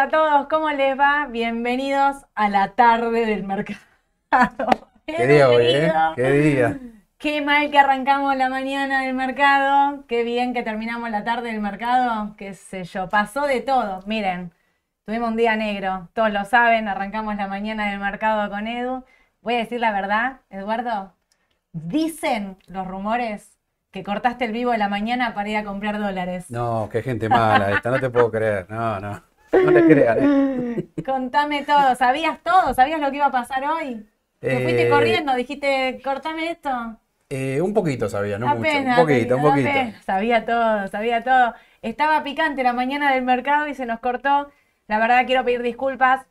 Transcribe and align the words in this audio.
A 0.00 0.08
todos, 0.08 0.46
¿cómo 0.48 0.70
les 0.70 0.98
va? 0.98 1.26
Bienvenidos 1.26 2.24
a 2.34 2.48
la 2.48 2.72
tarde 2.72 3.26
del 3.26 3.44
mercado. 3.44 3.80
Qué 5.06 5.26
día 5.26 5.50
hoy, 5.50 5.66
¿eh? 5.66 5.92
Qué 6.16 6.30
día. 6.30 6.80
Qué 7.18 7.42
mal 7.42 7.70
que 7.70 7.78
arrancamos 7.78 8.34
la 8.34 8.48
mañana 8.48 9.02
del 9.02 9.12
mercado, 9.12 10.06
qué 10.06 10.24
bien 10.24 10.54
que 10.54 10.62
terminamos 10.62 11.10
la 11.10 11.22
tarde 11.22 11.52
del 11.52 11.60
mercado, 11.60 12.34
qué 12.38 12.54
sé 12.54 12.84
yo, 12.84 13.10
pasó 13.10 13.46
de 13.46 13.60
todo. 13.60 14.02
Miren, 14.06 14.54
tuvimos 15.04 15.32
un 15.32 15.36
día 15.36 15.54
negro, 15.56 16.08
todos 16.14 16.32
lo 16.32 16.46
saben, 16.46 16.88
arrancamos 16.88 17.36
la 17.36 17.46
mañana 17.46 17.90
del 17.90 18.00
mercado 18.00 18.48
con 18.48 18.68
Edu. 18.68 19.04
Voy 19.42 19.56
a 19.56 19.58
decir 19.58 19.80
la 19.80 19.92
verdad, 19.92 20.40
Eduardo, 20.48 21.12
dicen 21.72 22.56
los 22.68 22.86
rumores 22.86 23.58
que 23.90 24.02
cortaste 24.02 24.46
el 24.46 24.52
vivo 24.52 24.70
de 24.70 24.78
la 24.78 24.88
mañana 24.88 25.34
para 25.34 25.50
ir 25.50 25.58
a 25.58 25.64
comprar 25.64 25.98
dólares. 25.98 26.50
No, 26.50 26.88
qué 26.90 27.02
gente 27.02 27.28
mala 27.28 27.72
esta, 27.72 27.90
no 27.90 28.00
te 28.00 28.08
puedo 28.08 28.30
creer, 28.30 28.64
no, 28.70 28.98
no. 28.98 29.29
No 29.58 29.72
te 29.72 29.84
creas. 29.86 30.18
¿eh? 30.20 30.36
Contame 31.04 31.64
todo, 31.64 31.94
¿sabías 31.96 32.42
todo? 32.42 32.74
¿Sabías 32.74 33.00
lo 33.00 33.10
que 33.10 33.16
iba 33.16 33.26
a 33.26 33.30
pasar 33.32 33.64
hoy? 33.64 34.06
¿Te 34.48 34.60
fuiste 34.60 34.86
Eh, 34.86 34.88
corriendo? 34.88 35.34
Dijiste, 35.34 36.00
cortame 36.02 36.50
esto. 36.50 36.70
eh, 37.28 37.60
un 37.60 37.72
poquito 37.74 38.08
sabía, 38.08 38.38
no 38.38 38.48
Apenas, 38.48 38.62
mucho. 38.68 38.88
Un 38.88 38.94
poquito, 38.94 39.36
un 39.36 39.42
poquito. 39.42 39.68
apenas. 39.70 40.04
Sabía 40.04 40.44
todo, 40.44 40.88
sabía 40.88 41.22
todo. 41.22 41.54
Estaba 41.82 42.22
picante 42.22 42.62
la 42.62 42.72
mañana 42.72 43.12
del 43.12 43.22
mercado 43.24 43.68
y 43.68 43.74
se 43.74 43.86
nos 43.86 44.00
cortó. 44.00 44.50
La 44.88 44.98
verdad 44.98 45.26
quiero 45.26 45.44
pedir 45.44 45.62
disculpas, 45.62 46.26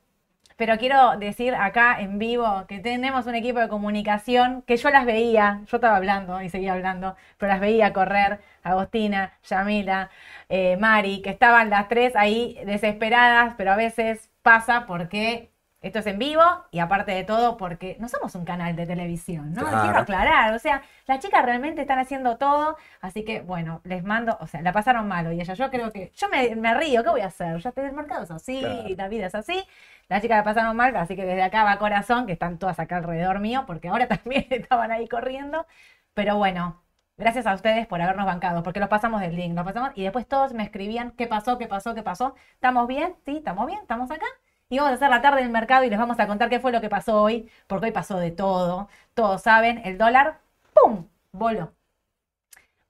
pero 0.60 0.78
quiero 0.78 1.18
decir 1.18 1.56
acá 1.56 2.02
en 2.02 2.20
vivo 2.20 2.66
que 2.68 2.80
tenemos 2.80 3.26
un 3.28 3.36
equipo 3.36 3.60
de 3.60 3.70
comunicación 3.70 4.62
que 4.64 4.78
yo 4.78 4.90
las 4.92 5.06
veía, 5.06 5.62
yo 5.68 5.78
estaba 5.78 5.96
hablando 5.98 6.42
y 6.42 6.50
seguía 6.50 6.74
hablando, 6.74 7.16
pero 7.38 7.52
las 7.54 7.62
veía 7.62 7.94
correr, 7.94 8.42
Agostina, 8.64 9.34
Yamila, 9.44 10.10
eh, 10.50 10.78
Mari, 10.78 11.22
que 11.22 11.30
estaban 11.32 11.70
las 11.70 11.88
tres 11.88 12.16
ahí 12.16 12.60
desesperadas, 12.66 13.56
pero 13.58 13.72
a 13.72 13.78
veces 13.78 14.30
pasa 14.44 14.86
porque 14.86 15.50
esto 15.82 16.00
es 16.00 16.08
en 16.08 16.20
vivo 16.20 16.44
y 16.72 16.80
aparte 16.80 17.14
de 17.14 17.24
todo 17.24 17.56
porque 17.56 17.96
no 18.00 18.10
somos 18.10 18.36
un 18.36 18.44
canal 18.44 18.76
de 18.76 18.86
televisión, 18.86 19.54
¿no? 19.54 19.62
Claro. 19.62 19.82
Quiero 19.84 20.00
aclarar, 20.00 20.54
o 20.54 20.60
sea, 20.60 20.82
las 21.08 21.20
chicas 21.20 21.46
realmente 21.46 21.82
están 21.82 22.00
haciendo 22.00 22.38
todo, 22.38 22.76
así 23.00 23.24
que 23.24 23.42
bueno, 23.42 23.80
les 23.86 24.04
mando, 24.04 24.38
o 24.42 24.48
sea, 24.48 24.62
la 24.62 24.74
pasaron 24.74 25.08
mal 25.08 25.32
y 25.34 25.40
ella, 25.40 25.54
yo 25.54 25.70
creo 25.70 25.92
que, 25.94 26.12
yo 26.16 26.28
me, 26.30 26.54
me 26.58 26.74
río, 26.74 27.02
¿qué 27.04 27.10
voy 27.10 27.22
a 27.22 27.28
hacer? 27.28 27.60
Ya 27.60 27.70
estoy 27.70 27.86
del 27.86 27.94
mercado, 27.94 28.24
es 28.24 28.32
así, 28.32 28.60
Claro. 28.60 28.90
la 28.98 29.08
vida 29.08 29.28
es 29.28 29.36
así, 29.36 29.64
las 30.10 30.22
chicas 30.22 30.38
la 30.38 30.44
pasaron 30.44 30.76
mal, 30.76 30.96
así 30.98 31.16
que 31.16 31.26
desde 31.26 31.44
acá 31.44 31.64
va 31.64 31.78
corazón, 31.80 32.26
que 32.26 32.34
están 32.34 32.58
todas 32.60 32.80
acá 32.80 32.98
alrededor 32.98 33.40
mío, 33.40 33.64
porque 33.68 33.88
ahora 33.90 34.08
también 34.10 34.48
estaban 34.50 34.92
ahí 34.92 35.08
corriendo, 35.08 35.66
pero 36.14 36.38
bueno. 36.38 36.82
Gracias 37.18 37.46
a 37.48 37.54
ustedes 37.54 37.86
por 37.86 38.02
habernos 38.02 38.26
bancado, 38.26 38.64
porque 38.64 38.80
los 38.80 38.88
pasamos 38.88 39.20
del 39.20 39.36
link, 39.36 39.54
los 39.54 39.66
pasamos 39.66 39.92
y 39.96 40.04
después 40.04 40.26
todos 40.26 40.54
me 40.54 40.64
escribían 40.64 41.12
qué 41.12 41.28
pasó, 41.28 41.58
qué 41.58 41.68
pasó, 41.68 41.94
qué 41.94 42.02
pasó. 42.02 42.34
¿Estamos 42.54 42.88
bien? 42.88 43.14
Sí, 43.26 43.38
estamos 43.38 43.68
bien, 43.68 43.80
estamos 43.82 44.10
acá. 44.10 44.26
Y 44.70 44.78
vamos 44.78 44.92
a 44.94 44.96
hacer 44.96 45.10
la 45.10 45.22
tarde 45.22 45.42
del 45.42 45.52
mercado 45.52 45.84
y 45.84 45.90
les 45.90 46.00
vamos 46.00 46.18
a 46.20 46.28
contar 46.28 46.50
qué 46.50 46.60
fue 46.62 46.72
lo 46.72 46.80
que 46.80 46.88
pasó 46.90 47.22
hoy, 47.22 47.50
porque 47.68 47.88
hoy 47.88 47.92
pasó 47.92 48.18
de 48.18 48.32
todo. 48.32 48.88
Todos 49.16 49.42
saben, 49.42 49.82
el 49.86 49.98
dólar, 49.98 50.40
¡pum! 50.74 51.08
Voló. 51.34 51.74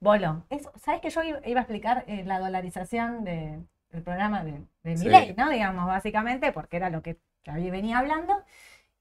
Voló. 0.01 0.43
Eso, 0.49 0.71
¿Sabes 0.77 1.01
que 1.01 1.09
yo 1.09 1.21
iba 1.23 1.59
a 1.59 1.63
explicar 1.63 2.03
eh, 2.07 2.23
la 2.25 2.39
dolarización 2.39 3.23
de- 3.23 3.59
del 3.91 4.03
programa 4.03 4.43
de, 4.43 4.53
de 4.83 4.97
Sí. 4.97 5.05
Milei, 5.05 5.33
¿no? 5.35 5.49
Digamos, 5.49 5.87
básicamente, 5.87 6.51
porque 6.51 6.77
era 6.77 6.89
lo 6.89 7.01
que 7.01 7.17
venía 7.45 7.99
hablando. 7.99 8.33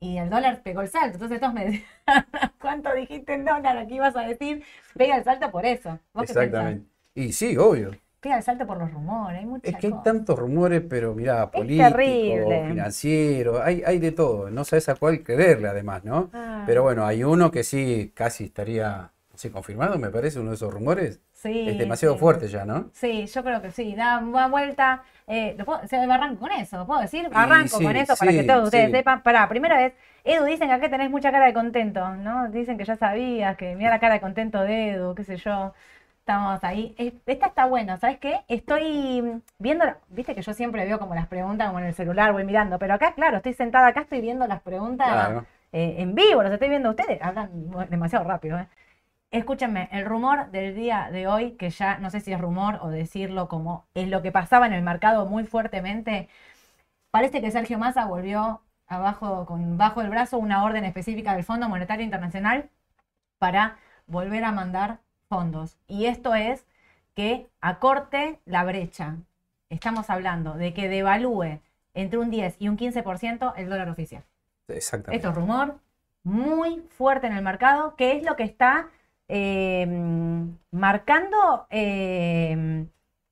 Y 0.01 0.19
el 0.19 0.31
dólar 0.31 0.63
pegó 0.63 0.81
el 0.83 0.89
salto. 0.89 1.15
Entonces 1.15 1.41
todos 1.41 1.55
me 1.55 1.65
decían, 1.67 1.85
¿cuánto 2.61 2.95
dijiste 2.95 3.35
en 3.35 3.45
dólar? 3.45 3.87
¿Qué 3.89 3.95
ibas 3.95 4.15
a 4.17 4.23
decir? 4.23 4.63
Pega 4.97 5.17
el 5.17 5.25
salto 5.25 5.51
por 5.51 5.67
eso. 5.67 5.99
Exactamente. 6.21 6.87
Y 7.15 7.33
sí, 7.33 7.57
obvio. 7.57 7.91
Pega 8.21 8.37
el 8.37 8.43
salto 8.43 8.67
por 8.67 8.79
los 8.79 8.93
rumores. 8.93 9.41
Hay 9.41 9.47
muchas 9.47 9.73
Es 9.75 9.77
que 9.81 9.87
hay 9.89 9.91
cosas. 9.93 10.05
tantos 10.05 10.39
rumores, 10.39 10.83
pero 10.89 11.15
mira, 11.15 11.51
políticos, 11.51 11.93
terrible. 11.93 12.69
financieros, 12.69 13.61
hay, 13.61 13.83
hay 13.87 13.99
de 13.99 14.13
todo. 14.13 14.51
No 14.51 14.65
sabes 14.65 14.89
a 14.89 14.95
cuál 14.95 15.23
creerle 15.23 15.69
además, 15.69 16.05
¿no? 16.05 16.31
Ah. 16.33 16.63
Pero 16.67 16.83
bueno, 16.85 17.05
hay 17.05 17.25
uno 17.25 17.51
que 17.51 17.65
sí 17.65 18.13
casi 18.15 18.45
estaría, 18.45 19.11
sé, 19.39 19.51
confirmado, 19.51 19.99
me 19.99 20.11
parece, 20.11 20.41
uno 20.41 20.51
de 20.51 20.57
esos 20.57 20.73
rumores. 20.73 21.21
Sí, 21.33 21.69
Es 21.69 21.79
demasiado 21.79 22.15
sí. 22.15 22.21
fuerte 22.21 22.49
ya, 22.49 22.65
¿no? 22.65 22.91
Sí, 22.93 23.27
yo 23.27 23.45
creo 23.45 23.63
que 23.63 23.71
sí, 23.71 23.95
da 23.95 24.19
una 24.19 24.49
vuelta. 24.49 25.03
Eh, 25.27 25.55
¿lo 25.59 25.65
puedo, 25.65 25.81
o 25.83 25.87
sea, 25.87 26.03
arranco 26.03 26.41
con 26.41 26.53
eso, 26.53 26.87
¿puedo 26.87 27.01
decir? 27.01 27.29
Arranco 27.33 27.79
sí, 27.79 27.85
con 27.85 27.97
eso 27.97 28.17
para 28.17 28.33
que 28.33 28.43
todos 28.45 28.65
ustedes 28.65 28.91
sepan. 28.91 29.23
Pará, 29.23 29.49
primera 29.49 29.77
vez, 29.77 29.93
Edu, 30.25 30.45
dicen 30.45 30.69
que 30.69 30.75
acá 30.75 30.91
tenés 30.91 31.11
mucha 31.11 31.31
cara 31.31 31.47
de 31.47 31.55
contento, 31.55 32.09
¿no? 32.17 32.49
Dicen 32.51 32.77
que 32.79 32.85
ya 32.85 32.97
sabías, 32.97 33.57
que 33.57 33.77
mira 33.77 33.91
la 33.91 34.01
cara 34.01 34.15
de 34.15 34.21
contento 34.21 34.61
de 34.63 34.91
Edu, 34.91 35.15
qué 35.15 35.25
sé 35.25 35.37
yo. 35.37 35.73
Estamos 36.21 36.63
ahí. 36.63 36.95
Esta 37.27 37.47
está 37.47 37.65
buena, 37.67 37.97
¿sabes 37.97 38.19
qué? 38.19 38.41
Estoy 38.49 39.41
viendo, 39.59 39.85
viste 40.09 40.35
que 40.35 40.43
yo 40.43 40.53
siempre 40.53 40.85
veo 40.85 40.99
como 40.99 41.15
las 41.15 41.27
preguntas 41.27 41.69
como 41.69 41.79
en 41.79 41.87
el 41.87 41.95
celular, 41.95 42.33
voy 42.33 42.45
mirando, 42.45 42.79
pero 42.79 42.95
acá, 42.95 43.15
claro, 43.15 43.39
estoy 43.39 43.55
sentada 43.55 43.87
acá, 43.89 44.03
estoy 44.03 44.21
viendo 44.21 44.47
las 44.47 44.61
preguntas 44.61 45.09
Claro. 45.09 45.47
eh, 45.73 45.97
en 45.99 46.15
vivo, 46.15 46.43
los 46.43 46.53
estoy 46.53 46.69
viendo 46.69 46.91
ustedes, 46.91 47.21
hablan 47.23 47.51
demasiado 47.89 48.25
rápido, 48.27 48.59
¿eh? 48.59 48.67
Escúchenme, 49.31 49.91
el 49.93 50.07
rumor 50.07 50.51
del 50.51 50.75
día 50.75 51.11
de 51.13 51.27
hoy, 51.27 51.53
que 51.53 51.69
ya 51.69 51.99
no 51.99 52.09
sé 52.09 52.21
si 52.21 52.33
es 52.33 52.41
rumor 52.41 52.79
o 52.81 52.89
decirlo 52.89 53.47
como 53.49 53.87
es 53.93 54.09
lo 54.09 54.23
que 54.23 54.33
pasaba 54.33 54.67
en 54.67 54.73
el 54.73 54.83
mercado 54.83 55.27
muy 55.27 55.45
fuertemente, 55.45 56.29
parece 57.11 57.43
que 57.43 57.51
Sergio 57.51 57.79
Massa 57.79 58.07
volvió 58.07 58.63
abajo 58.87 59.45
con 59.45 59.77
bajo 59.77 60.01
el 60.01 60.09
brazo 60.09 60.39
una 60.39 60.65
orden 60.65 60.87
específica 60.87 61.35
del 61.35 61.45
Fondo 61.45 61.69
Monetario 61.69 62.05
Internacional 62.05 62.71
para 63.39 63.77
volver 64.07 64.45
a 64.45 64.53
mandar 64.53 65.01
fondos. 65.29 65.77
Y 65.87 66.07
esto 66.07 66.35
es 66.35 66.65
que 67.15 67.51
acorte 67.61 68.41
la 68.47 68.65
brecha. 68.65 69.17
Estamos 69.69 70.09
hablando 70.09 70.55
de 70.55 70.73
que 70.73 70.89
devalúe 70.89 71.61
entre 71.93 72.19
un 72.19 72.31
10 72.31 72.57
y 72.61 72.69
un 72.69 72.79
15% 72.79 73.53
el 73.57 73.69
dólar 73.69 73.91
oficial. 73.91 74.25
Exactamente. 74.69 75.17
Esto 75.17 75.29
es 75.29 75.35
rumor 75.35 75.81
muy 76.23 76.81
fuerte 76.89 77.27
en 77.27 77.35
el 77.35 77.43
mercado, 77.43 77.95
que 77.97 78.17
es 78.17 78.23
lo 78.23 78.35
que 78.37 78.45
está 78.45 78.89
eh, 79.29 79.87
marcando 80.71 81.67
eh, 81.71 82.87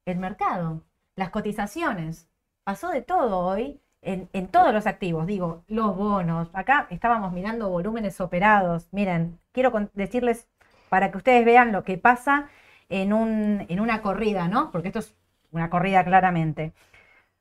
el 0.04 0.18
mercado, 0.18 0.82
las 1.16 1.30
cotizaciones. 1.30 2.28
Pasó 2.64 2.90
de 2.90 3.02
todo 3.02 3.38
hoy 3.40 3.80
en, 4.02 4.28
en 4.32 4.48
todos 4.48 4.72
los 4.72 4.86
activos, 4.86 5.26
digo, 5.26 5.64
los 5.68 5.96
bonos. 5.96 6.50
Acá 6.52 6.86
estábamos 6.90 7.32
mirando 7.32 7.68
volúmenes 7.68 8.20
operados. 8.20 8.88
Miren, 8.92 9.38
quiero 9.52 9.72
decirles 9.94 10.48
para 10.88 11.10
que 11.10 11.18
ustedes 11.18 11.44
vean 11.44 11.72
lo 11.72 11.84
que 11.84 11.98
pasa 11.98 12.48
en, 12.88 13.12
un, 13.12 13.66
en 13.68 13.80
una 13.80 14.02
corrida, 14.02 14.48
¿no? 14.48 14.70
Porque 14.70 14.88
esto 14.88 15.00
es 15.00 15.14
una 15.50 15.70
corrida 15.70 16.04
claramente. 16.04 16.72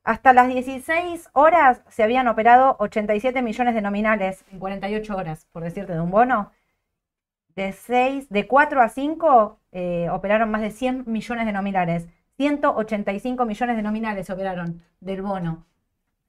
Hasta 0.04 0.34
las 0.34 0.48
16 0.48 1.30
horas 1.34 1.82
se 1.90 2.04
habían 2.04 2.28
operado 2.28 2.76
87 2.80 3.42
millones 3.42 3.74
de 3.76 3.82
nominales 3.82 4.46
en 4.52 4.60
48 4.60 5.16
horas, 5.16 5.48
por 5.52 5.64
decirte, 5.64 5.94
de 5.94 6.00
un 6.02 6.12
bono. 6.12 6.52
De, 7.56 7.72
6, 7.72 8.30
de 8.30 8.48
4 8.48 8.82
a 8.82 8.90
5 8.90 9.60
eh, 9.72 10.10
operaron 10.10 10.52
más 10.52 10.62
de 10.62 10.72
100 10.72 11.04
millones 11.08 11.46
de 11.46 11.54
nominales. 11.54 12.08
185 12.38 13.46
millones 13.46 13.76
de 13.78 13.82
nominales 13.82 14.30
operaron 14.30 14.82
del 15.00 15.22
bono, 15.22 15.66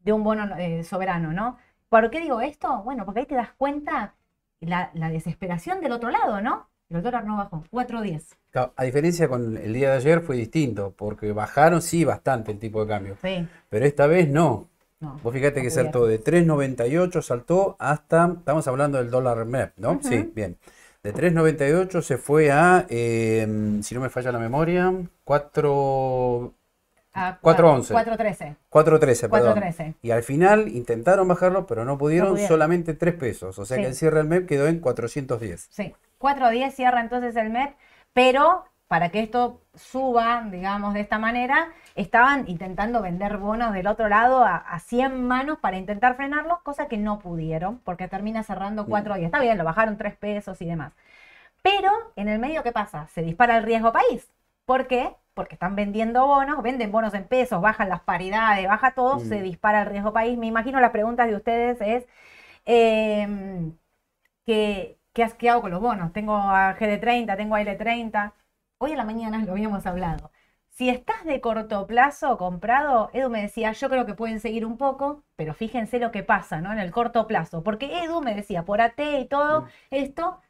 de 0.00 0.12
un 0.12 0.22
bono 0.22 0.56
eh, 0.56 0.84
soberano, 0.84 1.32
¿no? 1.32 1.56
¿Por 1.88 2.10
qué 2.10 2.20
digo 2.20 2.40
esto? 2.40 2.82
Bueno, 2.84 3.04
porque 3.04 3.20
ahí 3.20 3.26
te 3.26 3.34
das 3.34 3.50
cuenta 3.56 4.14
la, 4.60 4.90
la 4.94 5.08
desesperación 5.10 5.80
del 5.80 5.92
otro 5.92 6.10
lado, 6.10 6.40
¿no? 6.40 6.68
El 6.88 7.02
dólar 7.02 7.24
no 7.24 7.36
bajó, 7.36 7.64
4.10. 7.72 8.36
Claro, 8.50 8.72
A 8.76 8.84
diferencia 8.84 9.28
con 9.28 9.56
el 9.56 9.72
día 9.72 9.90
de 9.90 9.96
ayer 9.96 10.20
fue 10.20 10.36
distinto, 10.36 10.94
porque 10.96 11.32
bajaron 11.32 11.82
sí 11.82 12.04
bastante 12.04 12.52
el 12.52 12.58
tipo 12.58 12.80
de 12.82 12.88
cambio, 12.88 13.16
Sí, 13.20 13.46
pero 13.68 13.84
esta 13.84 14.06
vez 14.06 14.28
no. 14.28 14.68
no. 15.00 15.18
Vos 15.22 15.32
fíjate 15.32 15.58
no 15.58 15.64
que 15.64 15.70
saltó 15.70 16.06
de 16.06 16.22
3.98, 16.22 17.22
saltó 17.22 17.76
hasta, 17.80 18.34
estamos 18.38 18.68
hablando 18.68 18.98
del 18.98 19.10
dólar 19.10 19.44
MEP, 19.44 19.72
¿no? 19.78 19.98
Sí, 20.00 20.30
bien. 20.34 20.56
De 21.06 21.14
3.98 21.14 22.02
se 22.02 22.18
fue 22.18 22.50
a, 22.50 22.84
eh, 22.88 23.46
si 23.82 23.94
no 23.94 24.00
me 24.00 24.08
falla 24.10 24.32
la 24.32 24.40
memoria, 24.40 24.92
4, 25.24 26.52
A 27.14 27.38
4.11. 27.40 27.94
4.13. 27.94 28.56
4.13, 28.70 29.30
perdón. 29.30 29.58
4.13. 29.58 29.94
Y 30.02 30.10
al 30.10 30.22
final 30.24 30.66
intentaron 30.68 31.28
bajarlo, 31.28 31.64
pero 31.66 31.84
no 31.84 31.96
pudieron, 31.96 32.30
pudieron. 32.30 32.48
solamente 32.48 32.94
3 32.94 33.14
pesos. 33.14 33.58
O 33.58 33.64
sea 33.64 33.76
Sí. 33.76 33.82
que 33.84 33.88
el 33.90 33.94
cierre 33.94 34.18
del 34.18 34.26
MEP 34.26 34.46
quedó 34.46 34.66
en 34.66 34.80
410. 34.80 35.68
Sí, 35.70 35.94
4.10 36.18 36.72
cierra 36.72 37.00
entonces 37.00 37.36
el 37.36 37.50
MEP, 37.50 37.74
pero 38.12 38.64
para 38.88 39.10
que 39.10 39.20
esto 39.20 39.62
suba, 39.74 40.42
digamos, 40.50 40.94
de 40.94 41.00
esta 41.00 41.18
manera, 41.18 41.68
estaban 41.96 42.44
intentando 42.48 43.02
vender 43.02 43.36
bonos 43.38 43.72
del 43.72 43.86
otro 43.88 44.08
lado 44.08 44.44
a, 44.44 44.56
a 44.56 44.78
100 44.80 45.24
manos 45.26 45.58
para 45.58 45.76
intentar 45.78 46.16
frenarlo, 46.16 46.60
cosa 46.62 46.86
que 46.88 46.96
no 46.98 47.18
pudieron, 47.18 47.78
porque 47.80 48.08
termina 48.08 48.42
cerrando 48.44 48.86
4.10. 48.86 49.26
Está 49.26 49.40
bien, 49.40 49.58
lo 49.58 49.64
bajaron 49.64 49.96
3 49.98 50.16
pesos 50.16 50.60
y 50.62 50.66
demás. 50.66 50.92
Pero 51.62 51.90
en 52.16 52.28
el 52.28 52.38
medio, 52.38 52.62
¿qué 52.62 52.72
pasa? 52.72 53.06
Se 53.08 53.22
dispara 53.22 53.56
el 53.58 53.64
riesgo 53.64 53.92
país. 53.92 54.30
¿Por 54.64 54.86
qué? 54.86 55.14
Porque 55.34 55.54
están 55.54 55.76
vendiendo 55.76 56.26
bonos, 56.26 56.62
venden 56.62 56.92
bonos 56.92 57.14
en 57.14 57.24
pesos, 57.28 57.60
bajan 57.60 57.88
las 57.88 58.00
paridades, 58.00 58.66
baja 58.68 58.92
todo, 58.94 59.16
Mm. 59.16 59.20
se 59.20 59.42
dispara 59.42 59.82
el 59.82 59.88
riesgo 59.88 60.12
país. 60.12 60.38
Me 60.38 60.46
imagino 60.46 60.80
las 60.80 60.90
preguntas 60.92 61.28
de 61.28 61.36
ustedes 61.36 61.80
es, 61.80 62.06
em, 62.66 63.76
¿qué, 64.46 64.98
qué 65.12 65.22
has 65.24 65.34
quedado 65.34 65.60
con 65.62 65.70
los 65.70 65.80
bonos? 65.80 66.12
Tengo 66.12 66.36
a 66.36 66.74
GD30, 66.78 67.36
tengo 67.36 67.54
a 67.56 67.60
L30. 67.62 68.32
Hoy 68.78 68.92
en 68.92 68.98
la 68.98 69.04
mañana 69.04 69.44
lo 69.44 69.52
habíamos 69.52 69.86
hablado. 69.86 70.30
Si 70.70 70.90
estás 70.90 71.24
de 71.24 71.40
corto 71.40 71.86
plazo 71.86 72.36
comprado, 72.36 73.08
Edu 73.14 73.30
me 73.30 73.40
decía, 73.42 73.72
yo 73.72 73.88
creo 73.88 74.04
que 74.04 74.14
pueden 74.14 74.40
seguir 74.40 74.66
un 74.66 74.76
poco, 74.76 75.24
pero 75.36 75.54
fíjense 75.54 75.98
lo 75.98 76.10
que 76.10 76.22
pasa, 76.22 76.60
¿no? 76.60 76.72
En 76.72 76.78
el 76.78 76.90
corto 76.90 77.26
plazo. 77.26 77.62
Porque 77.62 78.04
Edu 78.04 78.20
me 78.20 78.34
decía, 78.34 78.64
por 78.64 78.80
AT 78.82 79.20
y 79.20 79.24
todo 79.26 79.62
Mm. 79.62 79.68
esto, 79.90 80.40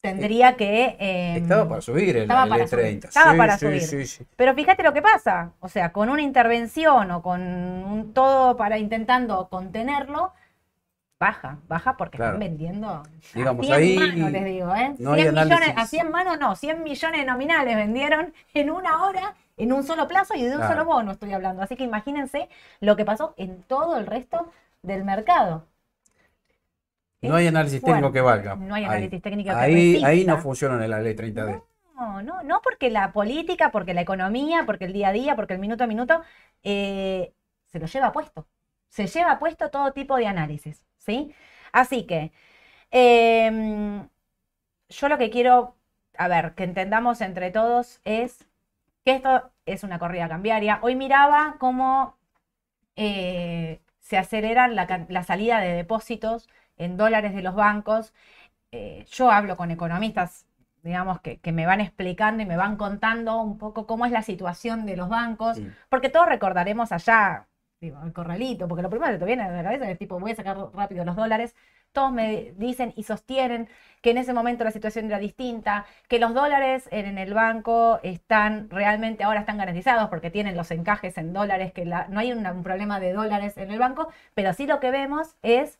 tendría 0.00 0.56
que... 0.56 0.96
eh, 0.98 1.36
Estaba 1.38 1.68
para 1.68 1.80
subir 1.80 2.16
el, 2.16 2.22
estaba 2.22 2.42
el 2.42 2.50
para 2.50 2.66
E30. 2.66 3.08
subir, 3.08 3.08
estaba 3.08 3.30
Sí, 3.32 3.36
para 3.36 3.58
sí, 3.58 3.58
subir. 3.58 3.80
sí, 3.80 4.06
sí. 4.06 4.26
Pero 4.36 4.54
fíjate 4.54 4.82
lo 4.82 4.92
que 4.92 5.02
pasa, 5.02 5.52
o 5.60 5.68
sea, 5.68 5.92
con 5.92 6.08
una 6.10 6.22
intervención 6.22 7.10
o 7.12 7.22
con 7.22 7.40
un 7.42 8.12
todo 8.12 8.56
para 8.56 8.78
intentando 8.78 9.48
contenerlo, 9.48 10.32
baja, 11.18 11.58
baja 11.68 11.96
porque 11.96 12.16
Claro. 12.18 12.34
están 12.34 12.40
vendiendo 12.48 13.02
Digamos, 13.34 13.64
a 13.70 13.76
100 13.76 13.78
ahí 13.78 13.96
manos, 13.98 14.32
les 14.32 14.44
digo, 14.44 14.74
¿eh? 14.74 14.94
no 14.98 15.12
hay 15.12 15.22
100 15.22 15.34
millones, 15.34 15.72
a 15.76 15.86
100 15.86 16.10
manos 16.10 16.38
no, 16.38 16.54
100 16.56 16.82
millones 16.82 17.26
nominales 17.26 17.76
vendieron 17.76 18.34
en 18.54 18.70
una 18.70 19.04
hora, 19.06 19.34
en 19.56 19.72
un 19.72 19.82
solo 19.84 20.06
plazo 20.08 20.34
y 20.34 20.42
de 20.42 20.50
un 20.50 20.56
Claro. 20.58 20.72
solo 20.74 20.84
bono 20.84 21.12
estoy 21.12 21.32
hablando. 21.32 21.62
Así 21.62 21.76
que 21.76 21.84
imagínense 21.84 22.48
lo 22.80 22.96
que 22.96 23.04
pasó 23.04 23.34
en 23.38 23.62
todo 23.62 23.96
el 23.96 24.06
resto 24.06 24.50
del 24.82 25.04
mercado. 25.04 25.66
No 27.22 27.34
hay 27.34 27.46
análisis 27.48 27.80
fuerte. 27.80 27.94
técnico 27.96 28.12
que 28.12 28.20
valga. 28.20 28.54
No 28.56 28.74
hay 28.74 28.84
Ahí. 28.84 28.90
análisis 28.90 29.22
técnico 29.22 29.50
que 29.50 29.56
Ahí, 29.56 30.04
ahí 30.04 30.24
no 30.24 30.38
funciona 30.38 30.82
en 30.84 30.90
la 30.90 31.00
ley 31.00 31.14
30D. 31.14 31.62
No, 31.94 32.22
no, 32.22 32.42
no 32.42 32.60
porque 32.62 32.90
la 32.90 33.10
política, 33.12 33.70
porque 33.72 33.94
la 33.94 34.02
economía, 34.02 34.64
porque 34.66 34.84
el 34.84 34.92
día 34.92 35.08
a 35.08 35.12
día, 35.12 35.34
porque 35.34 35.54
el 35.54 35.58
minuto 35.60 35.82
a 35.84 35.86
minuto, 35.86 36.20
eh, 36.62 37.32
se 37.64 37.78
lo 37.80 37.86
lleva 37.86 38.12
puesto. 38.12 38.46
Se 38.90 39.06
lleva 39.06 39.38
puesto 39.38 39.70
todo 39.70 39.92
tipo 39.92 40.14
de 40.16 40.26
análisis, 40.26 40.84
¿sí? 41.06 41.34
Así 41.72 42.04
que 42.06 42.32
em, 42.90 44.08
yo 44.88 45.08
lo 45.08 45.18
que 45.18 45.30
quiero, 45.30 45.76
a 46.18 46.28
ver, 46.28 46.54
que 46.54 46.64
entendamos 46.64 47.20
entre 47.20 47.50
todos 47.50 48.00
es 48.04 48.46
que 49.04 49.12
esto 49.12 49.52
es 49.66 49.84
una 49.84 49.98
corrida 49.98 50.28
cambiaria. 50.28 50.80
Hoy 50.82 50.96
miraba 50.96 51.56
cómo 51.60 52.16
eh, 52.96 53.80
se 54.00 54.18
acelera 54.18 54.68
la, 54.68 55.22
salida 55.24 55.60
de 55.60 55.72
depósitos 55.74 56.48
en 56.76 56.96
dólares 56.96 57.34
de 57.34 57.42
los 57.42 57.54
bancos. 57.54 58.14
Eh, 58.72 59.04
yo 59.10 59.30
hablo 59.30 59.56
con 59.56 59.70
economistas, 59.70 60.46
digamos, 60.82 61.20
que, 61.20 61.38
que 61.40 61.52
me 61.52 61.66
van 61.66 61.80
explicando 61.80 62.42
y 62.42 62.46
me 62.46 62.56
van 62.56 62.76
contando 62.76 63.40
un 63.42 63.58
poco 63.58 63.86
cómo 63.86 64.06
es 64.06 64.12
la 64.12 64.22
situación 64.22 64.86
de 64.86 64.96
los 64.96 65.08
bancos, 65.08 65.58
porque 65.88 66.08
todos 66.08 66.28
recordaremos 66.28 66.92
allá, 66.92 67.48
digo, 67.80 67.98
el 68.04 68.12
corralito, 68.12 68.68
porque 68.68 68.82
lo 68.82 68.90
primero 68.90 69.12
que 69.12 69.18
te 69.18 69.24
viene 69.24 69.42
a 69.42 69.50
la 69.50 69.62
cabeza 69.62 69.90
es 69.90 69.98
tipo, 69.98 70.18
voy 70.18 70.32
a 70.32 70.36
sacar 70.36 70.56
rápido 70.74 71.04
los 71.04 71.16
dólares. 71.16 71.54
Todos 71.92 72.12
me 72.12 72.52
dicen 72.56 72.92
y 72.96 73.04
sostienen 73.04 73.68
que 74.02 74.10
en 74.10 74.18
ese 74.18 74.32
momento 74.34 74.64
la 74.64 74.70
situación 74.70 75.06
era 75.06 75.18
distinta, 75.18 75.86
que 76.08 76.18
los 76.18 76.34
dólares 76.34 76.88
en, 76.90 77.16
el 77.18 77.32
banco 77.34 78.00
están 78.02 78.68
realmente 78.70 79.24
ahora 79.24 79.40
están 79.40 79.56
garantizados 79.58 80.08
porque 80.10 80.30
tienen 80.30 80.56
los 80.56 80.70
encajes 80.70 81.16
en 81.18 81.32
dólares, 81.32 81.72
que 81.72 81.84
la- 81.86 82.06
no 82.08 82.20
hay 82.20 82.32
un 82.32 82.62
problema 82.62 83.00
de 83.00 83.12
dólares 83.12 83.56
en 83.56 83.70
el 83.70 83.78
banco, 83.78 84.08
pero 84.34 84.52
sí 84.52 84.66
lo 84.66 84.80
que 84.80 84.90
vemos 84.90 85.36
es 85.42 85.78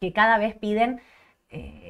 que 0.00 0.12
cada 0.12 0.38
vez 0.38 0.54
piden, 0.56 1.00
eh, 1.50 1.80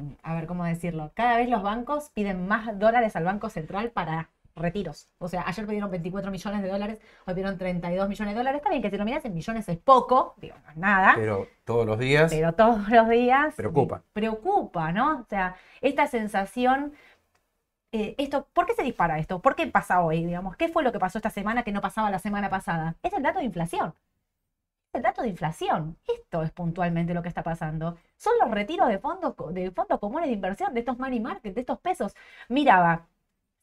eh, 0.00 0.02
a 0.22 0.34
ver 0.34 0.46
cómo 0.46 0.64
decirlo, 0.64 1.12
cada 1.14 1.36
vez 1.36 1.48
los 1.48 1.62
bancos 1.62 2.10
piden 2.10 2.46
más 2.48 2.78
dólares 2.78 3.16
al 3.16 3.24
Banco 3.24 3.50
Central 3.50 3.90
para 3.90 4.30
retiros. 4.56 5.08
O 5.18 5.28
sea, 5.28 5.44
ayer 5.46 5.66
pidieron 5.66 5.90
24 5.90 6.30
millones 6.30 6.62
de 6.62 6.68
dólares, 6.68 7.00
hoy 7.26 7.34
pidieron 7.34 7.58
32 7.58 8.08
millones 8.08 8.34
de 8.34 8.38
dólares. 8.38 8.58
Está 8.60 8.70
bien 8.70 8.82
que 8.82 8.90
si 8.90 8.96
lo 8.96 9.04
miras 9.04 9.24
en 9.24 9.34
millones 9.34 9.68
es 9.68 9.78
poco, 9.78 10.34
digo, 10.38 10.56
no 10.64 10.70
es 10.70 10.76
nada. 10.76 11.14
Pero 11.16 11.46
todos 11.64 11.86
los 11.86 11.98
días. 11.98 12.32
Pero 12.32 12.52
todos 12.54 12.88
los 12.88 13.08
días 13.08 13.54
Preocupa. 13.54 14.02
preocupa, 14.12 14.92
¿no? 14.92 15.20
O 15.20 15.26
sea, 15.28 15.56
esta 15.80 16.06
sensación, 16.06 16.92
eh, 17.92 18.14
esto, 18.18 18.46
¿por 18.52 18.66
qué 18.66 18.74
se 18.74 18.82
dispara 18.82 19.18
esto? 19.18 19.40
¿Por 19.40 19.54
qué 19.56 19.66
pasa 19.66 20.02
hoy? 20.02 20.24
Digamos, 20.24 20.56
¿qué 20.56 20.68
fue 20.68 20.82
lo 20.82 20.92
que 20.92 20.98
pasó 20.98 21.18
esta 21.18 21.30
semana 21.30 21.62
que 21.62 21.72
no 21.72 21.80
pasaba 21.80 22.10
la 22.10 22.18
semana 22.18 22.48
pasada? 22.50 22.96
Es 23.02 23.12
el 23.12 23.22
dato 23.22 23.38
de 23.40 23.44
inflación. 23.46 23.94
Es 24.92 24.98
el 24.98 25.02
dato 25.02 25.22
de 25.22 25.28
inflación. 25.28 25.96
Esto 26.06 26.42
es 26.42 26.52
puntualmente 26.52 27.14
lo 27.14 27.22
que 27.22 27.28
está 27.28 27.42
pasando. 27.42 27.96
Son 28.16 28.32
los 28.40 28.50
retiros 28.50 28.88
de 28.88 28.98
fondos 28.98 29.34
de 29.52 29.70
fondos 29.72 29.98
comunes 29.98 30.28
de 30.28 30.34
inversión, 30.34 30.72
de 30.74 30.80
estos 30.80 30.98
money 30.98 31.18
market, 31.20 31.54
de 31.54 31.60
estos 31.60 31.78
pesos. 31.80 32.14
Miraba, 32.48 33.06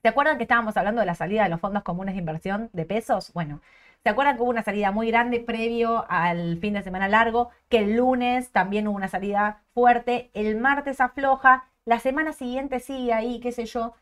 ¿se 0.01 0.07
acuerdan 0.07 0.37
que 0.37 0.43
estábamos 0.43 0.77
hablando 0.77 1.01
de 1.01 1.05
la 1.07 1.15
salida 1.15 1.43
de 1.43 1.49
los 1.49 1.59
fondos 1.59 1.83
comunes 1.83 2.15
de 2.15 2.19
inversión 2.19 2.69
de 2.73 2.85
pesos? 2.85 3.31
Bueno, 3.33 3.61
¿Se 4.03 4.09
acuerdan 4.09 4.35
que 4.35 4.41
hubo 4.41 4.49
una 4.49 4.63
salida 4.63 4.91
muy 4.91 5.07
grande 5.11 5.39
previo 5.39 6.05
al 6.09 6.57
fin 6.57 6.73
de 6.73 6.81
semana 6.81 7.07
largo? 7.07 7.51
Que 7.69 7.77
el 7.79 7.97
lunes 7.97 8.49
también 8.51 8.87
hubo 8.87 8.95
una 8.95 9.07
salida 9.07 9.61
fuerte, 9.75 10.31
el 10.33 10.59
martes 10.59 10.99
afloja, 10.99 11.69
la 11.85 11.99
semana 11.99 12.33
siguiente 12.33 12.79
sigue 12.79 13.13
ahí, 13.13 13.39
qué 13.39 13.51
sé 13.51 13.65
yo. 13.67 13.93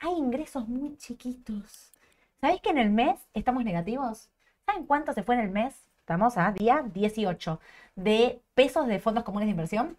Hay 0.00 0.12
ingresos 0.14 0.68
muy 0.68 0.96
chiquitos. 0.96 1.92
¿Sabéis 2.40 2.60
que 2.62 2.70
en 2.70 2.78
el 2.78 2.90
mes 2.90 3.20
estamos 3.32 3.64
negativos? 3.64 4.28
¿Saben 4.66 4.86
cuánto 4.86 5.12
se 5.12 5.22
fue 5.22 5.36
en 5.36 5.42
el 5.42 5.50
mes? 5.50 5.86
Estamos 6.00 6.36
a 6.36 6.50
día 6.50 6.84
18 6.92 7.60
de 7.94 8.42
pesos 8.54 8.88
de 8.88 8.98
fondos 8.98 9.22
comunes 9.22 9.46
de 9.46 9.52
inversión. 9.52 9.96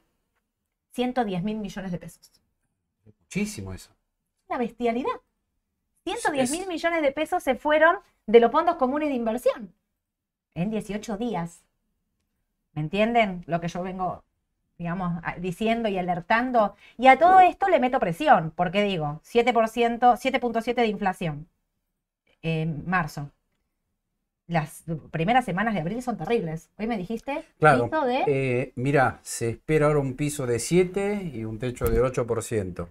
110 0.92 1.44
mil 1.44 1.58
millones 1.58 1.92
de 1.94 1.98
pesos. 1.98 2.30
Muchísimo 3.06 3.74
eso. 3.74 3.92
Una 4.50 4.58
bestialidad. 4.58 5.22
110 6.06 6.52
mil 6.52 6.62
Es- 6.62 6.68
millones 6.68 7.02
de 7.02 7.12
pesos 7.12 7.44
se 7.44 7.56
fueron 7.56 7.98
de 8.28 8.40
los 8.40 8.52
fondos 8.52 8.76
comunes 8.76 9.10
de 9.10 9.16
inversión 9.16 9.74
en 10.54 10.70
18 10.70 11.18
días. 11.18 11.62
¿Me 12.74 12.82
entienden? 12.82 13.44
Lo 13.48 13.60
que 13.60 13.68
yo 13.68 13.82
vengo, 13.84 14.24
digamos, 14.78 15.22
diciendo 15.40 15.90
y 15.90 15.98
alertando. 15.98 16.76
Y 16.98 17.08
a 17.08 17.18
todo 17.18 17.40
esto 17.40 17.68
le 17.70 17.80
meto 17.80 18.00
presión, 18.00 18.52
porque 18.56 18.84
digo, 18.84 19.20
7%, 19.24 20.16
7.7 20.18 20.76
de 20.82 20.88
inflación 20.88 21.48
en 22.42 22.88
marzo. 22.88 23.32
Las 24.48 24.84
primeras 25.10 25.44
semanas 25.46 25.74
de 25.74 25.80
abril 25.80 26.04
son 26.04 26.18
terribles. 26.18 26.70
Hoy 26.78 26.86
me 26.86 26.98
dijiste 26.98 27.44
Claro. 27.58 27.86
piso 27.86 28.06
de 28.06 28.24
Eh, 28.28 28.74
mirá, 28.76 29.20
se 29.24 29.50
espera 29.50 29.88
ahora 29.88 30.00
un 30.00 30.14
piso 30.16 30.46
de 30.46 30.60
7 30.60 31.32
y 31.34 31.46
un 31.46 31.58
techo 31.58 31.86
de 31.86 32.00
8%. 32.02 32.88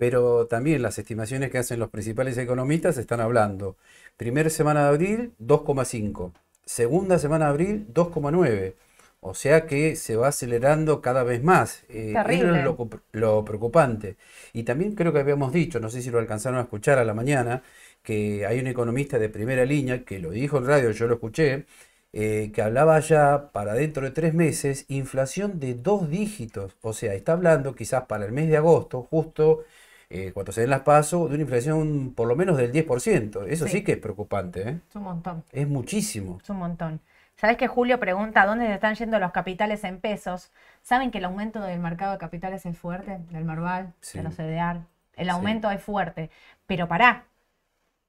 Pero 0.00 0.46
también 0.46 0.80
las 0.80 0.98
estimaciones 0.98 1.50
que 1.50 1.58
hacen 1.58 1.78
los 1.78 1.90
principales 1.90 2.38
economistas 2.38 2.96
están 2.96 3.20
hablando. 3.20 3.76
Primera 4.16 4.48
semana 4.48 4.84
de 4.84 4.88
abril, 4.88 5.34
2,5. 5.38 6.32
Segunda 6.64 7.18
semana 7.18 7.44
de 7.44 7.50
abril, 7.50 7.86
2,9. 7.92 8.76
O 9.20 9.34
sea 9.34 9.66
que 9.66 9.96
se 9.96 10.16
va 10.16 10.28
acelerando 10.28 11.02
cada 11.02 11.22
vez 11.22 11.44
más. 11.44 11.82
Eh, 11.90 12.14
eso 12.30 12.54
es 12.54 12.64
lo 13.12 13.44
preocupante. 13.44 14.16
Y 14.54 14.62
también 14.62 14.94
creo 14.94 15.12
que 15.12 15.18
habíamos 15.18 15.52
dicho, 15.52 15.80
no 15.80 15.90
sé 15.90 16.00
si 16.00 16.10
lo 16.10 16.18
alcanzaron 16.18 16.58
a 16.60 16.62
escuchar 16.62 16.98
a 16.98 17.04
la 17.04 17.12
mañana, 17.12 17.62
que 18.02 18.46
hay 18.46 18.58
un 18.58 18.68
economista 18.68 19.18
de 19.18 19.28
primera 19.28 19.66
línea 19.66 20.02
que 20.06 20.18
lo 20.18 20.30
dijo 20.30 20.56
en 20.56 20.66
radio, 20.66 20.92
yo 20.92 21.08
lo 21.08 21.14
escuché, 21.16 21.66
eh, 22.14 22.50
que 22.54 22.62
hablaba 22.62 22.98
ya 23.00 23.50
para 23.52 23.74
dentro 23.74 24.02
de 24.04 24.12
tres 24.12 24.32
meses 24.32 24.86
inflación 24.88 25.60
de 25.60 25.74
dos 25.74 26.08
dígitos. 26.08 26.74
O 26.80 26.94
sea, 26.94 27.12
está 27.12 27.32
hablando 27.32 27.74
quizás 27.74 28.04
para 28.06 28.24
el 28.24 28.32
mes 28.32 28.48
de 28.48 28.56
agosto, 28.56 29.02
justo 29.02 29.64
eh, 30.10 30.32
cuando 30.32 30.52
se 30.52 30.60
den 30.62 30.70
las 30.70 30.80
pasos, 30.80 31.28
de 31.28 31.34
una 31.36 31.42
inflación 31.42 32.12
por 32.14 32.26
lo 32.28 32.36
menos 32.36 32.56
del 32.56 32.72
10%. 32.72 33.44
Eso 33.48 33.66
sí, 33.66 33.78
Sí. 33.78 33.84
que 33.84 33.92
es 33.92 33.98
preocupante, 33.98 34.68
¿eh? 34.68 34.80
Es 34.88 34.96
un 34.96 35.04
montón. 35.04 35.44
Es 35.52 35.68
muchísimo. 35.68 36.38
Es 36.42 36.50
un 36.50 36.58
montón. 36.58 37.00
¿Sabes 37.36 37.56
que 37.56 37.68
Julio 37.68 37.98
pregunta 37.98 38.44
dónde 38.44 38.66
se 38.66 38.74
están 38.74 38.94
yendo 38.96 39.18
los 39.18 39.32
capitales 39.32 39.82
en 39.84 39.98
pesos? 40.00 40.50
¿Saben 40.82 41.10
que 41.10 41.18
el 41.18 41.24
aumento 41.24 41.60
del 41.62 41.78
mercado 41.80 42.12
de 42.12 42.18
capitales 42.18 42.66
es 42.66 42.76
fuerte? 42.76 43.18
Del 43.30 43.44
Merval, 43.44 43.94
Sí. 44.00 44.18
de 44.18 44.24
los 44.24 44.34
CDR. 44.34 44.80
El 45.16 45.26
Sí. 45.26 45.30
aumento 45.30 45.70
es 45.70 45.82
fuerte. 45.82 46.30
Pero 46.66 46.86
pará. 46.88 47.24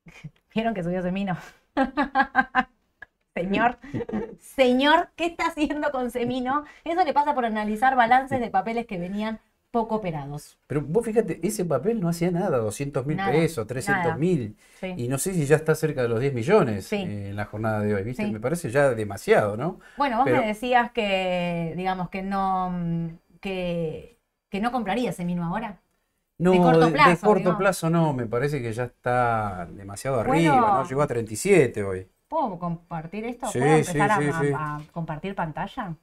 ¿Vieron 0.53 0.73
que 0.73 0.83
subió 0.83 1.01
Semino? 1.01 1.37
Señor, 3.33 3.77
señor, 4.39 5.09
¿qué 5.15 5.25
está 5.27 5.45
haciendo 5.47 5.91
con 5.91 6.11
Semino? 6.11 6.65
Eso 6.83 7.03
le 7.05 7.13
pasa 7.13 7.33
por 7.33 7.45
analizar 7.45 7.95
balances 7.95 8.41
de 8.41 8.49
papeles 8.49 8.85
que 8.85 8.97
venían 8.97 9.39
poco 9.71 9.95
operados. 9.95 10.57
Pero 10.67 10.81
vos 10.81 11.05
fíjate, 11.05 11.39
ese 11.41 11.63
papel 11.65 11.99
no 12.01 12.09
hacía 12.09 12.29
nada, 12.29 12.57
200 12.57 13.05
mil 13.05 13.17
pesos, 13.17 13.65
300 13.65 14.03
nada. 14.03 14.17
mil. 14.17 14.55
Sí. 14.79 14.93
Y 14.97 15.07
no 15.07 15.17
sé 15.17 15.33
si 15.33 15.45
ya 15.45 15.55
está 15.55 15.73
cerca 15.75 16.01
de 16.01 16.09
los 16.09 16.19
10 16.19 16.33
millones 16.33 16.85
Sí. 16.87 16.97
eh, 16.97 17.29
en 17.29 17.35
la 17.37 17.45
jornada 17.45 17.79
de 17.79 17.95
hoy, 17.95 18.03
¿viste? 18.03 18.25
Sí. 18.25 18.31
Me 18.31 18.39
parece 18.41 18.69
ya 18.69 18.89
demasiado, 18.89 19.55
¿no? 19.55 19.79
Bueno, 19.97 20.17
vos 20.17 20.25
Pero- 20.25 20.41
me 20.41 20.47
decías 20.47 20.91
que, 20.91 21.73
digamos, 21.77 22.09
que 22.09 22.21
no, 22.21 22.73
que, 23.39 24.17
que 24.49 24.59
no 24.59 24.71
compraría 24.71 25.11
Semino 25.13 25.45
ahora. 25.45 25.77
No, 26.37 26.57
corto 26.57 26.79
de, 26.79 26.85
de 26.87 26.91
plazo, 26.93 27.25
corto 27.27 27.39
digamos. 27.39 27.59
plazo 27.59 27.89
no, 27.89 28.13
me 28.13 28.25
parece 28.25 28.61
que 28.61 28.73
ya 28.73 28.85
está 28.85 29.67
demasiado 29.71 30.17
Bueno. 30.25 30.53
arriba, 30.53 30.77
¿no? 30.79 30.89
Llegó 30.89 31.01
a 31.03 31.07
37 31.07 31.83
hoy. 31.83 32.07
¿Puedo 32.27 32.57
compartir 32.57 33.25
esto? 33.25 33.47
¿Puedo 33.51 33.65
empezar 33.65 34.09
a- 34.11 34.75
a 34.75 34.81
compartir 34.91 35.35
pantalla? 35.35 35.93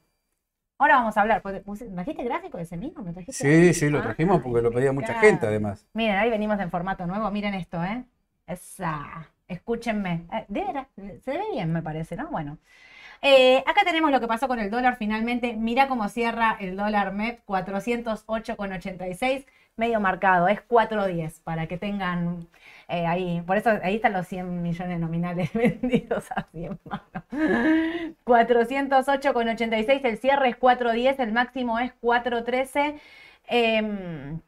Ahora 0.79 0.95
vamos 0.95 1.15
a 1.17 1.21
hablar. 1.21 1.41
¿Me 1.43 1.59
trajiste 1.93 2.23
gráfico 2.23 2.57
de 2.57 2.65
Semino? 2.65 3.03
¿Me 3.03 3.11
trajiste 3.11 3.43
Sí, 3.43 3.49
gráfico? 3.49 3.73
sí, 3.73 3.89
lo 3.89 4.01
trajimos 4.01 4.41
porque 4.41 4.61
lo 4.61 4.71
pedía 4.71 4.93
me 4.93 5.01
mucha 5.01 5.19
gente 5.19 5.45
además. 5.45 5.85
Miren, 5.93 6.15
ahí 6.15 6.29
venimos 6.29 6.57
en 6.59 6.71
formato 6.71 7.05
nuevo. 7.05 7.29
Miren 7.31 7.53
esto, 7.53 7.83
¿eh? 7.83 8.05
Esa. 8.47 9.27
Escúchenme. 9.47 10.25
Eh, 10.31 10.45
de 10.47 10.63
veras, 10.63 10.87
se 10.95 11.31
ve 11.31 11.43
bien, 11.53 11.73
me 11.73 11.81
parece, 11.81 12.15
¿no? 12.15 12.27
Bueno. 12.29 12.57
Eh, 13.21 13.57
acá 13.67 13.81
tenemos 13.83 14.09
lo 14.11 14.21
que 14.21 14.27
pasó 14.27 14.47
con 14.47 14.59
el 14.59 14.71
dólar 14.71 14.95
finalmente. 14.97 15.53
Mirá 15.57 15.89
cómo 15.89 16.07
cierra 16.07 16.55
el 16.61 16.77
dólar 16.77 17.11
MEP, 17.13 17.41
408,86. 17.45 19.45
Medio 19.79 19.99
marcado, 19.99 20.47
es 20.47 20.59
4.10 20.67 21.41
para 21.43 21.65
que 21.67 21.77
tengan 21.77 22.47
eh, 22.87 23.07
ahí, 23.07 23.41
por 23.41 23.57
eso 23.57 23.71
ahí 23.81 23.95
están 23.95 24.13
los 24.13 24.27
100 24.27 24.61
millones 24.61 24.99
nominales 24.99 25.51
vendidos 25.53 26.25
a 26.35 26.43
100 26.51 26.79
manos. 26.83 27.23
408,86, 28.25 30.01
el 30.03 30.17
cierre 30.17 30.49
es 30.49 30.59
4.10, 30.59 31.19
el 31.19 31.31
máximo 31.31 31.79
es 31.79 31.91
4.13. 32.01 32.99
Em, 33.47 34.39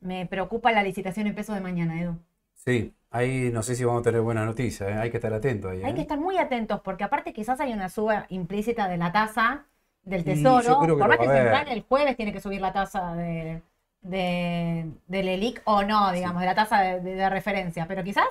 me 0.00 0.26
preocupa 0.26 0.70
la 0.72 0.82
licitación 0.82 1.26
en 1.26 1.34
peso 1.34 1.54
de 1.54 1.60
mañana, 1.60 2.00
Edu. 2.00 2.16
Sí, 2.54 2.92
ahí 3.10 3.50
no 3.52 3.62
sé 3.62 3.74
si 3.74 3.84
vamos 3.84 4.00
a 4.00 4.04
tener 4.04 4.20
buena 4.20 4.44
noticia, 4.44 4.88
¿eh? 4.88 4.94
hay 4.94 5.10
que 5.10 5.16
estar 5.16 5.32
atentos 5.32 5.70
ahí. 5.70 5.82
Hay 5.82 5.92
¿eh? 5.92 5.94
que 5.94 6.02
estar 6.02 6.18
muy 6.18 6.38
atentos 6.38 6.80
porque 6.80 7.04
aparte 7.04 7.32
quizás 7.32 7.60
hay 7.60 7.72
una 7.72 7.88
suba 7.88 8.26
implícita 8.28 8.88
de 8.88 8.98
la 8.98 9.12
tasa 9.12 9.66
del 10.02 10.24
tesoro. 10.24 10.78
Por 10.80 11.08
más 11.08 11.18
que 11.18 11.26
Central 11.26 11.68
el 11.68 11.82
jueves 11.82 12.16
tiene 12.16 12.32
que 12.32 12.40
subir 12.40 12.60
la 12.60 12.72
tasa 12.72 13.14
de, 13.14 13.62
de, 14.04 14.86
del 15.08 15.28
ELIC 15.28 15.62
o 15.64 15.82
no, 15.82 16.12
digamos, 16.12 16.40
de 16.40 16.46
la 16.46 16.54
tasa 16.54 16.80
de, 16.80 17.30
referencia, 17.30 17.86
pero 17.88 18.04
quizás 18.04 18.28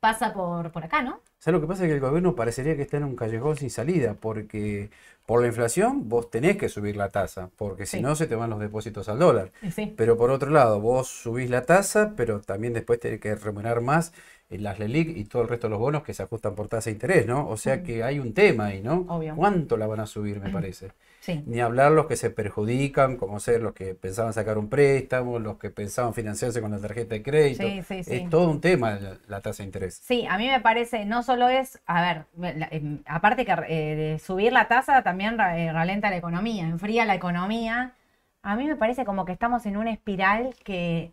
pasa 0.00 0.32
por, 0.32 0.72
por 0.72 0.84
acá, 0.84 1.02
¿no? 1.02 1.20
¿Sabes 1.38 1.60
lo 1.60 1.60
que 1.60 1.68
pasa? 1.68 1.84
Es 1.84 1.88
que 1.88 1.94
el 1.94 2.00
gobierno 2.00 2.34
parecería 2.34 2.76
que 2.76 2.82
está 2.82 2.96
en 2.96 3.04
un 3.04 3.16
callejón 3.16 3.56
sin 3.56 3.70
salida, 3.70 4.14
porque 4.14 4.90
por 5.26 5.40
la 5.40 5.48
inflación 5.48 6.08
vos 6.08 6.30
tenés 6.30 6.56
que 6.56 6.68
subir 6.68 6.96
la 6.96 7.10
tasa, 7.10 7.50
porque 7.56 7.84
si 7.84 8.00
no 8.00 8.14
se 8.14 8.26
te 8.26 8.36
van 8.36 8.50
los 8.50 8.60
depósitos 8.60 9.08
al 9.08 9.18
dólar. 9.18 9.50
Pero 9.96 10.16
por 10.16 10.30
otro 10.30 10.50
lado, 10.50 10.80
vos 10.80 11.08
subís 11.08 11.50
la 11.50 11.62
tasa, 11.62 12.14
pero 12.16 12.40
también 12.40 12.72
después 12.72 13.00
tenés 13.00 13.20
que 13.20 13.34
remunerar 13.34 13.80
más 13.80 14.12
las 14.48 14.78
LELIC 14.78 15.16
y 15.16 15.24
todo 15.24 15.42
el 15.42 15.48
resto 15.48 15.66
de 15.66 15.72
los 15.72 15.80
bonos 15.80 16.04
que 16.04 16.14
se 16.14 16.22
ajustan 16.22 16.54
por 16.54 16.68
tasa 16.68 16.90
de 16.90 16.92
interés, 16.94 17.26
¿no? 17.26 17.48
O 17.48 17.56
sea 17.56 17.76
mm. 17.76 17.82
que 17.82 18.04
hay 18.04 18.18
un 18.20 18.32
tema 18.32 18.66
ahí, 18.66 18.80
¿no? 18.80 19.04
Obvio. 19.08 19.34
¿Cuánto 19.34 19.76
la 19.76 19.86
van 19.88 20.00
a 20.00 20.06
subir, 20.06 20.40
me 20.40 20.50
mm. 20.50 20.52
parece? 20.52 20.92
Sí. 21.26 21.42
Ni 21.44 21.58
hablar 21.58 21.90
los 21.90 22.06
que 22.06 22.14
se 22.14 22.30
perjudican, 22.30 23.16
como 23.16 23.40
ser 23.40 23.60
los 23.60 23.72
que 23.72 23.96
pensaban 23.96 24.32
sacar 24.32 24.58
un 24.58 24.68
préstamo, 24.68 25.40
los 25.40 25.58
que 25.58 25.70
pensaban 25.70 26.14
financiarse 26.14 26.60
con 26.60 26.70
la 26.70 26.78
tarjeta 26.78 27.16
de 27.16 27.22
crédito. 27.24 27.64
Sí, 27.64 27.82
sí, 27.82 28.04
sí. 28.04 28.14
Es 28.14 28.30
todo 28.30 28.48
un 28.48 28.60
tema 28.60 28.96
la, 29.26 29.40
tasa 29.40 29.64
de 29.64 29.66
interés. 29.66 30.00
Sí, 30.04 30.24
a 30.30 30.38
mí 30.38 30.46
me 30.46 30.60
parece, 30.60 31.04
no 31.04 31.24
solo 31.24 31.48
es, 31.48 31.80
a 31.84 32.00
ver, 32.00 32.26
em, 32.70 33.02
aparte 33.06 33.44
que 33.44 33.56
eh, 33.66 34.20
subir 34.20 34.52
la 34.52 34.68
tasa 34.68 35.02
también 35.02 35.36
eh, 35.40 35.72
ralenta 35.72 36.10
la 36.10 36.16
economía, 36.16 36.62
enfría 36.62 37.04
la 37.04 37.16
economía. 37.16 37.94
A 38.42 38.54
mí 38.54 38.64
me 38.64 38.76
parece 38.76 39.04
como 39.04 39.24
que 39.24 39.32
estamos 39.32 39.66
en 39.66 39.78
una 39.78 39.90
espiral 39.90 40.54
que 40.62 41.10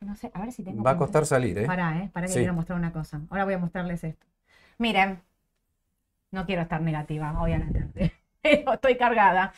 no 0.00 0.14
sé, 0.16 0.30
a 0.34 0.40
ver 0.40 0.52
si 0.52 0.62
tengo. 0.62 0.82
Va 0.82 0.90
a 0.90 0.96
costar 0.98 1.24
salir, 1.24 1.56
¿eh? 1.56 1.66
Pará, 1.66 1.96
¿eh? 1.96 2.10
Pará 2.12 2.26
que 2.26 2.34
quiero 2.34 2.52
mostrar 2.52 2.78
una 2.78 2.92
cosa. 2.92 3.22
Ahora 3.30 3.46
voy 3.46 3.54
a 3.54 3.58
mostrarles 3.58 4.04
esto. 4.04 4.26
Miren, 4.76 5.22
no 6.30 6.44
quiero 6.44 6.60
estar 6.60 6.82
negativa, 6.82 7.42
obviamente, 7.42 8.12
pero 8.42 8.74
estoy 8.74 8.96
cargada. 8.96 9.52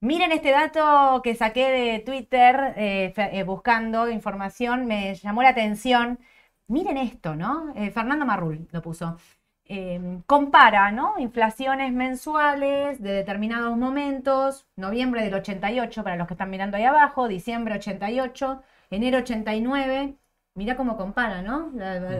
Miren 0.00 0.30
este 0.32 0.50
dato 0.52 1.20
que 1.22 1.34
saqué 1.34 1.70
de 1.70 1.98
Twitter 2.00 2.74
eh, 2.76 3.12
eh, 3.16 3.42
buscando 3.42 4.08
información, 4.08 4.86
me 4.86 5.14
llamó 5.16 5.42
la 5.42 5.50
atención. 5.50 6.20
Miren 6.68 6.96
esto, 6.98 7.34
¿no? 7.34 7.72
Eh, 7.76 7.90
Fernando 7.90 8.24
Marrul 8.26 8.68
lo 8.72 8.82
puso. 8.82 9.16
Em, 9.64 10.22
compara, 10.22 10.92
¿no? 10.92 11.18
Inflaciones 11.18 11.92
mensuales 11.92 13.02
de 13.02 13.12
determinados 13.12 13.76
momentos, 13.76 14.66
noviembre 14.76 15.22
del 15.24 15.34
88 15.34 16.02
para 16.04 16.16
los 16.16 16.26
que 16.26 16.34
están 16.34 16.50
mirando 16.50 16.76
ahí 16.76 16.84
abajo, 16.84 17.28
diciembre 17.28 17.74
88, 17.74 18.62
Enero 18.90 19.18
89, 19.18 20.16
mira 20.54 20.76
cómo 20.76 20.96
compara, 20.96 21.42
¿no? 21.42 21.70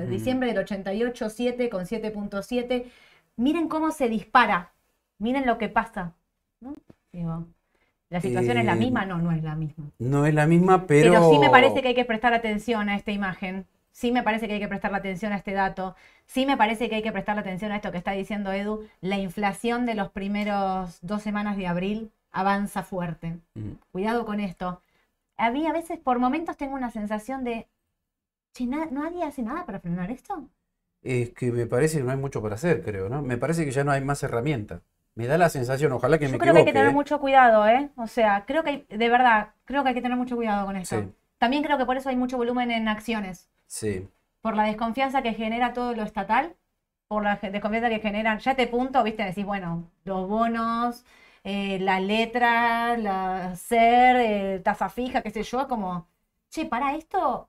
Diciembre 0.09 0.49
del 0.49 0.59
88, 0.59 1.31
7 1.31 1.71
con 1.71 1.87
7.7. 1.87 2.91
Miren 3.37 3.69
cómo 3.69 3.91
se 3.93 4.09
dispara. 4.09 4.75
Miren 5.19 5.47
lo 5.47 5.59
que 5.59 5.69
pasa. 5.69 6.15
¿no? 6.61 6.77
¿La 8.11 8.21
situación 8.21 8.59
es 8.59 8.65
la 8.65 8.75
misma? 8.75 9.05
No, 9.05 9.19
no 9.19 9.33
es 9.33 9.43
la 9.43 9.55
misma. 9.55 9.91
No 9.99 10.27
es 10.27 10.35
la 10.35 10.47
misma, 10.47 10.87
pero... 10.87 11.13
Pero 11.13 11.31
sí 11.31 11.39
me 11.39 11.51
parece 11.51 11.83
que 11.83 11.89
hay 11.89 11.95
que 11.95 12.05
prestar 12.05 12.33
atención 12.33 12.89
a 12.89 12.97
esta 12.97 13.13
imagen. 13.13 13.67
Sí 13.93 14.13
me 14.13 14.23
parece 14.23 14.47
que 14.47 14.55
hay 14.55 14.61
que 14.61 14.69
prestar 14.69 14.95
atención 14.95 15.33
a 15.33 15.37
este 15.37 15.53
dato. 15.53 15.97
Sí 16.27 16.47
me 16.47 16.57
parece 16.57 16.89
que 16.89 16.97
hay 16.97 17.03
que 17.03 17.13
prestar 17.13 17.39
atención 17.39 17.73
a 17.73 17.77
esto 17.77 17.91
que 17.93 17.99
está 17.99 18.13
diciendo 18.13 18.53
Edu. 18.53 18.87
La 19.01 19.19
inflación 19.19 19.87
de 19.87 19.95
los 19.95 20.11
primeros 20.11 20.99
dos 21.03 21.23
semanas 21.23 21.57
de 21.57 21.67
abril 21.67 22.11
avanza 22.31 22.83
fuerte. 22.83 23.39
Cuidado 23.91 24.25
con 24.25 24.41
esto 24.41 24.81
a 25.39 25.51
mí 25.51 25.67
a 25.67 25.73
veces 25.73 25.99
por 25.99 26.19
momentos 26.19 26.57
tengo 26.57 26.75
una 26.75 26.91
sensación 26.91 27.45
de, 27.45 27.69
che, 28.53 28.67
¿nadie 28.67 29.25
hace 29.25 29.43
nada 29.43 29.65
para 29.65 29.81
frenar 29.81 30.11
esto? 30.11 30.49
Es 31.01 31.31
que 31.31 31.53
me 31.53 31.67
parece 31.67 31.99
que 31.99 32.05
no 32.05 32.11
hay 32.11 32.17
mucho 32.17 32.43
para 32.43 32.57
hacer, 32.57 32.83
creo, 32.83 33.09
¿no? 33.09 33.23
Me 33.23 33.39
parece 33.39 33.65
que 33.65 33.71
ya 33.71 33.85
no 33.85 33.93
hay 33.93 34.05
más 34.05 34.23
herramientas. 34.25 34.83
Me 35.19 35.27
da 35.27 35.37
la 35.37 35.49
sensación, 35.49 35.91
ojalá 35.91 36.17
que 36.17 36.27
me 36.27 36.37
equivoque. 36.37 36.45
creo 36.45 36.55
que 36.55 36.61
hay 36.61 36.65
que 36.67 36.73
tener 36.73 36.91
¿eh? 36.91 36.95
mucho 36.95 37.19
cuidado, 37.19 37.67
¿eh? 37.67 37.91
O 37.97 38.07
sea, 38.07 38.45
creo 38.47 38.63
que, 38.63 38.71
hay, 38.71 38.87
de 38.89 39.09
verdad, 39.09 39.49
creo 39.65 39.83
que 39.83 39.89
hay 39.89 39.95
que 39.97 40.01
tener 40.01 40.17
mucho 40.17 40.37
cuidado 40.37 40.65
con 40.65 40.77
esto. 40.77 41.13
También 41.39 41.65
creo 41.65 41.77
que 41.77 41.85
por 41.85 41.97
eso 41.97 42.09
hay 42.09 42.15
mucho 42.15 42.37
volumen 42.37 42.71
en 42.71 42.87
acciones. 42.87 43.51
Sí. 43.67 44.09
Por 44.43 44.55
la 44.55 44.63
desconfianza 44.63 45.21
que 45.21 45.35
genera 45.35 45.73
todo 45.73 45.93
lo 45.93 46.05
estatal, 46.05 46.55
por 47.09 47.25
la 47.25 47.35
desconfianza 47.35 47.89
que 47.89 47.99
generan, 47.99 48.39
ya 48.39 48.55
te 48.55 48.63
este 48.63 48.77
punto, 48.77 49.03
viste, 49.03 49.25
decís, 49.25 49.45
bueno, 49.45 49.91
los 50.05 50.29
bonos, 50.29 51.05
eh, 51.43 51.81
la 51.81 51.99
letra, 51.99 52.97
la 52.97 53.57
ser, 53.57 54.17
eh, 54.21 54.61
tasa 54.61 54.89
fija, 54.89 55.23
qué 55.23 55.31
sé 55.31 55.43
yo, 55.43 55.67
como, 55.67 56.07
che, 56.49 56.65
para 56.65 56.95
esto 56.95 57.49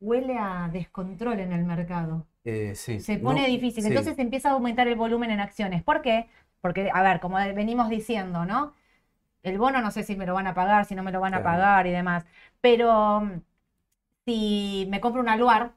huele 0.00 0.38
a 0.38 0.70
descontrol 0.72 1.40
en 1.40 1.52
el 1.52 1.64
mercado. 1.64 2.26
Eh, 2.48 2.74
sí. 2.74 3.00
Se 3.00 3.18
pone 3.18 3.46
difícil. 3.46 3.84
Entonces 3.84 4.18
empieza 4.18 4.48
a 4.48 4.52
aumentar 4.52 4.88
el 4.88 4.96
volumen 4.96 5.30
en 5.30 5.40
acciones. 5.40 5.82
¿Por 5.82 6.00
qué? 6.00 6.28
Porque, 6.62 6.90
a 6.92 7.02
ver, 7.02 7.20
como 7.20 7.36
venimos 7.36 7.90
diciendo, 7.90 8.46
¿no? 8.46 8.72
El 9.42 9.58
bono 9.58 9.82
no 9.82 9.90
sé 9.90 10.02
si 10.02 10.16
me 10.16 10.26
lo 10.26 10.34
van 10.34 10.46
a 10.46 10.54
pagar, 10.54 10.86
si 10.86 10.94
no 10.94 11.02
me 11.02 11.12
lo 11.12 11.20
van 11.20 11.34
a 11.34 11.42
pagar 11.42 11.86
y 11.86 11.90
demás. 11.90 12.24
Pero 12.62 13.20
mm, 13.20 13.42
si 14.24 14.86
me 14.90 15.00
compro 15.00 15.20
un 15.20 15.28
aluar, 15.28 15.72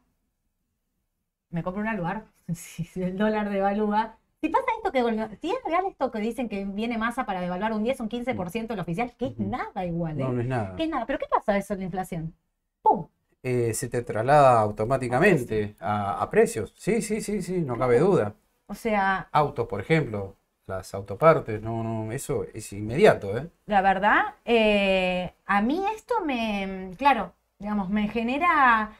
me 1.49 1.61
compro 1.61 1.81
un 1.81 1.89
aluar, 1.89 2.25
si 2.53 2.87
el 3.01 3.17
dólar 3.17 3.49
devalúa, 3.49 4.17
si 4.39 4.49
pasa 4.49 4.65
esto 4.77 4.91
que, 4.91 5.01
si 5.41 5.51
es 5.51 5.63
real 5.65 5.85
esto 5.87 6.09
que 6.09 6.19
dicen 6.19 6.49
que 6.49 6.65
viene 6.65 6.97
masa 6.97 7.25
para 7.25 7.41
devaluar 7.41 7.73
un 7.73 7.83
10, 7.83 7.99
un 7.99 8.09
15% 8.09 8.67
del 8.67 8.79
oficial, 8.79 9.13
que 9.17 9.27
es 9.27 9.37
nada 9.37 9.85
igual, 9.85 10.19
¿eh? 10.19 10.23
No, 10.23 10.31
no 10.31 10.41
es 10.41 10.47
nada. 10.47 10.75
Que 10.77 10.83
es 10.83 10.89
nada. 10.89 11.05
Pero 11.05 11.19
¿qué 11.19 11.27
pasa 11.29 11.57
eso 11.57 11.73
en 11.73 11.79
la 11.79 11.85
inflación? 11.85 12.33
¡Pum! 12.81 13.07
Eh, 13.43 13.73
se 13.73 13.89
te 13.89 14.03
traslada 14.03 14.59
automáticamente 14.59 15.75
a, 15.79 16.27
precios. 16.29 16.73
Sí, 16.77 17.01
sí, 17.01 17.21
sí, 17.21 17.41
sí, 17.41 17.61
no 17.61 17.77
cabe 17.77 17.99
duda. 17.99 18.35
O 18.67 18.75
sea. 18.75 19.29
Autos, 19.31 19.67
por 19.67 19.81
ejemplo, 19.81 20.35
las 20.67 20.93
autopartes, 20.93 21.61
no, 21.61 21.83
no, 21.83 22.11
eso 22.11 22.45
es 22.53 22.71
inmediato, 22.73 23.37
¿eh? 23.37 23.49
La 23.65 23.81
verdad, 23.81 24.35
eh, 24.45 25.33
a 25.45 25.61
mí 25.61 25.83
esto 25.95 26.21
me, 26.23 26.91
claro, 26.97 27.33
digamos, 27.57 27.89
me 27.89 28.07
genera 28.09 28.91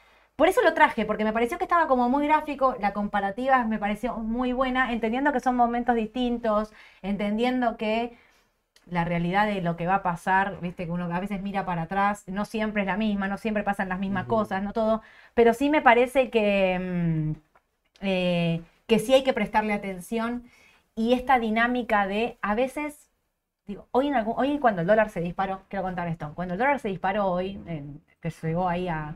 por 0.41 0.47
eso 0.47 0.63
lo 0.63 0.73
traje, 0.73 1.05
porque 1.05 1.23
me 1.23 1.33
pareció 1.33 1.59
que 1.59 1.65
estaba 1.65 1.87
como 1.87 2.09
muy 2.09 2.25
gráfico, 2.25 2.75
la 2.79 2.93
comparativa 2.93 3.63
me 3.65 3.77
pareció 3.77 4.17
muy 4.17 4.53
buena, 4.53 4.91
entendiendo 4.91 5.31
que 5.31 5.39
son 5.39 5.55
momentos 5.55 5.95
distintos, 5.95 6.73
entendiendo 7.03 7.77
que 7.77 8.17
la 8.91 9.05
realidad 9.05 9.47
de 9.47 9.61
lo 9.61 9.77
que 9.77 9.87
va 9.87 9.95
a 9.95 10.03
pasar, 10.03 10.59
viste 10.61 10.85
que 10.85 10.91
uno 10.91 11.05
a 11.13 11.19
veces 11.19 11.41
mira 11.41 11.65
para 11.65 11.83
atrás, 11.83 12.25
no 12.27 12.45
siempre 12.45 12.81
es 12.83 12.87
la 12.87 12.97
misma, 12.97 13.27
no 13.29 13.37
siempre 13.37 13.63
pasan 13.63 13.89
las 13.89 13.99
mismas 13.99 14.25
cosas, 14.25 14.61
no 14.61 14.73
todo, 14.73 15.01
pero 15.33 15.53
sí 15.53 15.69
me 15.69 15.81
parece 15.81 16.29
que, 16.29 16.77
mm, 16.79 17.31
eh, 18.01 18.61
que 18.87 18.99
sí 18.99 19.13
hay 19.13 19.23
que 19.23 19.33
prestarle 19.33 19.73
atención 19.73 20.43
y 20.95 21.13
esta 21.13 21.39
dinámica 21.39 22.05
de 22.05 22.37
a 22.41 22.53
veces, 22.53 23.09
digo, 23.65 23.87
hoy, 23.91 24.07
en 24.09 24.15
algún, 24.15 24.35
hoy 24.37 24.59
cuando 24.59 24.81
el 24.81 24.87
dólar 24.87 25.09
se 25.09 25.21
disparó, 25.21 25.63
quiero 25.69 25.83
contar 25.83 26.07
esto, 26.09 26.33
cuando 26.35 26.55
el 26.55 26.59
dólar 26.59 26.79
se 26.79 26.89
disparó 26.89 27.27
hoy, 27.27 27.59
que 28.21 28.29
llegó 28.29 28.67
ahí 28.67 28.89
a 28.89 29.15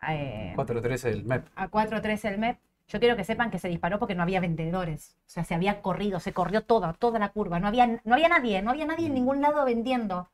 4.13 0.00 1.08
el 1.10 1.24
MEP. 1.24 1.46
A 1.56 1.68
4.13 1.68 2.28
el 2.28 2.38
MEP. 2.38 2.58
Yo 2.88 3.00
quiero 3.00 3.16
que 3.16 3.24
sepan 3.24 3.50
que 3.50 3.58
se 3.58 3.68
disparó 3.68 3.98
porque 3.98 4.14
no 4.14 4.22
había 4.22 4.40
vendedores. 4.40 5.16
O 5.26 5.30
sea, 5.30 5.44
se 5.44 5.54
había 5.54 5.82
corrido, 5.82 6.20
se 6.20 6.32
corrió 6.32 6.62
toda, 6.64 6.92
toda 6.94 7.18
la 7.18 7.30
curva. 7.30 7.58
No 7.60 7.66
había, 7.68 8.00
no 8.04 8.14
había 8.14 8.28
nadie, 8.28 8.62
no 8.62 8.70
había 8.70 8.86
nadie 8.86 9.06
en 9.06 9.12
mm. 9.12 9.14
ningún 9.14 9.40
lado 9.42 9.64
vendiendo. 9.64 10.28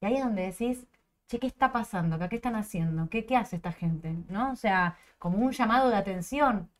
Y 0.00 0.06
ahí 0.06 0.16
es 0.16 0.24
donde 0.24 0.42
decís, 0.46 0.86
che, 1.28 1.38
¿qué 1.38 1.46
está 1.46 1.72
pasando 1.72 2.16
acá? 2.16 2.28
¿Qué 2.28 2.36
están 2.36 2.56
haciendo? 2.56 3.08
¿Qué, 3.10 3.26
qué 3.26 3.36
hace 3.36 3.56
esta 3.56 3.72
gente? 3.72 4.14
¿No? 4.28 4.52
O 4.52 4.56
sea, 4.56 4.96
como 5.18 5.38
un 5.38 5.52
llamado 5.52 5.90
de 5.90 5.96
atención. 5.96 6.70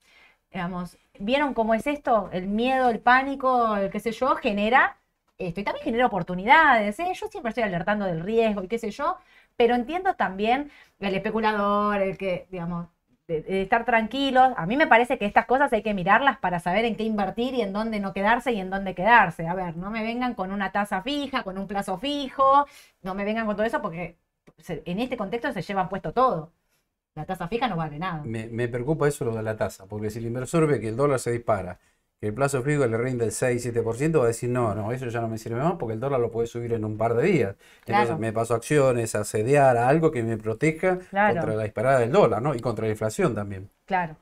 Digamos, 0.52 0.98
¿vieron 1.18 1.54
cómo 1.54 1.74
es 1.74 1.86
esto? 1.86 2.30
El 2.32 2.48
miedo, 2.48 2.90
el 2.90 3.00
pánico, 3.00 3.76
el 3.76 3.90
qué 3.90 4.00
sé 4.00 4.12
yo, 4.12 4.36
genera 4.36 4.98
esto. 5.38 5.60
Y 5.60 5.64
también 5.64 5.84
genera 5.84 6.06
oportunidades. 6.06 6.98
¿eh? 7.00 7.12
Yo 7.14 7.28
siempre 7.28 7.50
estoy 7.50 7.64
alertando 7.64 8.06
del 8.06 8.20
riesgo 8.22 8.62
y 8.62 8.68
qué 8.68 8.78
sé 8.78 8.90
yo, 8.90 9.18
pero 9.56 9.74
entiendo 9.74 10.14
también 10.14 10.70
el 11.00 11.14
especulador, 11.14 12.00
el 12.02 12.18
que, 12.18 12.46
digamos, 12.50 12.88
de, 13.28 13.62
estar 13.62 13.84
tranquilos. 13.84 14.52
A 14.56 14.66
mí 14.66 14.76
me 14.76 14.86
parece 14.86 15.18
que 15.18 15.26
estas 15.26 15.46
cosas 15.46 15.72
hay 15.72 15.82
que 15.82 15.94
mirarlas 15.94 16.38
para 16.38 16.58
saber 16.58 16.84
en 16.84 16.96
qué 16.96 17.04
invertir 17.04 17.54
y 17.54 17.60
en 17.60 17.72
dónde 17.72 18.00
no 18.00 18.12
quedarse 18.12 18.52
y 18.52 18.60
en 18.60 18.70
dónde 18.70 18.94
quedarse. 18.94 19.46
A 19.46 19.54
ver, 19.54 19.76
no 19.76 19.90
me 19.90 20.02
vengan 20.02 20.34
con 20.34 20.50
una 20.50 20.72
tasa 20.72 21.02
fija, 21.02 21.44
con 21.44 21.58
un 21.58 21.68
plazo 21.68 21.98
fijo, 21.98 22.66
no 23.02 23.14
me 23.14 23.24
vengan 23.24 23.46
con 23.46 23.56
todo 23.56 23.66
eso 23.66 23.80
porque 23.80 24.16
en 24.66 24.98
este 24.98 25.16
contexto 25.16 25.52
se 25.52 25.62
llevan 25.62 25.88
puesto 25.88 26.12
todo. 26.12 26.52
La 27.14 27.26
tasa 27.26 27.48
fija 27.48 27.68
no 27.68 27.76
vale 27.76 27.98
nada. 27.98 28.22
Me, 28.24 28.46
me 28.46 28.68
preocupa 28.68 29.08
eso 29.08 29.24
lo 29.24 29.34
de 29.34 29.42
la 29.42 29.56
tasa, 29.56 29.86
porque 29.86 30.10
si 30.10 30.20
el 30.20 30.26
inversor 30.26 30.66
ve 30.66 30.80
que 30.80 30.88
el 30.88 30.96
dólar 30.96 31.18
se 31.18 31.32
dispara 31.32 31.78
que 32.20 32.26
el 32.28 32.34
plazo 32.34 32.62
fijo 32.62 32.86
le 32.86 32.96
rinde 32.98 33.24
el 33.24 33.30
6-7%, 33.30 34.18
va 34.18 34.24
a 34.24 34.26
decir, 34.28 34.50
no, 34.50 34.74
no, 34.74 34.90
eso 34.92 35.06
ya 35.06 35.20
no 35.20 35.28
me 35.28 35.38
sirve 35.38 35.60
más 35.62 35.74
porque 35.78 35.94
el 35.94 36.00
dólar 36.00 36.20
lo 36.20 36.30
puede 36.30 36.46
subir 36.48 36.72
en 36.72 36.84
un 36.84 36.96
par 36.98 37.14
de 37.14 37.22
días. 37.22 37.56
Entonces 37.86 38.18
me 38.18 38.32
paso 38.32 38.54
acciones, 38.54 39.14
a 39.14 39.24
sediar, 39.24 39.76
a 39.76 39.88
algo 39.88 40.10
que 40.10 40.22
me 40.22 40.36
proteja 40.36 40.98
Claro. 41.10 41.34
contra 41.34 41.54
la 41.56 41.62
disparada 41.62 42.00
del 42.00 42.10
dólar, 42.10 42.42
¿no? 42.42 42.54
Y 42.54 42.60
contra 42.60 42.86
la 42.86 42.90
inflación 42.90 43.34
también. 43.34 43.70
Claro. 43.86 44.16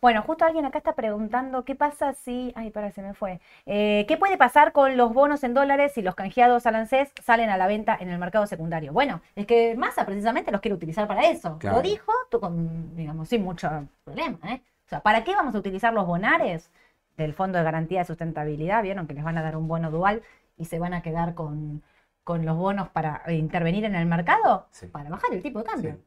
Bueno, 0.00 0.22
justo 0.22 0.46
alguien 0.46 0.64
acá 0.64 0.78
está 0.78 0.94
preguntando 0.94 1.62
qué 1.66 1.74
pasa 1.74 2.14
si. 2.14 2.52
Ay, 2.56 2.70
para, 2.70 2.90
se 2.90 3.02
me 3.02 3.12
fue. 3.12 3.38
Eh, 3.66 4.06
¿qué 4.08 4.16
puede 4.16 4.38
pasar 4.38 4.72
con 4.72 4.96
los 4.96 5.12
bonos 5.12 5.44
en 5.44 5.52
dólares 5.52 5.92
si 5.94 6.00
los 6.00 6.14
canjeados 6.14 6.64
al 6.64 6.76
ANSES 6.76 7.12
salen 7.22 7.50
a 7.50 7.58
la 7.58 7.66
venta 7.66 7.98
en 8.00 8.08
el 8.08 8.18
mercado 8.18 8.46
secundario? 8.46 8.94
Bueno, 8.94 9.20
es 9.36 9.44
que 9.46 9.74
Massa 9.76 10.06
precisamente 10.06 10.52
los 10.52 10.62
quiere 10.62 10.74
utilizar 10.74 11.06
para 11.06 11.28
eso. 11.28 11.58
Claro. 11.58 11.76
Lo 11.76 11.82
dijo, 11.82 12.10
tú 12.30 12.40
con, 12.40 12.96
digamos, 12.96 13.28
sin 13.28 13.42
mucho 13.42 13.68
problema, 14.04 14.38
¿eh? 14.44 14.62
O 14.86 14.88
sea, 14.88 15.00
¿para 15.00 15.22
qué 15.22 15.34
vamos 15.34 15.54
a 15.54 15.58
utilizar 15.58 15.92
los 15.92 16.06
bonares 16.06 16.70
del 17.16 17.34
Fondo 17.34 17.58
de 17.58 17.64
Garantía 17.64 18.00
de 18.00 18.04
Sustentabilidad? 18.06 18.82
Vieron 18.82 19.06
que 19.06 19.14
les 19.14 19.24
van 19.24 19.38
a 19.38 19.42
dar 19.42 19.56
un 19.56 19.68
bono 19.68 19.90
dual 19.90 20.22
y 20.56 20.64
se 20.66 20.78
van 20.78 20.94
a 20.94 21.02
quedar 21.02 21.34
con, 21.34 21.82
con 22.24 22.44
los 22.44 22.56
bonos 22.56 22.88
para 22.90 23.22
intervenir 23.32 23.84
en 23.84 23.94
el 23.94 24.06
mercado 24.06 24.66
Sí. 24.70 24.86
para 24.86 25.10
bajar 25.10 25.32
el 25.32 25.42
tipo 25.42 25.58
de 25.60 25.64
cambio. 25.64 25.92
Sí. 25.94 26.00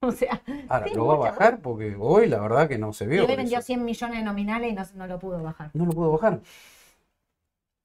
O 0.00 0.12
sea, 0.12 0.40
Ahora, 0.68 0.86
¿lo 0.94 1.06
va 1.06 1.14
a 1.14 1.16
bajar? 1.18 1.60
Porque 1.60 1.96
hoy 1.98 2.28
la 2.28 2.38
verdad 2.40 2.68
que 2.68 2.78
no 2.78 2.92
se 2.92 3.04
y 3.04 3.08
vio. 3.08 3.22
hoy 3.22 3.26
por 3.26 3.36
vendió 3.36 3.58
eso. 3.58 3.66
100 3.66 3.84
millones 3.84 4.22
nominales 4.24 4.70
y 4.70 4.74
no, 4.74 4.82
no 4.94 5.06
lo 5.08 5.18
pudo 5.18 5.42
bajar. 5.42 5.70
No 5.74 5.86
lo 5.86 5.92
pudo 5.92 6.12
bajar. 6.12 6.40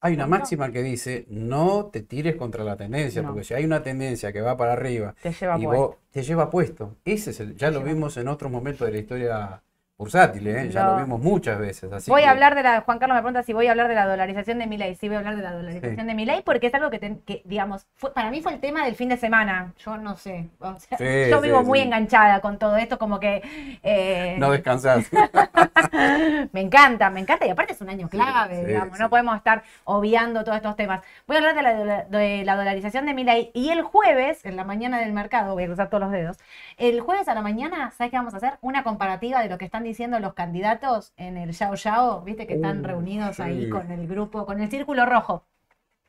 Hay 0.01 0.13
una 0.15 0.27
No. 0.27 0.31
máxima 0.31 0.71
que 0.71 0.83
dice, 0.83 1.25
no 1.29 1.85
te 1.85 2.01
tires 2.01 2.35
contra 2.35 2.63
la 2.63 2.75
tendencia, 2.75 3.23
porque 3.23 3.43
si 3.43 3.53
hay 3.53 3.63
una 3.65 3.81
tendencia 3.83 4.33
que 4.33 4.41
va 4.41 4.57
para 4.57 4.73
arriba 4.73 5.15
Te 5.21 5.31
lleva 5.31 5.57
y 5.57 5.63
puesto. 5.63 5.87
vos 5.87 5.97
te 6.11 6.23
lleva 6.23 6.49
puesto, 6.49 6.97
ese 7.05 7.31
es 7.31 7.39
el, 7.39 7.55
ya 7.55 7.67
Te 7.67 7.73
lo 7.75 7.79
lleva 7.79 7.93
vimos 7.93 8.17
en 8.17 8.27
otros 8.27 8.51
momentos 8.51 8.85
de 8.85 8.91
la 8.91 8.97
historia 8.99 9.63
bursátil, 9.97 10.47
¿eh? 10.47 10.69
ya 10.69 10.85
Lo- 10.87 10.97
vimos 10.97 11.21
muchas 11.21 11.59
veces. 11.59 11.91
Así 11.93 12.09
Voy 12.11 12.21
que- 12.21 12.27
a 12.27 12.31
hablar 12.31 12.55
de 12.55 12.63
la, 12.63 12.81
Juan 12.81 12.99
Carlos 12.99 13.15
me 13.15 13.21
pregunta 13.21 13.43
si 13.43 13.53
voy 13.53 13.67
a 13.67 13.71
hablar 13.71 13.87
de 13.87 13.95
la 13.95 14.05
dolarización 14.07 14.57
de 14.59 14.67
mi 14.67 14.77
ley. 14.77 14.95
Sí, 14.95 15.07
voy 15.07 15.15
a 15.15 15.19
hablar 15.19 15.35
de 15.37 15.43
la 15.43 15.53
dolarización 15.53 16.07
de 16.07 16.13
mi 16.13 16.25
ley 16.25 16.41
porque 16.43 16.67
es 16.67 16.73
algo 16.73 16.89
que, 16.89 16.99
ten- 16.99 17.21
que, 17.25 17.41
digamos, 17.45 17.85
fue- 17.95 18.13
para 18.13 18.31
mí 18.31 18.41
fue 18.41 18.53
el 18.53 18.59
tema 18.59 18.85
del 18.85 18.95
fin 18.95 19.07
de 19.09 19.17
semana. 19.17 19.73
Yo 19.77 19.97
no 19.97 20.15
sé. 20.17 20.49
o 20.59 20.77
sea, 20.79 20.97
Sí, 20.97 21.29
yo 21.29 21.41
sí, 21.41 21.47
vivo 21.47 21.63
muy 21.63 21.79
sí. 21.79 21.85
enganchada 21.85 22.41
con 22.41 22.57
todo 22.57 22.75
esto, 22.77 22.97
como 22.97 23.19
que 23.19 23.41
eh, 23.83 24.35
No 24.39 24.51
descansás. 24.51 25.09
me 26.51 26.61
encanta, 26.61 27.09
me 27.09 27.19
encanta. 27.19 27.45
Y 27.45 27.49
aparte 27.49 27.73
es 27.73 27.81
un 27.81 27.89
año 27.89 28.09
clave, 28.09 28.61
sí, 28.61 28.65
digamos. 28.65 28.97
sí. 28.97 29.01
No 29.03 29.09
podemos 29.09 29.35
estar 29.37 29.63
obviando 29.85 30.43
todos 30.43 30.57
estos 30.57 30.75
temas. 30.75 31.01
Voy 31.27 31.37
a 31.37 31.39
hablar 31.39 31.55
de 31.55 31.85
la, 31.85 32.03
de 32.05 32.43
la 32.45 32.55
dolarización 32.55 33.05
de 33.05 33.13
mi 33.13 33.23
ley. 33.23 33.51
Y 33.53 33.69
el 33.69 33.81
jueves, 33.83 34.43
en 34.45 34.55
la 34.55 34.63
mañana 34.63 34.99
del 34.99 35.13
mercado, 35.13 35.53
voy 35.53 35.63
a 35.63 35.67
cruzar 35.67 35.89
todos 35.89 36.01
los 36.03 36.11
dedos. 36.11 36.37
El 36.77 36.99
jueves 37.01 37.27
a 37.27 37.35
la 37.35 37.41
mañana, 37.41 37.91
¿sabes 37.91 38.11
qué 38.11 38.17
vamos 38.17 38.33
a 38.33 38.37
hacer? 38.37 38.53
Una 38.61 38.83
comparativa 38.83 39.41
de 39.41 39.49
lo 39.49 39.57
que 39.57 39.65
están 39.65 39.82
diciendo 39.83 40.19
los 40.19 40.33
candidatos 40.33 41.13
en 41.17 41.37
el 41.37 41.51
Yao 41.51 41.75
Yao. 41.75 42.21
Viste 42.21 42.47
que 42.47 42.55
están 42.55 42.79
Uh, 42.81 42.87
reunidos 42.87 43.39
ahí 43.39 43.69
con 43.69 43.91
el 43.91 44.07
grupo, 44.07 44.45
con 44.45 44.61
el 44.61 44.69
círculo 44.69 45.05
rojo. 45.05 45.45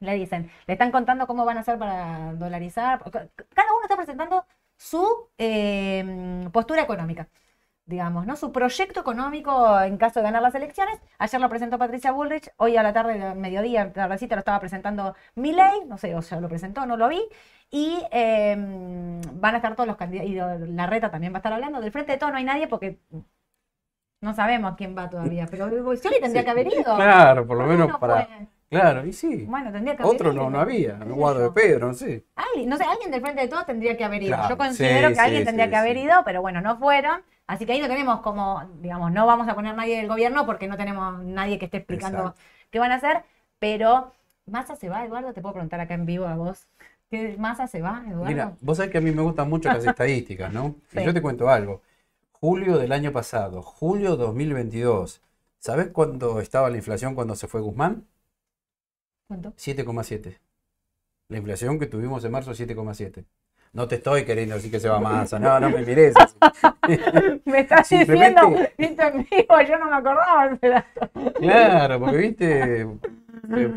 Le 0.00 0.14
dicen, 0.14 0.50
le 0.66 0.74
están 0.74 0.90
contando 0.92 1.26
cómo 1.26 1.44
van 1.44 1.56
a 1.58 1.60
hacer 1.60 1.78
para 1.78 2.34
dolarizar. 2.34 3.02
Cada 3.10 3.72
uno 3.72 3.82
está 3.84 3.96
presentando 3.96 4.46
su 4.76 5.30
eh, 5.38 6.48
postura 6.52 6.82
económica 6.82 7.28
digamos, 7.86 8.26
¿no? 8.26 8.36
Su 8.36 8.52
proyecto 8.52 9.00
económico 9.00 9.80
en 9.80 9.96
caso 9.98 10.20
de 10.20 10.24
ganar 10.24 10.42
las 10.42 10.54
elecciones. 10.54 11.00
Ayer 11.18 11.40
lo 11.40 11.48
presentó 11.48 11.78
Patricia 11.78 12.12
Bullrich, 12.12 12.50
hoy 12.56 12.76
a 12.76 12.82
la 12.82 12.92
tarde, 12.92 13.34
mediodía, 13.34 13.92
tardecita 13.92 14.36
lo 14.36 14.40
estaba 14.40 14.60
presentando 14.60 15.14
Milei, 15.34 15.84
no 15.86 15.98
sé, 15.98 16.14
o 16.14 16.22
sea, 16.22 16.40
lo 16.40 16.48
presentó, 16.48 16.86
no 16.86 16.96
lo 16.96 17.08
vi. 17.08 17.22
Y 17.70 18.02
eh, 18.10 18.56
van 18.56 19.54
a 19.54 19.58
estar 19.58 19.74
todos 19.74 19.86
los 19.86 19.96
candidatos, 19.96 20.30
y 20.30 20.34
la 20.72 20.86
reta 20.86 21.10
también 21.10 21.32
va 21.32 21.38
a 21.38 21.40
estar 21.40 21.52
hablando. 21.52 21.80
Del 21.80 21.92
frente 21.92 22.12
de 22.12 22.18
todo 22.18 22.30
no 22.30 22.36
hay 22.38 22.44
nadie 22.44 22.68
porque 22.68 22.98
no 24.24 24.34
sabemos 24.34 24.74
quién 24.76 24.96
va 24.96 25.08
todavía, 25.08 25.46
pero 25.50 25.68
Scioli 25.96 26.20
tendría 26.20 26.42
Sí. 26.42 26.44
que 26.44 26.50
haber 26.50 26.66
ido. 26.66 26.96
Claro, 26.96 27.46
por 27.46 27.56
lo 27.56 27.62
¿Por 27.64 27.70
qué 27.70 27.76
menos 27.76 27.88
no 27.92 28.00
para... 28.00 28.28
Claro, 28.70 29.06
y 29.06 29.12
sí. 29.12 29.44
Bueno, 29.48 29.70
tendría 29.70 29.94
que 29.96 30.02
haber 30.02 30.14
Otro 30.14 30.32
ido. 30.32 30.42
no, 30.42 30.50
no 30.50 30.58
había, 30.58 30.94
no 30.94 31.04
sé 31.06 31.12
Guado 31.12 31.40
de. 31.40 31.50
Pedro, 31.52 31.86
no 31.88 31.94
sé. 31.94 32.24
Alguien, 32.34 32.68
no 32.68 32.76
sé, 32.76 32.82
alguien 32.84 33.10
del 33.12 33.20
frente 33.20 33.42
de 33.42 33.48
todos 33.48 33.66
tendría 33.66 33.96
que 33.96 34.02
haber 34.04 34.22
ido. 34.22 34.34
Claro, 34.34 34.48
Yo 34.48 34.58
considero 34.58 35.08
sí, 35.10 35.14
que 35.14 35.20
alguien 35.20 35.42
sí, 35.42 35.46
tendría 35.46 35.70
que 35.70 35.76
haber 35.76 35.96
ido, 35.96 36.22
pero 36.24 36.40
bueno, 36.42 36.60
no 36.60 36.76
fueron. 36.76 37.22
Así 37.46 37.66
que 37.66 37.72
ahí 37.74 37.80
no 37.80 37.86
tenemos 37.86 38.20
como, 38.20 38.64
digamos, 38.80 39.12
no 39.12 39.26
vamos 39.26 39.46
a 39.48 39.54
poner 39.54 39.76
nadie 39.76 39.98
del 39.98 40.08
gobierno 40.08 40.44
porque 40.46 40.66
no 40.66 40.76
tenemos 40.76 41.22
nadie 41.22 41.58
que 41.58 41.66
esté 41.66 41.76
explicando 41.76 42.18
Exacto. 42.18 42.40
qué 42.70 42.78
van 42.80 42.90
a 42.90 42.96
hacer. 42.96 43.22
Pero, 43.60 44.12
¿Massa 44.46 44.74
se 44.74 44.88
va, 44.88 45.04
Eduardo? 45.04 45.32
Te 45.32 45.40
puedo 45.40 45.52
preguntar 45.52 45.78
acá 45.78 45.94
en 45.94 46.06
vivo 46.06 46.26
a 46.26 46.34
vos. 46.34 46.66
¿Qué- 47.10 47.36
¿Massa 47.38 47.68
se 47.68 47.80
va, 47.80 48.02
Eduardo? 48.08 48.24
Mira, 48.24 48.52
vos 48.60 48.78
sabés 48.78 48.90
que 48.90 48.98
a 48.98 49.02
mí 49.02 49.12
me 49.12 49.22
gustan 49.22 49.48
mucho 49.48 49.68
las 49.68 49.84
estadísticas, 49.86 50.52
¿no? 50.52 50.74
Y 50.92 50.98
Sí. 50.98 51.04
yo 51.04 51.14
te 51.14 51.22
cuento 51.22 51.48
algo. 51.48 51.82
Julio 52.40 52.76
del 52.78 52.92
año 52.92 53.12
pasado, 53.12 53.62
julio 53.62 54.16
2022. 54.16 55.22
¿Sabés 55.58 55.88
cuándo 55.88 56.40
estaba 56.40 56.68
la 56.68 56.76
inflación 56.76 57.14
cuando 57.14 57.36
se 57.36 57.48
fue 57.48 57.62
Guzmán? 57.62 58.06
¿Cuánto? 59.28 59.52
7,7. 59.52 60.38
La 61.28 61.38
inflación 61.38 61.78
que 61.78 61.86
tuvimos 61.86 62.22
en 62.24 62.32
marzo, 62.32 62.52
7,7. 62.52 63.24
No 63.74 63.86
te 63.88 63.96
estoy 63.96 64.24
queriendo 64.24 64.54
decir 64.54 64.70
que 64.70 64.78
se 64.80 64.88
va 64.88 65.00
más. 65.00 65.32
No, 65.32 65.58
no 65.60 65.68
me 65.68 65.82
mires 65.84 66.14
así. 66.16 66.36
Me 67.44 67.60
estás 67.60 67.86
Simplemente- 67.88 68.40
diciendo, 68.40 68.68
viste 68.78 69.02
en 69.06 69.16
vivo, 69.30 69.60
yo 69.68 69.78
no 69.78 69.86
me 69.90 69.96
acordaba 69.96 70.46
ese 70.46 70.68
dato. 70.68 71.10
Claro, 71.40 72.00
porque 72.00 72.16
viste, 72.16 72.86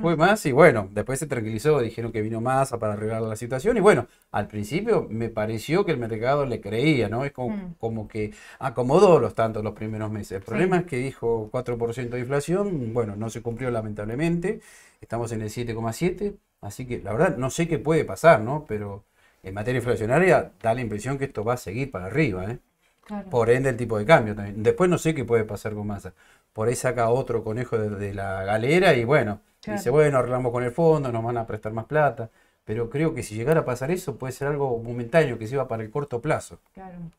fue 0.02 0.16
más 0.16 0.46
y 0.46 0.52
bueno, 0.52 0.88
después 0.92 1.18
se 1.20 1.26
tranquilizó, 1.28 1.80
dijeron 1.82 2.12
que 2.12 2.22
vino 2.22 2.40
más 2.42 2.70
para 2.72 2.94
arreglar 2.94 3.22
la 3.24 3.36
situación 3.36 3.76
y 3.78 3.80
bueno, 3.80 4.08
al 4.32 4.48
principio 4.48 5.08
me 5.10 5.30
pareció 5.30 5.84
que 5.84 5.92
el 5.94 5.98
mercado 5.98 6.46
le 6.46 6.62
creía, 6.62 7.10
¿no? 7.10 7.26
Es 7.26 7.32
como, 7.32 7.56
Mm. 7.58 7.74
como 7.80 8.08
que 8.08 8.34
acomodó 8.60 9.20
los 9.20 9.34
tantos 9.36 9.64
los 9.64 9.74
primeros 9.74 10.12
meses. 10.12 10.34
El 10.34 10.42
problema 10.44 10.78
Sí. 10.78 10.84
es 10.84 10.90
que 10.90 10.98
dijo 10.98 11.50
4% 11.52 12.16
de 12.18 12.22
inflación, 12.22 12.94
bueno, 12.94 13.16
no 13.16 13.30
se 13.30 13.42
cumplió 13.42 13.72
lamentablemente, 13.72 14.60
estamos 15.02 15.32
en 15.32 15.42
el 15.42 15.50
7,7, 15.50 16.36
así 16.62 16.86
que 16.86 17.00
la 17.00 17.14
verdad 17.14 17.36
no 17.38 17.50
sé 17.50 17.68
qué 17.68 17.80
puede 17.80 18.06
pasar, 18.06 18.42
¿no? 18.42 18.66
Pero 18.68 19.04
en 19.44 19.54
materia 19.54 19.80
inflacionaria 19.80 20.52
da 20.62 20.74
la 20.74 20.82
impresión 20.82 21.18
que 21.18 21.26
esto 21.26 21.44
va 21.44 21.54
a 21.54 21.58
seguir 21.58 21.92
para 21.92 22.06
arriba, 22.08 22.46
¿eh? 22.52 22.60
Claro. 23.06 23.30
Por 23.30 23.50
ende, 23.50 23.70
el 23.70 23.78
tipo 23.78 23.98
de 23.98 24.06
cambio 24.06 24.36
también. 24.36 24.64
Después 24.64 24.90
no 24.90 24.98
sé 24.98 25.14
qué 25.16 25.26
puede 25.26 25.44
pasar 25.46 25.74
con 25.74 25.88
Massa. 25.88 26.14
Por 26.54 26.68
ahí 26.68 26.76
saca 26.76 27.10
otro 27.10 27.44
conejo 27.44 27.78
de, 27.78 27.90
de 27.92 28.14
la 28.14 28.44
galera 28.44 28.94
y 28.96 29.04
bueno, 29.06 29.42
Claro. 29.62 29.78
dice, 29.78 29.90
bueno, 29.90 30.18
arreglamos 30.20 30.52
con 30.52 30.64
el 30.64 30.72
fondo, 30.72 31.12
nos 31.12 31.24
van 31.24 31.38
a 31.38 31.46
prestar 31.48 31.74
más 31.74 31.86
plata. 31.86 32.30
Pero 32.66 32.90
creo 32.90 33.14
que 33.14 33.24
si 33.24 33.36
llegara 33.36 33.62
a 33.62 33.66
pasar 33.66 33.92
eso, 33.92 34.18
puede 34.18 34.34
ser 34.34 34.48
algo 34.50 34.78
momentáneo 34.84 35.38
que 35.38 35.48
se 35.48 35.56
iba 35.56 35.68
para 35.68 35.84
el 35.84 35.90
corto 35.92 36.22
plazo. 36.22 36.60
Claro. 36.74 37.12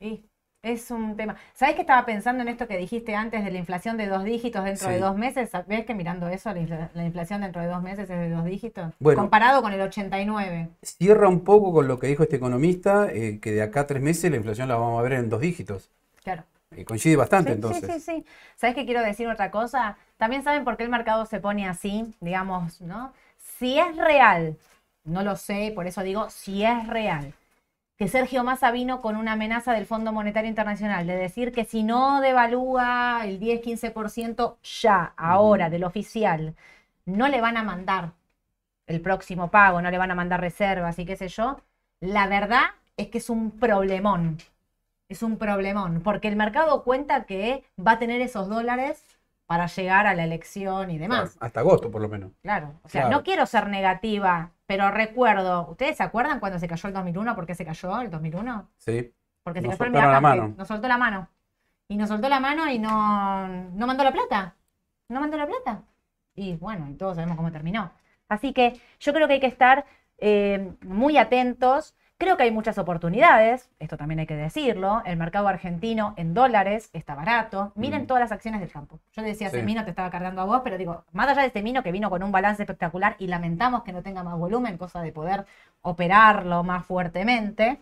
Y 0.00 0.29
es 0.62 0.90
un 0.90 1.16
tema. 1.16 1.36
¿Sabes 1.54 1.74
que 1.74 1.80
estaba 1.80 2.04
pensando 2.04 2.42
en 2.42 2.48
esto 2.48 2.68
que 2.68 2.76
dijiste 2.76 3.14
antes 3.14 3.44
de 3.44 3.50
la 3.50 3.58
inflación 3.58 3.96
de 3.96 4.06
dos 4.08 4.24
dígitos 4.24 4.62
dentro 4.64 4.88
Sí. 4.88 4.94
de 4.94 5.00
dos 5.00 5.16
meses? 5.16 5.50
¿Ves 5.66 5.86
que 5.86 5.94
mirando 5.94 6.28
eso, 6.28 6.52
la, 6.52 6.60
infla- 6.60 6.90
la 6.92 7.04
inflación 7.06 7.40
dentro 7.40 7.62
de 7.62 7.68
dos 7.68 7.82
meses 7.82 8.10
es 8.10 8.18
de 8.18 8.28
dos 8.30 8.44
dígitos? 8.44 8.92
Bueno. 8.98 9.20
Comparado 9.22 9.62
con 9.62 9.72
el 9.72 9.80
89. 9.80 10.68
Cierra 10.82 11.28
un 11.28 11.40
poco 11.44 11.72
con 11.72 11.88
lo 11.88 11.98
que 11.98 12.08
dijo 12.08 12.22
este 12.24 12.36
economista, 12.36 13.08
eh, 13.10 13.38
que 13.40 13.52
de 13.52 13.62
acá 13.62 13.80
a 13.80 13.86
tres 13.86 14.02
meses 14.02 14.30
la 14.30 14.36
inflación 14.36 14.68
la 14.68 14.76
vamos 14.76 14.98
a 15.00 15.02
ver 15.02 15.14
en 15.14 15.30
dos 15.30 15.40
dígitos. 15.40 15.88
Claro. 16.22 16.44
Eh, 16.76 16.84
coincide 16.84 17.16
bastante 17.16 17.50
Sí, 17.50 17.54
entonces. 17.54 17.86
sí, 17.86 18.00
sí, 18.00 18.00
sí. 18.00 18.26
¿Sabes 18.56 18.76
que 18.76 18.84
quiero 18.84 19.00
decir 19.02 19.26
otra 19.28 19.50
cosa? 19.50 19.96
También 20.18 20.42
saben 20.44 20.64
por 20.64 20.76
qué 20.76 20.84
el 20.84 20.90
mercado 20.90 21.24
se 21.26 21.40
pone 21.40 21.66
así, 21.66 22.14
digamos, 22.20 22.80
¿no? 22.82 23.12
Si 23.58 23.78
es 23.78 23.96
real, 23.96 24.56
no 25.04 25.22
lo 25.22 25.36
sé, 25.36 25.72
por 25.74 25.86
eso 25.86 26.02
digo, 26.02 26.28
si 26.30 26.62
es 26.64 26.86
real, 26.86 27.32
que 28.00 28.08
Sergio 28.08 28.44
Massa 28.44 28.70
vino 28.70 29.02
con 29.02 29.14
una 29.14 29.32
amenaza 29.32 29.74
del 29.74 29.84
Fondo 29.84 30.10
Monetario 30.10 30.48
Internacional 30.48 31.06
de 31.06 31.16
decir 31.16 31.52
que 31.52 31.66
si 31.66 31.82
no 31.82 32.22
devalúa 32.22 33.20
el 33.26 33.38
10-15% 33.38 34.56
ya, 34.62 35.12
ahora, 35.18 35.68
del 35.68 35.84
oficial, 35.84 36.54
no 37.04 37.28
le 37.28 37.42
van 37.42 37.58
a 37.58 37.62
mandar 37.62 38.12
el 38.86 39.02
próximo 39.02 39.50
pago, 39.50 39.82
no 39.82 39.90
le 39.90 39.98
van 39.98 40.10
a 40.10 40.14
mandar 40.14 40.40
reservas 40.40 40.98
y 40.98 41.04
qué 41.04 41.14
sé 41.14 41.28
yo, 41.28 41.60
la 42.00 42.26
verdad 42.26 42.62
es 42.96 43.08
que 43.08 43.18
es 43.18 43.28
un 43.28 43.50
problemón. 43.50 44.38
Es 45.10 45.22
un 45.22 45.36
problemón, 45.36 46.00
porque 46.00 46.28
el 46.28 46.36
mercado 46.36 46.84
cuenta 46.84 47.24
que 47.24 47.64
va 47.78 47.92
a 47.92 47.98
tener 47.98 48.22
esos 48.22 48.48
dólares 48.48 49.04
para 49.50 49.66
llegar 49.66 50.06
a 50.06 50.14
la 50.14 50.22
elección 50.22 50.92
y 50.92 50.98
demás. 50.98 51.36
Hasta 51.40 51.58
agosto, 51.58 51.90
por 51.90 52.00
lo 52.00 52.08
menos. 52.08 52.30
Claro, 52.40 52.74
o 52.84 52.88
sea, 52.88 53.00
Claro. 53.02 53.16
no 53.16 53.24
quiero 53.24 53.46
ser 53.46 53.66
negativa, 53.66 54.52
pero 54.64 54.92
recuerdo, 54.92 55.66
¿ustedes 55.68 55.96
se 55.96 56.04
acuerdan 56.04 56.38
cuando 56.38 56.60
se 56.60 56.68
cayó 56.68 56.86
el 56.86 56.94
2001? 56.94 57.34
¿Por 57.34 57.46
qué 57.46 57.56
se 57.56 57.64
cayó 57.64 58.00
el 58.00 58.10
2001? 58.12 58.68
Sí. 58.76 59.12
Porque 59.42 59.60
se 59.60 59.66
Nos 59.66 59.76
cayó 59.76 59.88
el 59.92 59.92
la 60.12 60.20
mano. 60.20 60.54
nos 60.56 60.68
soltó 60.68 60.86
la 60.86 60.98
mano. 60.98 61.28
Y 61.88 61.96
nos 61.96 62.08
soltó 62.08 62.28
la 62.28 62.38
mano 62.38 62.70
y 62.70 62.78
no, 62.78 63.48
no 63.48 63.86
mandó 63.88 64.04
la 64.04 64.12
plata. 64.12 64.54
No 65.08 65.18
mandó 65.18 65.36
la 65.36 65.48
plata. 65.48 65.82
Y 66.36 66.54
bueno, 66.54 66.88
y 66.88 66.94
todos 66.94 67.16
sabemos 67.16 67.36
cómo 67.36 67.50
terminó. 67.50 67.90
Así 68.28 68.52
que 68.52 68.80
yo 69.00 69.12
creo 69.12 69.26
que 69.26 69.34
hay 69.34 69.40
que 69.40 69.48
estar 69.48 69.84
eh, 70.18 70.74
muy 70.82 71.16
atentos. 71.16 71.96
Creo 72.20 72.36
que 72.36 72.42
hay 72.42 72.50
muchas 72.50 72.76
oportunidades, 72.76 73.70
esto 73.78 73.96
también 73.96 74.18
hay 74.20 74.26
que 74.26 74.36
decirlo. 74.36 75.00
El 75.06 75.16
mercado 75.16 75.48
argentino 75.48 76.12
en 76.18 76.34
dólares 76.34 76.90
está 76.92 77.14
barato. 77.14 77.72
Miren 77.76 78.02
Mm. 78.02 78.06
todas 78.08 78.20
las 78.20 78.30
acciones 78.30 78.60
del 78.60 78.70
campo. 78.70 79.00
Yo 79.16 79.22
decía, 79.22 79.48
Sí. 79.48 79.56
Semino 79.56 79.84
te 79.84 79.90
estaba 79.90 80.10
cargando 80.10 80.42
a 80.42 80.44
vos, 80.44 80.60
pero 80.62 80.76
digo, 80.76 81.02
más 81.12 81.28
allá 81.28 81.40
de 81.40 81.48
Semino 81.50 81.82
que 81.82 81.92
vino 81.92 82.10
con 82.10 82.22
un 82.22 82.30
balance 82.30 82.62
espectacular 82.62 83.16
y 83.18 83.26
lamentamos 83.28 83.84
que 83.84 83.92
no 83.94 84.02
tenga 84.02 84.22
más 84.22 84.36
volumen, 84.38 84.76
cosa 84.76 85.00
de 85.00 85.12
poder 85.12 85.46
operarlo 85.80 86.62
más 86.62 86.84
fuertemente. 86.84 87.78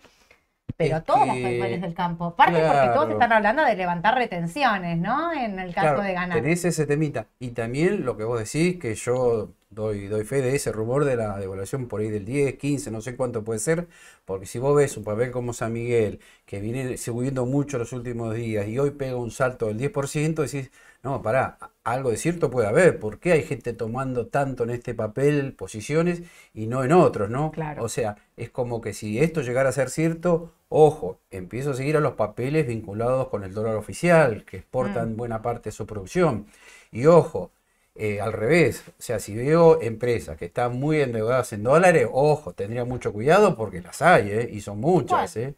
Pero 0.76 1.02
todos 1.02 1.26
los 1.26 1.37
que- 1.37 1.42
papeles 1.42 1.81
del 1.81 1.94
campo. 1.94 2.26
Aparte 2.26 2.52
porque 2.61 2.87
todos 2.88 2.92
Claro. 3.07 3.12
están 3.12 3.33
hablando 3.33 3.64
de 3.64 3.74
levantar 3.76 4.14
retenciones, 4.14 4.98
¿no? 4.98 5.33
En 5.33 5.59
el 5.59 5.74
caso 5.74 5.94
Claro, 5.94 6.02
de 6.02 6.12
ganar. 6.12 6.40
tenés 6.40 6.64
ese 6.64 6.87
temita. 6.87 7.26
Y 7.38 7.50
también 7.50 8.04
lo 8.04 8.16
que 8.16 8.24
vos 8.24 8.38
decís, 8.38 8.78
que 8.78 8.94
yo 8.94 9.52
doy, 9.70 10.07
doy 10.09 10.24
fe 10.24 10.40
de 10.40 10.54
ese 10.57 10.72
rumor 10.72 11.04
de 11.04 11.16
la 11.16 11.38
devaluación 11.38 11.88
por 11.88 12.00
ahí 12.00 12.09
del 12.09 12.24
10, 12.24 12.54
15, 12.57 12.90
no 12.90 13.00
sé 13.00 13.16
cuánto 13.16 13.44
puede 13.44 13.59
ser, 13.61 13.87
porque 14.24 14.46
si 14.46 14.59
vos 14.59 14.74
ves 14.76 14.96
un 14.96 15.04
papel 15.04 15.31
como 15.31 15.52
San 15.52 15.72
Miguel, 15.72 16.20
que 16.46 16.61
viene 16.61 16.96
subiendo 16.96 17.44
mucho 17.46 17.76
los 17.78 17.92
últimos 17.92 18.35
días 18.35 18.66
y 18.66 18.78
hoy 18.78 18.90
pega 18.92 19.16
un 19.16 19.31
salto 19.31 19.66
del 19.66 19.76
10%, 19.78 20.42
decís, 20.42 20.70
no, 21.02 21.22
pará, 21.22 21.58
algo 21.84 22.11
de 22.11 22.16
cierto 22.16 22.50
puede 22.50 22.66
haber. 22.68 22.98
¿Por 22.98 23.18
qué 23.18 23.32
hay 23.32 23.42
gente 23.42 23.72
tomando 23.72 24.26
tanto 24.26 24.64
en 24.64 24.70
este 24.70 24.94
papel 24.94 25.52
posiciones 25.54 26.22
y 26.54 26.66
no 26.66 26.84
en 26.84 26.92
otros, 26.92 27.30
¿no? 27.30 27.52
Claro. 27.52 27.84
O 27.84 27.88
sea, 27.88 28.16
es 28.37 28.50
como 28.50 28.80
que 28.80 28.92
si 28.92 29.18
esto 29.18 29.42
llegara 29.42 29.68
a 29.68 29.72
ser 29.72 29.90
cierto, 29.90 30.52
ojo, 30.68 31.20
empiezo 31.30 31.70
a 31.70 31.74
seguir 31.74 31.96
a 31.96 32.00
los 32.00 32.14
papeles 32.14 32.66
vinculados 32.66 33.28
con 33.28 33.44
el 33.44 33.54
dólar 33.54 33.76
oficial, 33.76 34.44
que 34.44 34.58
exportan 34.58 35.16
buena 35.16 35.40
parte 35.40 35.70
de 35.70 35.72
su 35.72 35.87
producción. 35.87 36.46
Y 36.90 37.06
ojo, 37.06 37.52
eh, 37.94 38.20
al 38.20 38.32
revés, 38.32 38.84
o 38.88 39.02
sea, 39.02 39.18
si 39.18 39.34
veo 39.34 39.80
empresas 39.80 40.37
que 40.37 40.46
están 40.46 40.78
muy 40.78 41.00
endeudadas 41.00 41.52
en 41.52 41.62
dólares, 41.62 42.08
ojo, 42.12 42.52
tendría 42.52 42.84
mucho 42.84 43.12
cuidado 43.12 43.56
porque 43.56 43.80
las 43.80 44.02
hay, 44.02 44.30
¿eh? 44.30 44.50
Y 44.52 44.61
son 44.61 44.80
muchas. 44.80 45.37
¿eh? 45.37 45.54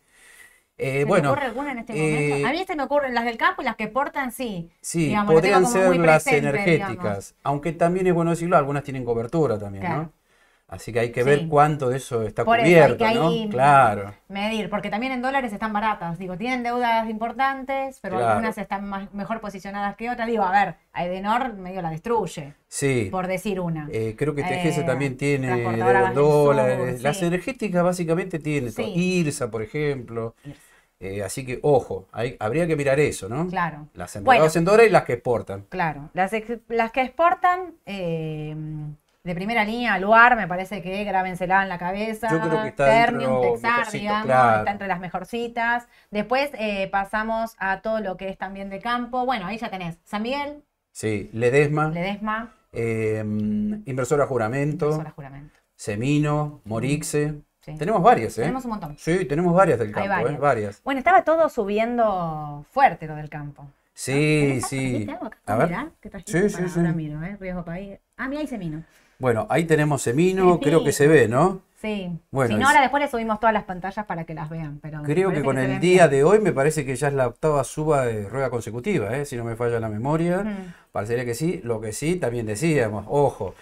Eh, 0.80 0.92
¿Se 0.92 0.98
me 1.00 1.04
bueno, 1.04 1.30
ocurre 1.32 1.46
alguna 1.46 1.72
en 1.72 1.78
este 1.78 1.92
eh, 1.94 2.28
momento? 2.30 2.48
A 2.48 2.50
mí 2.52 2.64
se 2.66 2.76
me 2.76 2.82
ocurren 2.84 3.14
las 3.14 3.24
del 3.24 3.36
campo 3.36 3.62
y 3.62 3.64
las 3.64 3.76
que 3.76 3.88
portan, 3.88 4.32
sí. 4.32 4.70
Sí, 4.80 5.06
Digamos, 5.06 5.34
podrían 5.34 5.66
ser 5.66 5.96
las 5.96 6.26
energéticas, 6.26 6.90
digamos. 6.90 7.34
aunque 7.42 7.72
también 7.72 8.06
es 8.06 8.14
bueno 8.14 8.30
decirlo, 8.30 8.56
algunas 8.56 8.82
tienen 8.84 9.04
cobertura 9.04 9.58
también, 9.58 9.84
Claro. 9.84 10.02
¿no? 10.02 10.12
Así 10.72 10.92
que 10.92 11.00
hay 11.00 11.10
que 11.10 11.24
ver 11.24 11.40
Sí. 11.40 11.48
cuánto 11.48 11.88
de 11.88 11.96
eso 11.96 12.22
está 12.22 12.44
Por 12.44 12.60
eso 12.60 12.64
hay 12.66 12.72
cubierto, 12.72 12.98
que 12.98 13.04
ahí 13.04 13.44
¿no? 13.46 13.50
Claro, 13.50 14.14
medir, 14.28 14.70
porque 14.70 14.88
también 14.88 15.10
en 15.12 15.20
dólares 15.20 15.52
están 15.52 15.72
baratas. 15.72 16.16
Digo, 16.16 16.36
tienen 16.36 16.62
deudas 16.62 17.10
importantes, 17.10 17.98
pero 18.00 18.18
Claro. 18.18 18.30
algunas 18.34 18.56
están 18.56 18.88
más, 18.88 19.12
mejor 19.12 19.40
posicionadas 19.40 19.96
que 19.96 20.08
otras. 20.08 20.28
Digo, 20.28 20.44
a 20.44 20.52
ver, 20.52 20.76
a 20.92 21.04
Edenor 21.04 21.54
medio 21.54 21.82
la 21.82 21.90
destruye, 21.90 22.54
sí. 22.68 23.08
por 23.10 23.26
decir 23.26 23.58
una. 23.58 23.88
Eh, 23.90 24.14
creo 24.16 24.32
que 24.36 24.44
TGS 24.44 24.78
Eh, 24.82 24.84
también 24.84 25.16
tiene 25.16 25.64
Sur, 25.64 26.14
dólares. 26.14 27.02
Las 27.02 27.20
energéticas 27.20 27.82
básicamente 27.82 28.38
tienen. 28.38 28.70
Sí. 28.70 28.84
IRSA, 28.94 29.50
por 29.50 29.62
ejemplo. 29.62 30.36
Eh, 31.02 31.22
así 31.24 31.46
que, 31.46 31.58
ojo, 31.62 32.06
hay- 32.12 32.36
habría 32.38 32.66
que 32.66 32.76
mirar 32.76 33.00
eso, 33.00 33.26
¿no? 33.28 33.46
Claro. 33.48 33.88
Las 33.94 34.22
Bueno. 34.22 34.44
en 34.54 34.64
dólares 34.66 34.88
y 34.90 34.92
las 34.92 35.04
que 35.04 35.14
exportan. 35.14 35.62
Claro, 35.70 36.10
las, 36.12 36.32
ex- 36.34 36.60
las 36.68 36.92
que 36.92 37.00
exportan 37.00 37.74
eh, 37.86 38.54
de 39.24 39.34
primera 39.34 39.64
línea, 39.64 39.98
Luar, 39.98 40.36
me 40.36 40.46
parece 40.46 40.82
que 40.82 41.02
grábensela 41.04 41.62
en 41.62 41.70
la 41.70 41.78
cabeza. 41.78 42.28
Yo 42.30 42.40
creo 42.40 42.62
que 42.62 42.68
está 42.68 42.84
Ternium, 42.86 43.40
Texar, 43.40 43.90
digamos, 43.92 44.24
claro. 44.26 44.58
está 44.58 44.70
entre 44.72 44.88
las 44.88 45.00
mejorcitas. 45.00 45.88
Después 46.10 46.50
eh, 46.54 46.88
pasamos 46.92 47.54
a 47.58 47.80
todo 47.80 48.00
lo 48.00 48.16
que 48.18 48.28
es 48.28 48.36
también 48.36 48.68
de 48.68 48.78
campo. 48.80 49.24
Bueno, 49.24 49.46
ahí 49.46 49.56
ya 49.56 49.70
tenés 49.70 49.96
San 50.04 50.22
Miguel, 50.22 50.62
Sí, 50.92 51.30
Ledesma, 51.32 51.88
Ledesma, 51.88 52.52
eh, 52.72 53.20
Inversora 53.24 54.26
Juramento, 54.26 54.86
Inversora 54.86 55.10
Juramento. 55.12 55.58
Semino, 55.76 56.60
Morixe. 56.64 57.40
Sí. 57.72 57.78
Tenemos 57.78 58.02
varias, 58.02 58.36
¿eh? 58.38 58.42
Tenemos 58.42 58.64
un 58.64 58.70
montón. 58.70 58.96
Sí, 58.98 59.24
tenemos 59.24 59.54
varias 59.54 59.78
del 59.78 59.92
campo, 59.92 60.06
¿eh? 60.06 60.08
varias. 60.08 60.38
Varias. 60.40 60.82
Bueno, 60.84 60.98
estaba 60.98 61.22
todo 61.24 61.48
subiendo 61.48 62.64
fuerte 62.70 63.06
lo 63.06 63.14
del 63.16 63.28
campo. 63.28 63.66
Sí, 63.94 64.12
¿Tenés- 64.62 64.66
sí. 64.66 65.06
acá? 65.10 65.36
A 65.46 65.56
ver. 65.56 65.68
Mirá, 65.68 65.88
¿qué? 66.00 66.10
Sí, 66.26 66.48
sí, 66.50 66.68
sí. 66.68 66.78
Ahora 66.80 66.92
miro, 66.92 67.22
¿eh? 67.22 67.36
Riesgo 67.38 67.64
país. 67.64 67.98
Ah, 68.16 68.28
mira, 68.28 68.40
ahí 68.40 68.46
Semino. 68.46 68.82
Bueno, 69.18 69.46
ahí 69.50 69.64
tenemos 69.64 70.00
Semino, 70.02 70.54
Sí. 70.54 70.60
creo 70.64 70.82
que 70.84 70.92
se 70.92 71.06
ve, 71.06 71.28
¿no? 71.28 71.62
Sí. 71.82 72.10
Bueno, 72.30 72.54
si 72.54 72.60
no, 72.60 72.68
ahora 72.68 72.82
después 72.82 73.02
le 73.02 73.08
subimos 73.08 73.40
todas 73.40 73.54
las 73.54 73.64
pantallas 73.64 74.04
para 74.04 74.24
que 74.24 74.34
las 74.34 74.50
vean. 74.50 74.80
Pero 74.82 75.02
Creo 75.02 75.32
que 75.32 75.42
con 75.42 75.56
el 75.58 75.80
día 75.80 76.08
bien. 76.08 76.20
de 76.20 76.24
hoy 76.24 76.38
me 76.38 76.52
parece 76.52 76.84
que 76.84 76.94
ya 76.94 77.08
es 77.08 77.14
la 77.14 77.26
octava 77.26 77.64
suba 77.64 78.04
de 78.04 78.28
rueda 78.28 78.50
consecutiva, 78.50 79.16
¿eh? 79.16 79.24
Si 79.24 79.34
no 79.36 79.44
me 79.44 79.56
falla 79.56 79.80
la 79.80 79.88
memoria. 79.88 80.42
Mm. 80.44 80.74
Parecería 80.92 81.24
que 81.24 81.34
sí. 81.34 81.60
Lo 81.64 81.80
que 81.80 81.92
sí, 81.92 82.16
también 82.16 82.44
decíamos, 82.44 83.06
ojo, 83.08 83.54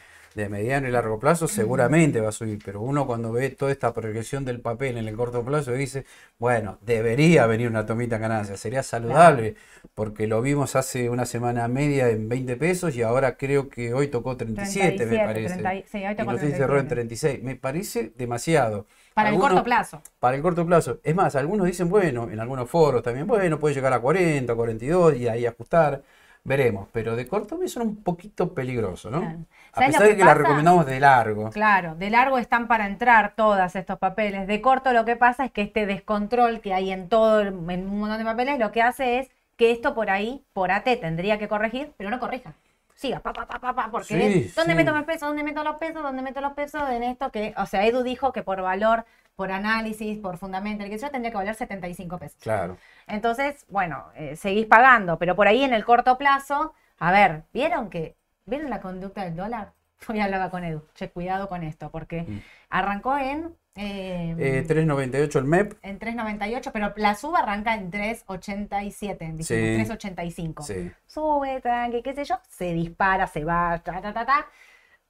de 0.43 0.49
mediano 0.49 0.89
y 0.89 0.91
largo 0.91 1.19
plazo 1.19 1.49
seguramente 1.49 2.21
va 2.21 2.29
a 2.29 2.33
subir, 2.33 2.59
pero 2.65 2.81
uno 2.81 3.07
cuando 3.07 3.33
ve 3.33 3.51
toda 3.51 3.73
esta 3.73 3.93
proyección 3.93 4.45
del 4.45 4.61
papel 4.61 4.97
en 4.97 5.09
el 5.09 5.17
corto 5.17 5.45
plazo 5.45 5.73
dice, 5.73 6.05
bueno, 6.39 6.79
debería 6.83 7.47
venir 7.47 7.69
una 7.69 7.85
tomita 7.85 8.17
en 8.17 8.23
ganancia, 8.23 8.57
sería 8.57 8.83
saludable, 8.83 9.57
porque 9.95 10.27
lo 10.27 10.41
vimos 10.41 10.77
hace 10.77 11.11
una 11.11 11.27
semana 11.27 11.67
media 11.69 12.09
en 12.09 12.29
20 12.29 12.57
pesos 12.57 12.95
y 12.95 13.03
ahora 13.03 13.37
creo 13.37 13.69
que 13.69 13.93
hoy 13.93 14.09
tocó 14.09 14.37
37, 14.37 15.07
me 15.07 15.19
37, 15.19 15.25
parece. 15.27 15.63
30 15.63 15.89
sí, 15.89 16.07
hoy 16.07 16.13
y 16.13 16.17
tocó 16.17 16.33
no 16.33 16.39
sé 16.39 16.47
si 16.47 16.53
cerró 16.53 16.79
en 16.79 16.89
37. 16.89 17.39
36. 17.39 17.43
Me 17.43 17.57
parece 17.57 18.13
demasiado. 18.17 18.87
Para 19.15 19.31
el 19.31 19.39
corto 19.39 19.65
plazo. 19.65 20.01
para 20.21 20.37
el 20.37 20.43
corto 20.43 20.65
plazo. 20.65 21.01
Es 21.03 21.15
más, 21.15 21.35
algunos 21.35 21.67
dicen, 21.67 21.89
bueno, 21.89 22.31
en 22.31 22.39
algunos 22.39 22.71
foros 22.71 23.03
también, 23.03 23.27
bueno, 23.27 23.59
puede 23.59 23.75
llegar 23.75 23.93
a 23.93 24.01
40, 24.01 24.55
42 24.55 25.17
y 25.17 25.27
ahí 25.27 25.45
ajustar. 25.47 26.05
Veremos, 26.49 26.89
pero 26.93 27.17
de 27.17 27.27
corto 27.29 27.57
me 27.59 27.69
suena 27.69 27.89
un 27.91 28.03
poquito 28.03 28.55
peligroso, 28.55 29.11
¿no? 29.11 29.19
Claro. 29.21 29.39
A 29.73 29.77
¿Sabes 29.79 29.95
lo 29.95 29.99
pesar 29.99 30.09
de 30.09 30.11
que 30.13 30.17
que 30.17 30.25
la 30.25 30.33
pasa? 30.33 30.39
recomendamos 30.39 30.87
de 30.87 31.01
largo. 31.01 31.51
Claro, 31.51 31.95
de 31.97 32.11
largo 32.11 32.39
están 32.39 32.69
para 32.69 32.87
entrar 32.87 33.35
todos 33.35 33.75
estos 33.77 33.99
papeles. 33.99 34.47
De 34.47 34.61
corto 34.61 34.93
lo 34.93 35.05
que 35.05 35.17
pasa 35.17 35.45
es 35.47 35.53
que 35.53 35.63
este 35.63 35.87
descontrol 35.87 36.61
que 36.61 36.75
hay 36.75 36.91
en 36.93 37.09
todo, 37.09 37.41
el- 37.41 37.49
en 37.71 37.89
un 37.89 37.99
montón 38.01 38.19
de 38.19 38.25
papeles, 38.25 38.59
lo 38.59 38.71
que 38.73 38.83
hace 38.83 39.19
es 39.21 39.31
que 39.57 39.71
esto 39.73 39.95
por 39.95 40.11
ahí, 40.11 40.45
por 40.53 40.71
AT, 40.71 40.97
tendría 40.97 41.39
que 41.39 41.49
corregir, 41.49 41.93
pero 41.97 42.11
no 42.11 42.21
corrija. 42.21 42.55
Siga, 42.95 43.21
pa, 43.21 43.33
pa, 43.33 43.47
pa, 43.47 43.59
pa, 43.61 43.75
pa, 43.75 43.91
porque 43.91 44.15
Sí, 44.15 44.23
es, 44.27 44.55
¿dónde 44.55 44.75
sí. 44.75 44.75
meto 44.75 44.93
los 44.93 45.05
pesos? 45.05 45.29
¿Dónde 45.29 45.43
meto 45.45 45.65
los 45.65 45.77
pesos? 45.77 46.03
¿Dónde 46.03 46.23
meto 46.23 46.41
los 46.41 46.53
pesos? 46.55 46.83
En 46.91 47.03
esto 47.03 47.31
que, 47.31 47.55
o 47.57 47.67
sea, 47.67 47.87
Edu 47.87 48.03
dijo 48.03 48.33
que 48.33 48.43
por 48.43 48.61
valor, 48.63 49.05
por 49.39 49.53
análisis, 49.53 50.19
por 50.19 50.37
fundamento, 50.37 50.83
el 50.83 50.91
que 50.91 50.99
yo 50.99 51.11
tendría 51.13 51.31
que 51.31 51.37
valer 51.37 51.55
75 51.55 52.19
pesos. 52.19 52.43
Claro. 52.43 52.77
Entonces, 53.07 53.65
bueno, 53.69 54.07
eh, 54.17 54.35
seguís 54.35 54.67
pagando, 54.67 55.17
pero 55.17 55.37
por 55.37 55.47
ahí 55.47 55.63
en 55.63 55.73
el 55.73 55.85
corto 55.85 56.19
plazo, 56.19 56.75
a 56.99 57.13
ver, 57.13 57.45
¿vieron 57.53 57.89
que, 57.89 58.17
¿vieron 58.47 58.69
la 58.69 58.81
conducta 58.81 59.23
del 59.25 59.37
dólar? 59.37 59.75
Hoy 60.09 60.19
hablaba 60.19 60.51
con 60.51 60.65
Edu, 60.65 60.83
che, 60.97 61.11
cuidado 61.11 61.49
con 61.49 61.63
esto, 61.63 61.89
porque 61.93 62.23
Mm. 62.23 62.41
arrancó 62.71 63.17
en, 63.17 63.55
eh, 63.77 64.35
Eh, 64.41 64.65
3.98 64.67 65.39
el 65.39 65.45
MEP. 65.45 65.75
en 65.83 66.01
3.98, 66.01 66.73
pero 66.73 66.93
la 66.97 67.15
suba 67.15 67.39
arranca 67.39 67.75
en 67.77 67.93
3.87, 67.93 69.27
dijimos, 69.37 69.47
Sí. 69.47 69.55
3.85. 69.77 70.65
Sí. 70.65 70.91
Sube, 71.07 71.61
tranqui, 71.61 72.03
qué 72.03 72.13
sé 72.13 72.25
yo, 72.25 72.41
se 72.49 72.73
dispara, 72.73 73.29
se 73.29 73.45
va, 73.45 73.79
ta, 73.85 74.01
ta, 74.01 74.13
ta, 74.13 74.27
ta. 74.27 74.47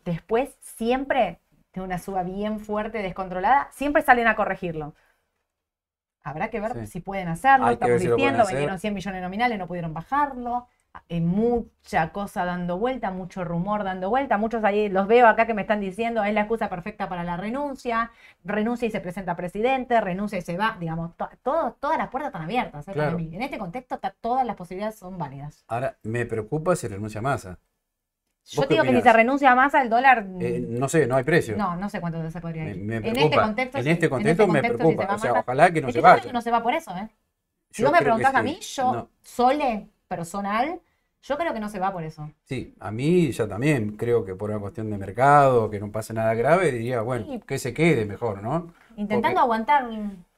Después, 0.04 0.54
siempre, 0.60 1.40
de 1.74 1.80
una 1.80 1.98
suba 1.98 2.22
bien 2.22 2.60
fuerte, 2.60 3.02
descontrolada, 3.02 3.68
siempre 3.72 4.02
salen 4.02 4.26
a 4.26 4.36
corregirlo. 4.36 4.94
Habrá 6.22 6.50
que 6.50 6.60
ver 6.60 6.72
Sí. 6.74 6.86
si 6.86 7.00
pueden 7.00 7.28
hacerlo, 7.28 7.66
Hay 7.66 7.74
estamos 7.74 8.00
si 8.02 8.08
diciendo, 8.08 8.42
hacer. 8.42 8.54
vendieron 8.54 8.78
100 8.78 8.92
millones 8.94 9.22
nominales, 9.22 9.58
no 9.58 9.66
pudieron 9.66 9.94
bajarlo. 9.94 10.66
Hay 11.08 11.20
mucha 11.20 12.12
cosa 12.12 12.44
dando 12.44 12.76
vuelta, 12.78 13.10
mucho 13.10 13.44
rumor 13.44 13.84
dando 13.84 14.10
vuelta. 14.10 14.36
Muchos 14.36 14.64
ahí 14.64 14.88
los 14.88 15.06
veo 15.06 15.26
acá 15.28 15.46
que 15.46 15.54
me 15.54 15.62
están 15.62 15.80
diciendo, 15.80 16.24
es 16.24 16.34
la 16.34 16.40
excusa 16.40 16.68
perfecta 16.68 17.08
para 17.08 17.24
la 17.24 17.36
renuncia. 17.36 18.10
Renuncia 18.42 18.88
y 18.88 18.90
se 18.90 19.00
presenta 19.00 19.36
presidente, 19.36 20.00
renuncia 20.00 20.38
y 20.38 20.42
se 20.42 20.56
va. 20.56 20.76
Digamos, 20.80 21.16
to- 21.16 21.28
todo, 21.42 21.72
todas 21.74 21.98
las 21.98 22.08
puertas 22.08 22.28
están 22.30 22.42
abiertas. 22.42 22.88
¿eh? 22.88 22.92
Claro. 22.92 23.18
En 23.18 23.42
este 23.42 23.58
contexto, 23.58 24.00
todas 24.20 24.44
las 24.44 24.56
posibilidades 24.56 24.98
son 24.98 25.16
válidas. 25.18 25.64
Ahora, 25.68 25.96
me 26.02 26.26
preocupa 26.26 26.74
si 26.74 26.88
renuncia 26.88 27.22
Massa. 27.22 27.58
Yo 28.50 28.62
digo 28.66 28.82
que 28.84 28.94
si 28.96 29.02
se 29.02 29.12
renuncia 29.12 29.52
a 29.52 29.54
Massa, 29.54 29.82
el 29.82 29.90
dólar. 29.90 30.26
Eh, 30.40 30.64
no 30.68 30.88
sé, 30.88 31.06
no 31.06 31.16
hay 31.16 31.24
precio. 31.24 31.56
no, 31.56 31.76
no 31.76 31.88
sé 31.90 32.00
cuánto 32.00 32.30
se 32.30 32.40
podría 32.40 32.64
Me, 32.64 32.70
ir. 32.70 32.76
me 32.82 32.96
en 32.96 33.02
preocupa. 33.02 33.24
este 33.24 33.36
contexto, 33.36 33.78
En 33.78 33.86
este 33.88 34.08
contexto 34.08 34.46
me 34.46 34.52
contexto, 34.62 34.72
si 34.88 34.94
preocupa. 34.96 35.02
se 35.04 35.08
va 35.08 35.14
O 35.14 35.18
sea, 35.18 35.40
ojalá 35.40 35.70
que 35.70 35.80
no 35.82 35.88
Es 35.88 35.94
se 35.94 35.98
que 35.98 36.02
yo 36.02 36.02
creo 36.04 36.14
que 36.16 36.20
vaya. 36.22 36.32
no 36.32 36.40
se 36.42 36.50
va 36.50 36.62
por 36.62 36.74
eso, 36.74 36.90
¿eh? 36.96 37.08
Si 37.70 37.82
vos 37.82 37.92
me 37.92 37.98
preguntás 38.00 38.34
a 38.34 38.42
mí, 38.42 38.58
yo, 38.60 38.92
No. 38.92 39.08
Sole, 39.22 39.88
personal, 40.08 40.80
yo 41.22 41.36
creo 41.36 41.52
que 41.52 41.60
no 41.60 41.68
se 41.68 41.78
va 41.78 41.92
por 41.92 42.02
eso. 42.04 42.30
Sí, 42.44 42.74
a 42.80 42.90
mí 42.90 43.30
ya 43.32 43.46
también 43.46 43.96
creo 43.96 44.24
que 44.24 44.34
por 44.34 44.50
una 44.50 44.58
cuestión 44.58 44.90
de 44.90 44.96
mercado, 44.96 45.68
que 45.68 45.78
no 45.78 45.92
pase 45.92 46.14
nada 46.14 46.32
grave, 46.34 46.72
diría, 46.72 47.02
bueno, 47.02 47.26
Sí. 47.26 47.40
que 47.46 47.58
se 47.58 47.74
quede 47.74 48.06
mejor, 48.06 48.42
¿no? 48.42 48.72
Intentando 48.96 49.28
Porque- 49.28 49.38
aguantar. 49.40 49.90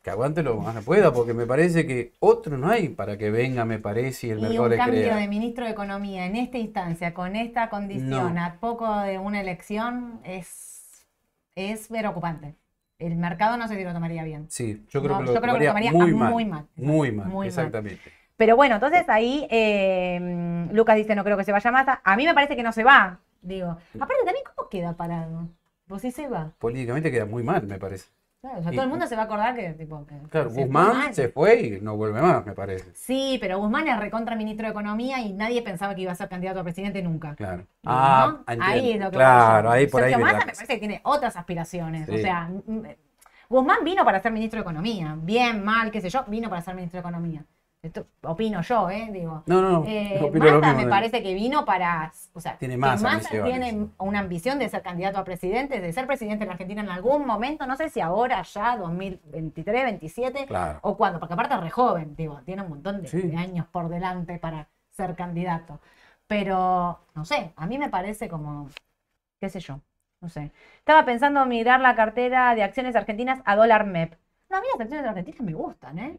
Que 0.03 0.11
aguante 0.11 0.43
lo 0.43 0.57
más 0.57 0.75
que 0.77 0.83
pueda, 0.83 1.13
porque 1.13 1.35
me 1.35 1.47
parece 1.47 1.87
que 1.87 2.13
otro 2.21 2.57
no 2.57 2.71
hay 2.71 2.89
para 2.89 3.19
que 3.19 3.31
venga, 3.31 3.67
me 3.67 3.79
parece, 3.79 4.29
y 4.29 4.31
el 4.31 4.39
Y 4.39 4.43
mercado 4.43 4.63
un 4.65 4.71
le 4.71 4.77
cambio 4.79 5.01
crea. 5.03 5.17
de 5.17 5.29
ministro 5.29 5.65
de 5.67 5.73
Economía 5.73 6.25
en 6.25 6.37
esta 6.37 6.57
instancia, 6.57 7.13
con 7.13 7.37
esta 7.37 7.69
condición, 7.69 8.35
No. 8.35 8.41
a 8.43 8.55
poco 8.61 8.99
de 9.01 9.19
una 9.19 9.41
elección, 9.43 10.21
es, 10.25 11.07
es 11.55 11.89
preocupante. 11.89 12.57
El 12.99 13.17
mercado 13.17 13.57
no 13.59 13.69
se 13.69 13.83
lo 13.83 13.93
tomaría 13.93 14.25
bien. 14.25 14.47
Sí, 14.49 14.85
yo 14.89 15.03
creo 15.03 15.13
No, 15.13 15.19
que 15.19 15.25
lo 15.27 15.35
yo 15.35 15.41
creo 15.41 15.55
que 15.55 15.61
lo 15.65 15.67
tomaría 15.71 15.93
muy 15.93 16.13
mal. 16.15 16.31
muy 16.33 16.45
mal. 16.47 16.67
Muy 16.77 17.13
mal, 17.13 17.27
Muy 17.29 17.37
mal. 17.37 17.47
exactamente. 17.49 18.11
Pero 18.37 18.57
bueno, 18.57 18.77
entonces 18.77 19.07
ahí 19.09 19.47
eh, 19.51 20.67
Lucas 20.73 20.97
dice, 20.97 21.15
no 21.15 21.25
creo 21.25 21.37
que 21.37 21.45
se 21.45 21.53
vaya 21.53 21.71
Massa. 21.71 22.01
A 22.05 22.17
mí 22.17 22.25
me 22.25 22.33
parece 22.35 22.57
que 22.57 22.63
no 22.63 22.73
se 22.73 22.85
va. 22.85 23.21
Digo, 23.43 23.77
aparte 23.95 24.25
también, 24.25 24.45
¿cómo 24.55 24.69
queda 24.71 24.97
parado? 24.97 25.49
Pues 25.87 26.03
sí 26.03 26.11
se 26.11 26.27
va. 26.29 26.53
Políticamente 26.59 27.11
queda 27.11 27.27
muy 27.27 27.43
mal, 27.43 27.67
me 27.67 27.79
parece. 27.79 28.09
Claro, 28.41 28.59
o 28.61 28.63
sea, 28.63 28.73
Y- 28.73 28.75
todo 28.75 28.85
el 28.85 28.91
mundo 28.91 29.07
se 29.07 29.17
va 29.17 29.23
a 29.23 29.25
acordar 29.27 29.55
que, 29.55 29.71
tipo, 29.75 30.07
que 30.07 30.15
Claro, 30.31 30.49
se 30.51 30.63
Guzmán 30.65 31.15
se 31.15 31.29
fue 31.29 31.61
y 31.61 31.81
no 31.83 31.97
vuelve 31.97 32.23
más, 32.23 32.45
me 32.47 32.53
parece. 32.55 32.91
Sí, 32.95 33.37
pero 33.39 33.59
Guzmán 33.59 33.87
es 33.87 34.01
recontra 34.01 34.35
ministro 34.35 34.67
de 34.67 34.71
Economía 34.71 35.21
y 35.21 35.35
nadie 35.35 35.61
pensaba 35.61 35.95
que 35.95 36.01
iba 36.03 36.13
a 36.13 36.15
ser 36.15 36.29
candidato 36.31 36.61
a 36.61 36.63
presidente 36.65 37.03
nunca. 37.03 37.35
Claro. 37.35 37.67
Ah. 37.85 38.39
Ahí 38.47 38.93
es 38.93 39.01
lo 39.01 39.11
que 39.11 39.17
Claro, 39.19 39.69
yo. 39.69 39.73
ahí 39.73 39.87
por 39.89 40.03
ahí 40.03 40.11
Sergio 40.13 40.27
la 40.27 40.33
Massa 40.33 40.47
me 40.47 40.53
parece 40.53 40.73
que 40.75 40.79
tiene 40.79 41.01
otras 41.05 41.37
aspiraciones. 41.37 42.09
O 42.09 42.17
sea, 42.17 42.49
mm, 42.67 42.81
Guzmán 43.51 43.85
vino 43.85 44.05
para 44.07 44.23
ser 44.23 44.33
ministro 44.33 44.57
de 44.59 44.63
Economía. 44.63 45.17
Bien, 45.21 45.63
mal, 45.63 45.91
qué 45.91 46.01
sé 46.01 46.09
yo, 46.09 46.25
vino 46.29 46.49
para 46.49 46.63
ser 46.63 46.75
ministro 46.75 46.97
de 46.97 47.01
Economía. 47.09 47.45
Esto 47.83 48.07
opino 48.25 48.61
yo, 48.61 48.91
¿eh? 48.91 49.09
Digo. 49.11 49.43
No, 49.47 49.63
no, 49.63 49.71
no. 49.71 49.85
Eh, 49.87 50.31
Massa 50.35 50.75
me 50.75 50.87
parece 50.87 51.23
que 51.23 51.33
vino 51.33 51.65
para. 51.65 52.13
O 52.35 52.41
sea, 52.41 52.59
Tiene 52.59 52.77
más 52.77 53.01
tiene 53.31 53.89
una 53.99 54.19
ambición 54.19 54.59
de 54.59 54.69
ser 54.69 54.83
candidato 54.83 55.19
a 55.19 55.25
presidente, 55.25 55.81
de 55.81 55.93
ser 55.93 56.07
presidente 56.07 56.41
de 56.41 56.47
la 56.47 56.53
Argentina 56.53 56.83
en 56.83 56.91
algún 56.91 57.27
momento, 57.27 57.67
no 57.67 57.77
sé 57.77 57.89
si 57.89 58.01
ahora, 58.01 58.43
ya, 58.43 58.77
2023, 58.77 59.85
27, 59.85 60.47
Claro. 60.47 60.79
o 60.83 60.95
cuándo, 60.97 61.19
porque 61.19 61.33
aparte 61.33 61.55
es 61.55 61.61
re 61.61 61.71
joven, 61.71 62.15
digo, 62.17 62.41
tiene 62.45 62.63
un 62.63 62.69
montón 62.69 63.01
de, 63.01 63.09
Sí. 63.09 63.23
de 63.23 63.37
años 63.37 63.67
por 63.73 63.89
delante 63.89 64.39
para 64.39 64.69
ser 64.91 65.15
candidato. 65.15 65.81
Pero, 66.27 67.01
no 67.15 67.25
sé, 67.25 67.53
a 67.57 67.67
mí 67.67 67.79
me 67.79 67.89
parece 67.89 68.29
como, 68.29 68.69
qué 69.41 69.49
sé 69.49 69.59
yo, 69.61 69.81
no 70.21 70.29
sé. 70.29 70.53
Estaba 70.79 71.07
pensando 71.07 71.45
mirar 71.47 71.81
la 71.81 71.95
cartera 71.97 72.55
de 72.55 72.63
acciones 72.63 72.95
argentinas 72.95 73.41
a 73.47 73.57
dólar 73.57 73.87
MEP. 73.87 74.20
No, 74.51 74.57
a 74.57 74.61
mí 74.61 74.67
las 74.73 74.81
acciones 74.81 75.07
argentinas 75.07 75.41
me 75.43 75.53
gustan, 75.55 75.99
¿eh? 76.01 76.19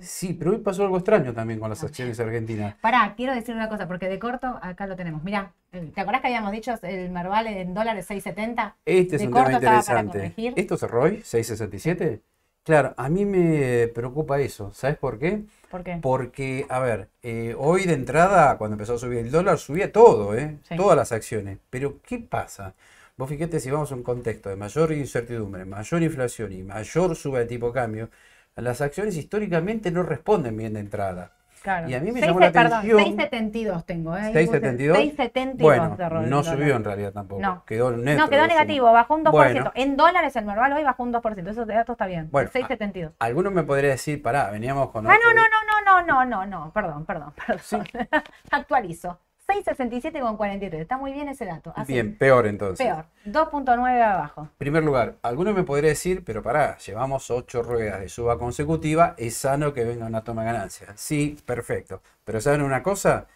Sí, 0.00 0.34
pero 0.34 0.50
hoy 0.50 0.58
pasó 0.58 0.82
algo 0.82 0.96
extraño 0.96 1.32
también 1.32 1.60
con 1.60 1.70
las 1.70 1.84
acciones 1.84 2.18
argentinas. 2.18 2.74
Pará, 2.80 3.14
quiero 3.16 3.32
decir 3.32 3.54
una 3.54 3.68
cosa, 3.68 3.86
porque 3.86 4.08
de 4.08 4.18
corto 4.18 4.58
acá 4.60 4.86
lo 4.88 4.96
tenemos. 4.96 5.22
Mirá, 5.22 5.52
el- 5.70 5.92
¿te 5.92 6.00
acordás 6.00 6.20
que 6.20 6.26
habíamos 6.26 6.50
dicho 6.50 6.74
el 6.82 7.10
Merval 7.10 7.46
en 7.46 7.72
dólares 7.72 8.06
6.70? 8.10 8.74
Este 8.84 9.16
es 9.16 9.22
De 9.22 9.28
un 9.28 9.32
corto 9.32 9.60
tema 9.60 9.76
interesante. 9.76 10.34
¿Esto 10.56 10.74
es 10.74 10.82
ROI 10.82 11.22
667? 11.22 12.20
Claro, 12.64 12.92
a 12.96 13.08
mí 13.08 13.24
me 13.24 13.88
preocupa 13.94 14.38
eso. 14.40 14.72
¿Sabes 14.74 14.98
por 14.98 15.18
qué? 15.18 15.42
¿Por 15.70 15.84
qué? 15.84 15.98
Porque, 16.02 16.66
a 16.68 16.80
ver, 16.80 17.08
eh, 17.22 17.54
hoy 17.56 17.84
de 17.86 17.94
entrada, 17.94 18.58
cuando 18.58 18.74
empezó 18.74 18.94
a 18.94 18.98
subir 18.98 19.18
el 19.18 19.30
dólar, 19.30 19.58
subía 19.58 19.92
todo, 19.92 20.36
¿eh? 20.36 20.58
Sí. 20.68 20.76
Todas 20.76 20.96
las 20.96 21.12
acciones. 21.12 21.58
Pero, 21.70 22.00
¿qué 22.02 22.18
pasa? 22.18 22.74
Vos 23.20 23.28
fíjate 23.28 23.60
si 23.60 23.70
vamos 23.70 23.92
a 23.92 23.94
un 23.96 24.02
contexto 24.02 24.48
de 24.48 24.56
mayor 24.56 24.92
incertidumbre, 24.92 25.66
mayor 25.66 26.02
inflación 26.02 26.52
y 26.54 26.62
mayor 26.62 27.14
suba 27.14 27.40
de 27.40 27.44
tipo 27.44 27.66
de 27.66 27.72
cambio, 27.74 28.08
las 28.56 28.80
acciones 28.80 29.14
históricamente 29.14 29.90
no 29.90 30.02
responden 30.02 30.56
bien 30.56 30.72
de 30.72 30.80
entrada. 30.80 31.32
Claro. 31.62 31.86
Y 31.90 31.92
a 31.92 32.00
mí 32.00 32.12
me 32.12 32.20
Seis 32.20 32.28
llamó 32.28 32.40
la 32.40 32.50
perdón, 32.50 32.78
atención- 32.78 33.18
6.72 33.18 33.84
tengo, 33.84 34.16
¿eh? 34.16 34.20
Ahí 34.22 34.32
6.72. 34.32 34.94
puse 35.10 35.32
6.72 35.34 35.58
Bueno, 35.58 35.96
de 35.98 36.26
no 36.30 36.42
subió 36.42 36.76
en 36.76 36.84
realidad 36.84 37.12
tampoco. 37.12 37.42
No. 37.42 37.62
Quedó 37.66 37.90
neutro. 37.90 38.24
No, 38.24 38.30
quedó 38.30 38.40
de 38.40 38.48
negativo, 38.48 38.90
bajó 38.90 39.14
un 39.16 39.24
2%. 39.24 39.30
Bueno. 39.32 39.72
En 39.74 39.96
dólares 39.98 40.34
el 40.36 40.46
Merval 40.46 40.72
hoy 40.72 40.82
bajó 40.84 41.02
un 41.02 41.12
2%. 41.12 41.50
Eso 41.50 41.66
dato 41.66 41.92
está 41.92 42.06
bien. 42.06 42.30
Bueno, 42.32 42.48
6.72. 42.50 43.12
Alguno 43.18 43.50
me 43.50 43.64
podría 43.64 43.90
decir, 43.90 44.22
pará, 44.22 44.50
veníamos 44.50 44.88
con 44.92 45.06
Ah, 45.06 45.14
otro- 45.14 45.34
no, 45.34 45.42
no, 45.42 45.48
no, 45.68 45.84
no, 45.84 46.06
no, 46.06 46.24
no, 46.24 46.46
no, 46.46 46.46
no, 46.64 46.72
perdón, 46.72 47.04
perdón, 47.04 47.34
perdón. 47.46 47.84
Actualizo. 48.50 49.18
6.67 49.54 50.20
con 50.20 50.36
43. 50.36 50.80
Está 50.82 50.96
muy 50.98 51.12
bien 51.12 51.28
ese 51.28 51.44
dato. 51.44 51.72
Así, 51.74 51.92
Bien, 51.94 52.16
peor 52.16 52.46
entonces. 52.46 52.86
Peor. 52.86 53.04
2.9 53.26 54.00
abajo. 54.02 54.48
primer 54.58 54.84
lugar, 54.84 55.16
alguno 55.22 55.52
me 55.52 55.64
podría 55.64 55.90
decir, 55.90 56.22
pero 56.24 56.42
pará, 56.42 56.78
llevamos 56.78 57.30
ocho 57.30 57.62
ruedas 57.62 58.00
de 58.00 58.08
suba 58.08 58.38
consecutiva, 58.38 59.14
es 59.18 59.34
sano 59.36 59.72
que 59.72 59.84
venga 59.84 60.06
una 60.06 60.22
toma 60.22 60.42
de 60.44 60.52
ganancias. 60.52 61.00
Sí, 61.00 61.36
perfecto. 61.44 62.00
Pero 62.24 62.40
¿saben 62.40 62.62
una 62.62 62.82
cosa? 62.82 63.26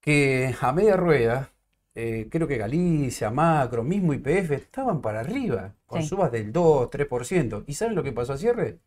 Que 0.00 0.54
a 0.60 0.72
media 0.72 0.96
rueda, 0.96 1.50
eh, 1.94 2.28
creo 2.30 2.48
que 2.48 2.56
Galicia, 2.56 3.30
Macro, 3.30 3.82
mismo 3.82 4.12
YPF 4.14 4.52
estaban 4.54 5.00
para 5.00 5.20
arriba, 5.20 5.74
con 5.86 6.02
Sí. 6.02 6.08
subas 6.08 6.32
del 6.32 6.52
2, 6.52 6.90
3%. 6.90 7.64
¿Y 7.66 7.74
saben 7.74 7.94
lo 7.94 8.02
que 8.02 8.12
pasó 8.12 8.32
a 8.32 8.38
cierre? 8.38 8.78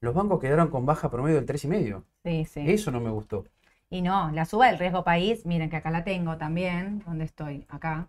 Los 0.00 0.14
bancos 0.14 0.40
quedaron 0.40 0.68
con 0.68 0.86
baja 0.86 1.10
promedio 1.10 1.36
del 1.36 1.44
3,5%. 1.46 2.04
Sí, 2.24 2.44
sí. 2.46 2.64
Eso 2.70 2.90
no 2.90 3.00
me 3.00 3.10
gustó. 3.10 3.44
Y 3.90 4.02
no, 4.02 4.30
la 4.30 4.44
suba 4.44 4.68
del 4.68 4.78
riesgo 4.78 5.02
país, 5.02 5.44
miren 5.44 5.68
que 5.68 5.76
acá 5.76 5.90
la 5.90 6.04
tengo 6.04 6.36
también. 6.38 7.02
¿Dónde 7.04 7.24
estoy? 7.24 7.66
Acá. 7.68 8.08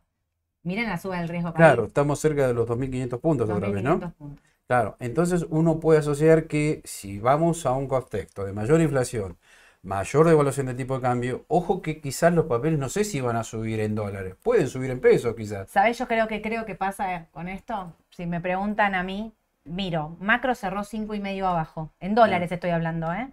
Miren 0.63 0.88
la 0.88 0.98
suba 0.98 1.20
del 1.20 1.28
riesgo 1.28 1.54
país. 1.54 1.65
Claro, 1.65 1.86
estamos 1.86 2.20
cerca 2.20 2.48
de 2.48 2.54
los 2.54 2.67
2.500 2.67 3.20
puntos 3.20 3.50
otra 3.50 3.70
vez, 3.70 3.84
¿no? 3.84 3.96
2.500 3.96 4.13
puntos. 4.13 4.46
Claro, 4.67 4.96
entonces 5.00 5.46
uno 5.50 5.80
puede 5.80 6.00
asociar 6.00 6.48
que 6.48 6.82
si 6.86 7.20
vamos 7.20 7.65
a 7.65 7.72
un 7.72 7.88
contexto 7.88 8.46
de 8.46 8.54
mayor 8.54 8.80
inflación, 8.80 9.38
mayor 9.82 10.28
devaluación 10.28 10.67
del 10.67 10.78
tipo 10.78 10.96
de 10.96 11.02
cambio, 11.02 11.46
ojo 11.48 11.82
que 11.82 12.00
quizás 12.00 12.34
los 12.34 12.46
papeles 12.46 12.80
no 12.80 12.88
sé 12.88 13.04
si 13.04 13.20
van 13.20 13.36
a 13.36 13.44
subir 13.44 13.80
en 13.80 13.96
dólares, 13.96 14.36
pueden 14.41 14.67
subir 14.70 14.91
en 14.91 15.02
pesos 15.02 15.36
quizás. 15.36 15.70
¿Sabés? 15.70 15.98
Yo 15.98 16.08
creo 16.08 16.28
que 16.28 16.41
creo 16.41 16.65
que 16.65 16.76
pasa 16.76 17.28
con 17.32 17.48
esto. 17.48 17.94
Si 18.12 18.26
me 18.28 18.39
preguntan 18.39 18.96
a 18.96 19.04
mí, 19.04 19.34
miro, 19.65 20.15
Macro 20.20 20.56
cerró 20.56 20.84
cinco 20.84 21.15
y 21.15 21.20
medio 21.20 21.48
abajo. 21.48 21.91
En 22.00 22.15
dólares 22.15 22.52
estoy 22.52 22.70
hablando, 22.70 23.12
¿eh? 23.12 23.30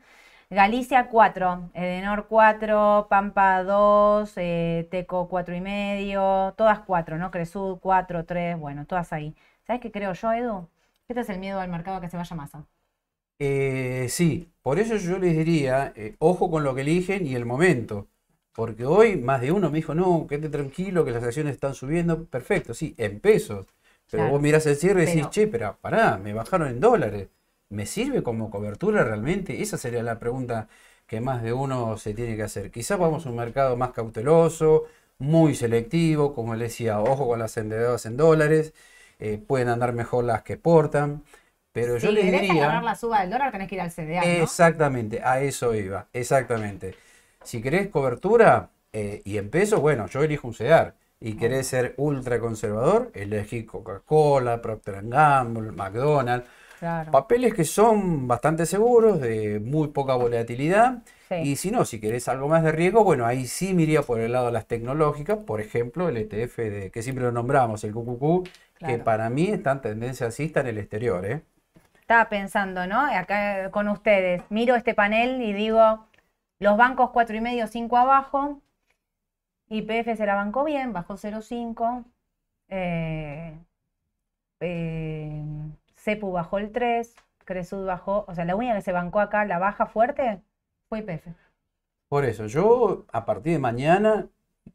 Galicia 0.50 1.08
4, 1.08 1.70
Edenor 1.74 2.26
4, 2.28 3.06
Pampa 3.10 3.62
2, 3.64 4.32
eh, 4.36 4.86
Teco 4.90 5.28
4 5.28 5.54
y 5.54 5.60
medio, 5.60 6.54
todas 6.56 6.80
4, 6.80 7.18
¿no? 7.18 7.30
Cresud 7.30 7.78
4, 7.80 8.24
3, 8.24 8.58
bueno, 8.58 8.86
todas 8.86 9.12
ahí. 9.12 9.34
¿Sabes 9.66 9.82
qué 9.82 9.90
creo 9.92 10.12
yo, 10.14 10.32
Edu? 10.32 10.68
Este 11.08 11.20
es 11.20 11.28
el 11.30 11.38
miedo 11.38 11.60
al 11.60 11.68
mercado 11.68 11.98
a 11.98 12.00
que 12.00 12.08
se 12.08 12.16
vaya 12.16 12.34
masa. 12.36 12.64
Eh, 13.40 14.06
sí, 14.10 14.50
por 14.62 14.78
eso 14.80 14.96
yo 14.96 15.18
les 15.18 15.36
diría, 15.36 15.92
eh, 15.96 16.16
ojo 16.18 16.50
con 16.50 16.64
lo 16.64 16.74
que 16.74 16.80
eligen 16.80 17.26
y 17.26 17.34
el 17.36 17.46
momento, 17.46 18.08
porque 18.52 18.84
hoy 18.84 19.16
más 19.16 19.40
de 19.40 19.52
uno 19.52 19.70
me 19.70 19.76
dijo, 19.76 19.94
no, 19.94 20.26
quédate 20.26 20.48
tranquilo 20.48 21.04
que 21.04 21.12
las 21.12 21.22
acciones 21.22 21.54
están 21.54 21.74
subiendo, 21.74 22.24
perfecto, 22.24 22.74
sí, 22.74 22.94
en 22.98 23.20
pesos, 23.20 23.66
pero 24.10 24.24
Claro, 24.24 24.32
vos 24.32 24.40
mirás 24.42 24.66
el 24.66 24.76
cierre 24.76 25.02
y 25.04 25.06
decís, 25.06 25.20
pero- 25.22 25.30
che, 25.30 25.46
pero 25.46 25.76
pará, 25.80 26.18
me 26.18 26.32
bajaron 26.32 26.68
en 26.68 26.80
dólares, 26.80 27.28
¿me 27.70 27.86
sirve 27.86 28.22
como 28.22 28.50
cobertura 28.50 29.04
realmente? 29.04 29.62
Esa 29.62 29.78
sería 29.78 30.02
la 30.02 30.18
pregunta 30.18 30.68
que 31.06 31.20
más 31.20 31.42
de 31.42 31.52
uno 31.52 31.96
se 31.96 32.14
tiene 32.14 32.36
que 32.36 32.42
hacer. 32.42 32.70
Quizás 32.70 32.98
vamos 32.98 33.26
a 33.26 33.30
un 33.30 33.36
mercado 33.36 33.76
más 33.76 33.92
cauteloso, 33.92 34.84
muy 35.18 35.54
selectivo, 35.54 36.34
como 36.34 36.54
les 36.54 36.70
decía, 36.72 37.00
ojo 37.00 37.26
con 37.26 37.38
las 37.38 37.56
endeudadas 37.56 38.06
en 38.06 38.16
dólares, 38.16 38.74
eh, 39.18 39.38
pueden 39.38 39.68
andar 39.68 39.92
mejor 39.92 40.24
las 40.24 40.42
que 40.42 40.56
portan, 40.56 41.24
pero 41.72 41.98
yo 41.98 42.08
si 42.08 42.14
les 42.14 42.24
querés 42.24 42.42
diría... 42.42 42.64
agarrar 42.64 42.84
la 42.84 42.94
suba 42.94 43.20
del 43.20 43.30
dólar, 43.30 43.52
tenés 43.52 43.68
que 43.68 43.74
ir 43.76 43.80
al 43.80 43.90
CDA, 43.90 44.20
¿no? 44.20 44.44
Exactamente, 44.44 45.20
a 45.22 45.40
eso 45.40 45.74
iba, 45.74 46.08
exactamente. 46.12 46.94
Si 47.42 47.62
querés 47.62 47.88
cobertura 47.88 48.70
eh, 48.92 49.22
y 49.24 49.38
en 49.38 49.50
pesos, 49.50 49.80
bueno, 49.80 50.06
yo 50.06 50.22
elijo 50.22 50.48
un 50.48 50.54
CEDAR. 50.54 50.94
Y 51.20 51.34
querés 51.36 51.66
ser 51.66 51.94
ultra 51.96 52.38
conservador, 52.38 53.10
elegí 53.12 53.64
Coca-Cola, 53.64 54.62
Procter 54.62 55.02
Gamble, 55.02 55.72
McDonald's. 55.72 56.46
Claro. 56.78 57.10
Papeles 57.10 57.54
que 57.54 57.64
son 57.64 58.28
bastante 58.28 58.66
seguros, 58.66 59.20
de 59.20 59.60
muy 59.60 59.88
poca 59.88 60.14
volatilidad. 60.14 61.02
Sí. 61.28 61.34
Y 61.36 61.56
si 61.56 61.70
no, 61.70 61.84
si 61.84 62.00
querés 62.00 62.28
algo 62.28 62.48
más 62.48 62.62
de 62.62 62.72
riesgo, 62.72 63.04
bueno, 63.04 63.26
ahí 63.26 63.46
sí 63.46 63.74
me 63.74 63.82
iría 63.82 64.02
por 64.02 64.20
el 64.20 64.32
lado 64.32 64.46
de 64.46 64.52
las 64.52 64.66
tecnológicas. 64.66 65.38
Por 65.38 65.60
ejemplo, 65.60 66.08
el 66.08 66.16
ETF 66.16 66.56
de, 66.56 66.90
que 66.90 67.02
siempre 67.02 67.24
lo 67.24 67.32
nombramos, 67.32 67.84
el 67.84 67.92
QQQ, 67.92 68.48
que 68.86 68.98
para 68.98 69.28
mí 69.28 69.48
está 69.48 69.72
en 69.72 69.80
tendencia 69.80 70.26
alcista 70.26 70.60
en 70.60 70.68
el 70.68 70.78
exterior, 70.78 71.24
¿eh? 71.26 71.42
Estaba 72.00 72.28
pensando, 72.30 72.86
¿no? 72.86 73.00
Acá 73.00 73.70
con 73.70 73.88
ustedes, 73.88 74.42
miro 74.48 74.76
este 74.76 74.94
panel 74.94 75.42
y 75.42 75.52
digo, 75.52 76.06
los 76.58 76.76
bancos 76.76 77.10
cuatro 77.10 77.36
y 77.36 77.40
medio, 77.40 77.66
5 77.66 77.96
abajo, 77.96 78.62
YPF 79.68 80.16
se 80.16 80.26
la 80.26 80.34
bancó 80.34 80.64
bien, 80.64 80.92
bajó 80.92 81.18
0,5, 81.18 82.04
eh, 82.68 83.58
eh, 84.60 85.42
CEPU 86.04 86.32
bajó 86.32 86.58
el 86.58 86.72
3, 86.72 87.14
Cresud 87.44 87.86
bajó, 87.86 88.24
o 88.28 88.34
sea, 88.34 88.44
la 88.44 88.56
única 88.56 88.74
que 88.74 88.82
se 88.82 88.92
bancó 88.92 89.20
acá, 89.20 89.44
la 89.44 89.58
baja 89.58 89.86
fuerte, 89.86 90.40
fue 90.88 91.00
YPF. 91.00 91.28
Por 92.08 92.24
eso, 92.24 92.46
yo 92.46 93.06
a 93.12 93.24
partir 93.24 93.52
de 93.52 93.58
mañana, 93.58 94.28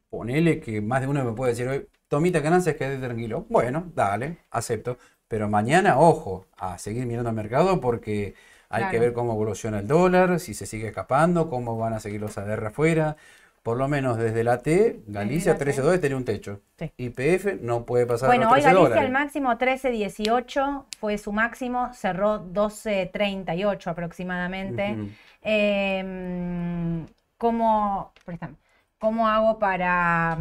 ponele 0.10 0.60
que 0.60 0.82
más 0.82 1.02
de 1.02 1.08
uno 1.08 1.24
me 1.24 1.34
puede 1.34 1.52
decir 1.52 1.68
hoy, 1.68 1.88
Tomita 2.14 2.42
ganancias, 2.42 2.76
quédate 2.76 3.00
tranquilo. 3.00 3.48
Bueno, 3.50 3.92
dale, 3.96 4.38
acepto. 4.52 5.00
Pero 5.28 5.50
mañana, 5.50 5.98
ojo, 5.98 6.46
a 6.56 6.78
seguir 6.78 7.08
mirando 7.08 7.30
al 7.30 7.36
mercado 7.36 7.82
porque 7.82 8.36
hay 8.70 8.88
que 8.92 9.00
ver 9.00 9.14
cómo 9.14 9.34
evoluciona 9.34 9.80
el 9.80 9.88
dólar, 9.88 10.40
si 10.40 10.54
se 10.54 10.68
sigue 10.68 10.90
escapando, 10.90 11.50
cómo 11.50 11.76
van 11.76 11.94
a 11.94 12.00
seguir 12.00 12.22
los 12.22 12.38
ADR 12.38 12.68
afuera. 12.68 13.18
Por 13.64 13.78
lo 13.78 13.88
menos 13.88 14.18
desde 14.18 14.44
la 14.44 14.58
T, 14.60 15.00
Galicia 15.08 15.54
la 15.54 15.58
T. 15.58 15.66
13.2 15.66 16.00
tenía 16.02 16.18
un 16.18 16.26
techo. 16.26 16.60
Sí. 16.78 16.92
YPF 16.98 17.62
no 17.62 17.86
puede 17.86 18.06
pasar 18.06 18.28
Bueno, 18.28 18.44
los 18.44 18.52
hoy 18.54 18.60
13 18.62 18.68
Galicia 18.74 18.90
dólares. 18.90 19.06
el 19.06 19.12
máximo 19.14 19.50
13.18 19.58 20.84
fue 21.00 21.18
su 21.18 21.32
máximo, 21.32 21.90
cerró 21.94 22.44
12.38 22.46 23.88
aproximadamente. 23.88 24.92
Ujú. 24.94 25.10
Eh, 25.44 27.06
¿cómo, 27.38 28.12
préstame, 28.26 28.56
cómo 29.00 29.28
hago 29.30 29.60
para, 29.60 30.38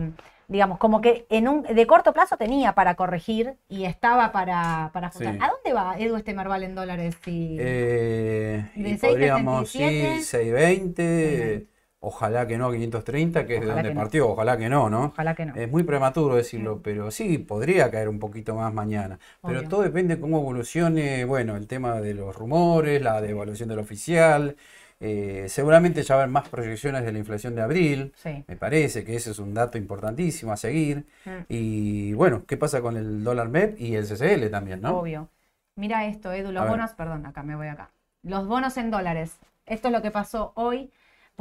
digamos, 0.49 0.79
como 0.79 1.01
que 1.01 1.27
en 1.31 1.47
un, 1.49 1.63
de 1.63 1.87
corto 1.87 2.13
plazo 2.13 2.37
tenía 2.37 2.75
para 2.75 2.95
corregir 2.97 3.55
y 3.69 3.85
estaba 3.85 4.33
para, 4.33 4.91
para 4.93 5.09
ajustar? 5.09 5.35
Sí. 5.35 5.39
¿A 5.41 5.49
dónde 5.49 5.73
va 5.73 5.97
Edu 5.99 6.17
este 6.17 6.35
Merval 6.35 6.65
en 6.65 6.75
dólares? 6.75 7.17
Si- 7.25 7.57
Eh, 7.61 8.65
y 8.75 8.83
De 8.83 8.99
podríamos, 8.99 9.69
sí, 9.71 9.79
6.77. 9.79 10.97
6.20, 10.97 11.67
ojalá 12.05 12.47
que 12.47 12.59
no, 12.59 12.71
530, 12.73 13.47
que 13.47 13.55
es 13.57 13.61
de 13.63 13.67
donde 13.69 13.95
no. 13.95 14.01
partió, 14.01 14.29
ojalá 14.31 14.57
que 14.59 14.69
no, 14.69 14.91
¿no? 14.91 15.05
Ojalá 15.07 15.35
que 15.35 15.47
no. 15.47 15.55
Es 15.55 15.71
muy 15.71 15.85
prematuro 15.85 16.35
decirlo, 16.37 16.81
pero 16.83 17.11
sí, 17.11 17.39
podría 17.39 17.91
caer 17.91 18.09
un 18.09 18.19
poquito 18.19 18.55
más 18.55 18.73
mañana. 18.75 19.19
Pero 19.41 19.69
todo 19.69 19.83
depende 19.83 20.17
de 20.17 20.21
cómo 20.21 20.39
evolucione, 20.41 21.25
bueno, 21.25 21.57
el 21.57 21.67
tema 21.67 22.01
de 22.01 22.15
los 22.15 22.35
rumores, 22.37 23.01
la 23.03 23.21
devaluación 23.21 23.69
del 23.69 23.79
oficial. 23.79 24.57
eh, 25.05 25.47
seguramente 25.49 26.03
ya 26.03 26.15
va 26.15 26.21
a 26.21 26.25
haber 26.25 26.33
más 26.33 26.49
proyecciones 26.49 27.05
de 27.05 27.13
la 27.13 27.19
inflación 27.19 27.55
de 27.57 27.63
abril. 27.63 28.13
Sí. 28.15 28.45
Me 28.47 28.57
parece 28.57 29.05
que 29.05 29.17
ese 29.17 29.33
es 29.33 29.39
un 29.41 29.53
dato 29.55 29.77
importantísimo 29.79 30.53
a 30.53 30.57
seguir. 30.57 31.07
Mm. 31.25 31.31
Y 31.49 32.13
bueno, 32.15 32.45
¿qué 32.47 32.57
pasa 32.57 32.81
con 32.81 32.97
el 32.97 33.25
dólar 33.25 33.49
MEP 33.49 33.81
y 33.81 33.97
el 33.97 34.07
CCL 34.07 34.49
también, 34.51 34.81
¿no? 34.81 34.99
Obvio. 35.01 35.29
Mira 35.77 36.07
esto, 36.07 36.33
Edu, 36.33 36.53
los 36.53 36.63
A 36.63 36.67
ver. 36.67 36.71
bonos, 36.73 36.93
perdón, 36.93 37.27
acá 37.27 37.43
me 37.43 37.57
voy 37.57 37.67
acá. 37.69 37.91
Los 38.23 38.47
bonos 38.47 38.77
en 38.77 38.91
dólares. 38.91 39.39
Esto 39.67 39.89
es 39.89 39.93
lo 39.93 40.03
que 40.03 40.11
pasó 40.11 40.53
hoy. 40.55 40.91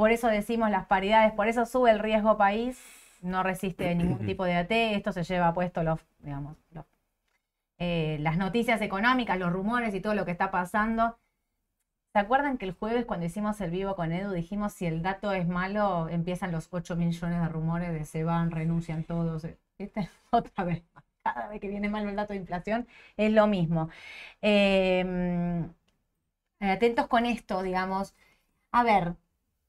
Por 0.02 0.10
eso 0.10 0.26
decimos 0.26 0.68
las 0.68 0.86
paridades, 0.86 1.32
por 1.32 1.46
eso 1.46 1.64
sube 1.64 1.92
el 1.92 2.00
riesgo 2.00 2.36
país, 2.36 2.76
no 3.20 3.44
resiste 3.44 3.94
ningún 3.94 4.26
tipo 4.26 4.44
de 4.44 4.56
AT, 4.56 4.72
esto 4.72 5.12
se 5.12 5.22
lleva 5.22 5.54
puesto 5.54 5.84
los, 5.84 6.00
digamos, 6.18 6.56
los, 6.72 6.84
eh, 7.78 8.16
las 8.18 8.36
noticias 8.36 8.82
económicas, 8.82 9.38
los 9.38 9.52
rumores 9.52 9.94
y 9.94 10.00
todo 10.00 10.14
lo 10.14 10.24
que 10.24 10.32
está 10.32 10.50
pasando. 10.50 11.16
¿Se 12.12 12.18
acuerdan 12.18 12.58
que 12.58 12.64
el 12.64 12.72
jueves 12.72 13.04
cuando 13.04 13.26
hicimos 13.26 13.60
el 13.60 13.70
vivo 13.70 13.94
con 13.94 14.10
Edu 14.10 14.32
dijimos 14.32 14.72
si 14.72 14.86
el 14.86 15.02
dato 15.02 15.30
es 15.32 15.46
malo, 15.46 16.08
empiezan 16.08 16.50
los 16.50 16.66
8 16.72 16.96
millones 16.96 17.40
de 17.40 17.48
rumores 17.48 17.92
de 17.92 18.04
se 18.04 18.24
van, 18.24 18.50
renuncian 18.50 19.04
todos? 19.04 19.46
¿Viste? 19.78 20.10
Otra 20.30 20.64
vez. 20.64 20.82
Cada 21.22 21.46
vez 21.46 21.60
que 21.60 21.68
viene 21.68 21.88
mal 21.88 22.08
el 22.08 22.16
dato 22.16 22.32
de 22.32 22.40
inflación 22.40 22.88
es 23.16 23.30
lo 23.30 23.46
mismo. 23.46 23.88
Eh, 24.40 25.64
atentos 26.58 27.06
con 27.06 27.24
esto, 27.24 27.62
digamos. 27.62 28.14
A 28.72 28.82
ver, 28.84 29.16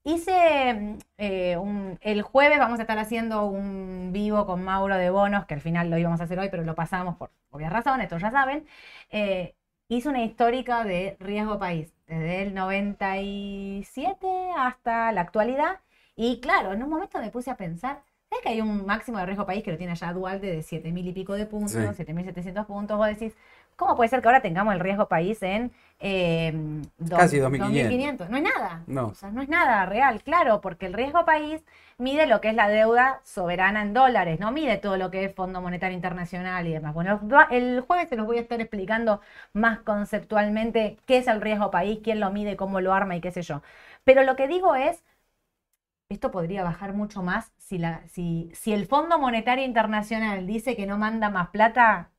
hice 0.03 0.97
eh, 1.17 1.57
un- 1.57 1.97
el 2.01 2.21
jueves 2.21 2.59
vamos 2.59 2.79
a 2.79 2.83
estar 2.83 2.97
haciendo 2.99 3.45
un 3.45 4.11
vivo 4.13 4.45
con 4.45 4.63
Mauro 4.63 4.97
de 4.97 5.09
Bonos, 5.09 5.45
que 5.45 5.53
al 5.53 5.61
final 5.61 5.89
lo 5.89 5.97
íbamos 5.97 6.19
a 6.21 6.25
hacer 6.25 6.39
hoy, 6.39 6.49
pero 6.49 6.63
lo 6.63 6.75
pasamos 6.75 7.15
por 7.17 7.31
obvias 7.51 7.71
razones, 7.71 8.09
todos 8.09 8.21
ya 8.21 8.31
saben. 8.31 8.65
Eh, 9.11 9.55
hice 9.87 10.09
una 10.09 10.23
histórica 10.23 10.83
de 10.83 11.15
riesgo 11.19 11.59
país, 11.59 11.93
desde 12.07 12.43
el 12.43 12.53
97 12.53 14.27
hasta 14.57 15.11
la 15.11 15.21
actualidad. 15.21 15.79
Y 16.15 16.39
claro, 16.41 16.73
en 16.73 16.83
un 16.83 16.89
momento 16.89 17.19
me 17.19 17.31
puse 17.31 17.49
a 17.51 17.57
pensar, 17.57 18.01
¿sabes 18.29 18.43
que 18.43 18.49
hay 18.49 18.61
un 18.61 18.85
máximo 18.85 19.17
de 19.19 19.25
riesgo 19.25 19.45
país 19.45 19.63
que 19.63 19.71
lo 19.71 19.77
tiene 19.77 19.95
ya 19.95 20.13
Dualde 20.13 20.47
de 20.55 20.61
7.000 20.63 21.07
y 21.07 21.13
pico 21.13 21.33
de 21.33 21.45
puntos, 21.45 21.71
Sí. 21.71 21.93
7.700 21.95 22.65
puntos? 22.65 22.97
Vos 22.97 23.07
decís, 23.07 23.33
¿cómo 23.75 23.95
puede 23.95 24.09
ser 24.09 24.21
que 24.21 24.27
ahora 24.27 24.41
tengamos 24.41 24.73
el 24.73 24.79
riesgo 24.79 25.07
país 25.07 25.41
en 25.43 25.71
eh, 25.99 26.53
dos- 26.97 27.19
Casi 27.19 27.39
2.500. 27.39 27.57
2.500? 27.57 28.29
No 28.29 28.37
es 28.37 28.43
nada. 28.43 28.83
No. 28.87 29.07
O 29.07 29.15
sea, 29.15 29.29
no 29.31 29.41
es 29.41 29.49
nada 29.49 29.85
real, 29.85 30.23
claro, 30.23 30.59
porque 30.61 30.85
el 30.87 30.93
riesgo 30.93 31.23
país 31.25 31.63
mide 31.97 32.25
lo 32.27 32.41
que 32.41 32.49
es 32.49 32.55
la 32.55 32.67
deuda 32.67 33.21
soberana 33.23 33.81
en 33.83 33.93
dólares, 33.93 34.39
no 34.39 34.51
mide 34.51 34.77
todo 34.77 34.97
lo 34.97 35.11
que 35.11 35.25
es 35.25 35.35
Fondo 35.35 35.61
Monetario 35.61 35.95
Internacional 35.95 36.65
y 36.67 36.73
demás. 36.73 36.93
Bueno, 36.95 37.19
el 37.51 37.81
jueves 37.81 38.09
se 38.09 38.15
los 38.15 38.25
voy 38.25 38.37
a 38.37 38.41
estar 38.41 38.59
explicando 38.59 39.21
más 39.53 39.79
conceptualmente 39.79 40.97
qué 41.05 41.17
es 41.17 41.27
el 41.27 41.41
riesgo 41.41 41.69
país, 41.71 41.99
quién 42.03 42.19
lo 42.19 42.31
mide, 42.31 42.57
cómo 42.57 42.81
lo 42.81 42.93
arma 42.93 43.15
y 43.15 43.21
qué 43.21 43.31
sé 43.31 43.41
yo. 43.43 43.61
Pero 44.03 44.23
lo 44.23 44.35
que 44.35 44.47
digo 44.47 44.75
es, 44.75 45.03
esto 46.09 46.31
podría 46.31 46.63
bajar 46.63 46.93
mucho 46.93 47.23
más 47.23 47.51
si, 47.57 47.77
la, 47.77 48.07
si, 48.07 48.51
si 48.53 48.73
el 48.73 48.85
Fondo 48.87 49.19
Monetario 49.19 49.65
Internacional 49.65 50.45
dice 50.47 50.75
que 50.75 50.85
no 50.85 50.97
manda 50.97 51.29
más 51.29 51.49
plata, 51.49 52.11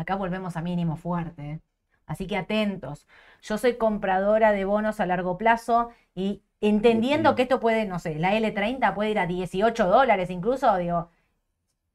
acá 0.00 0.16
volvemos 0.16 0.56
a 0.56 0.62
mínimo 0.62 0.96
fuerte. 0.96 1.42
¿eh? 1.52 1.60
Así 2.06 2.26
que 2.26 2.36
atentos. 2.36 3.06
Yo 3.42 3.58
soy 3.58 3.76
compradora 3.76 4.52
de 4.52 4.64
bonos 4.64 5.00
a 5.00 5.06
largo 5.06 5.38
plazo 5.38 5.90
y 6.14 6.42
entendiendo 6.60 7.34
que 7.34 7.42
esto 7.42 7.60
puede, 7.60 7.86
no 7.86 7.98
sé, 7.98 8.16
la 8.16 8.34
L30 8.34 8.94
puede 8.94 9.10
ir 9.10 9.18
a 9.18 9.26
18 9.26 9.86
dólares 9.88 10.30
incluso, 10.30 10.76
digo, 10.76 11.10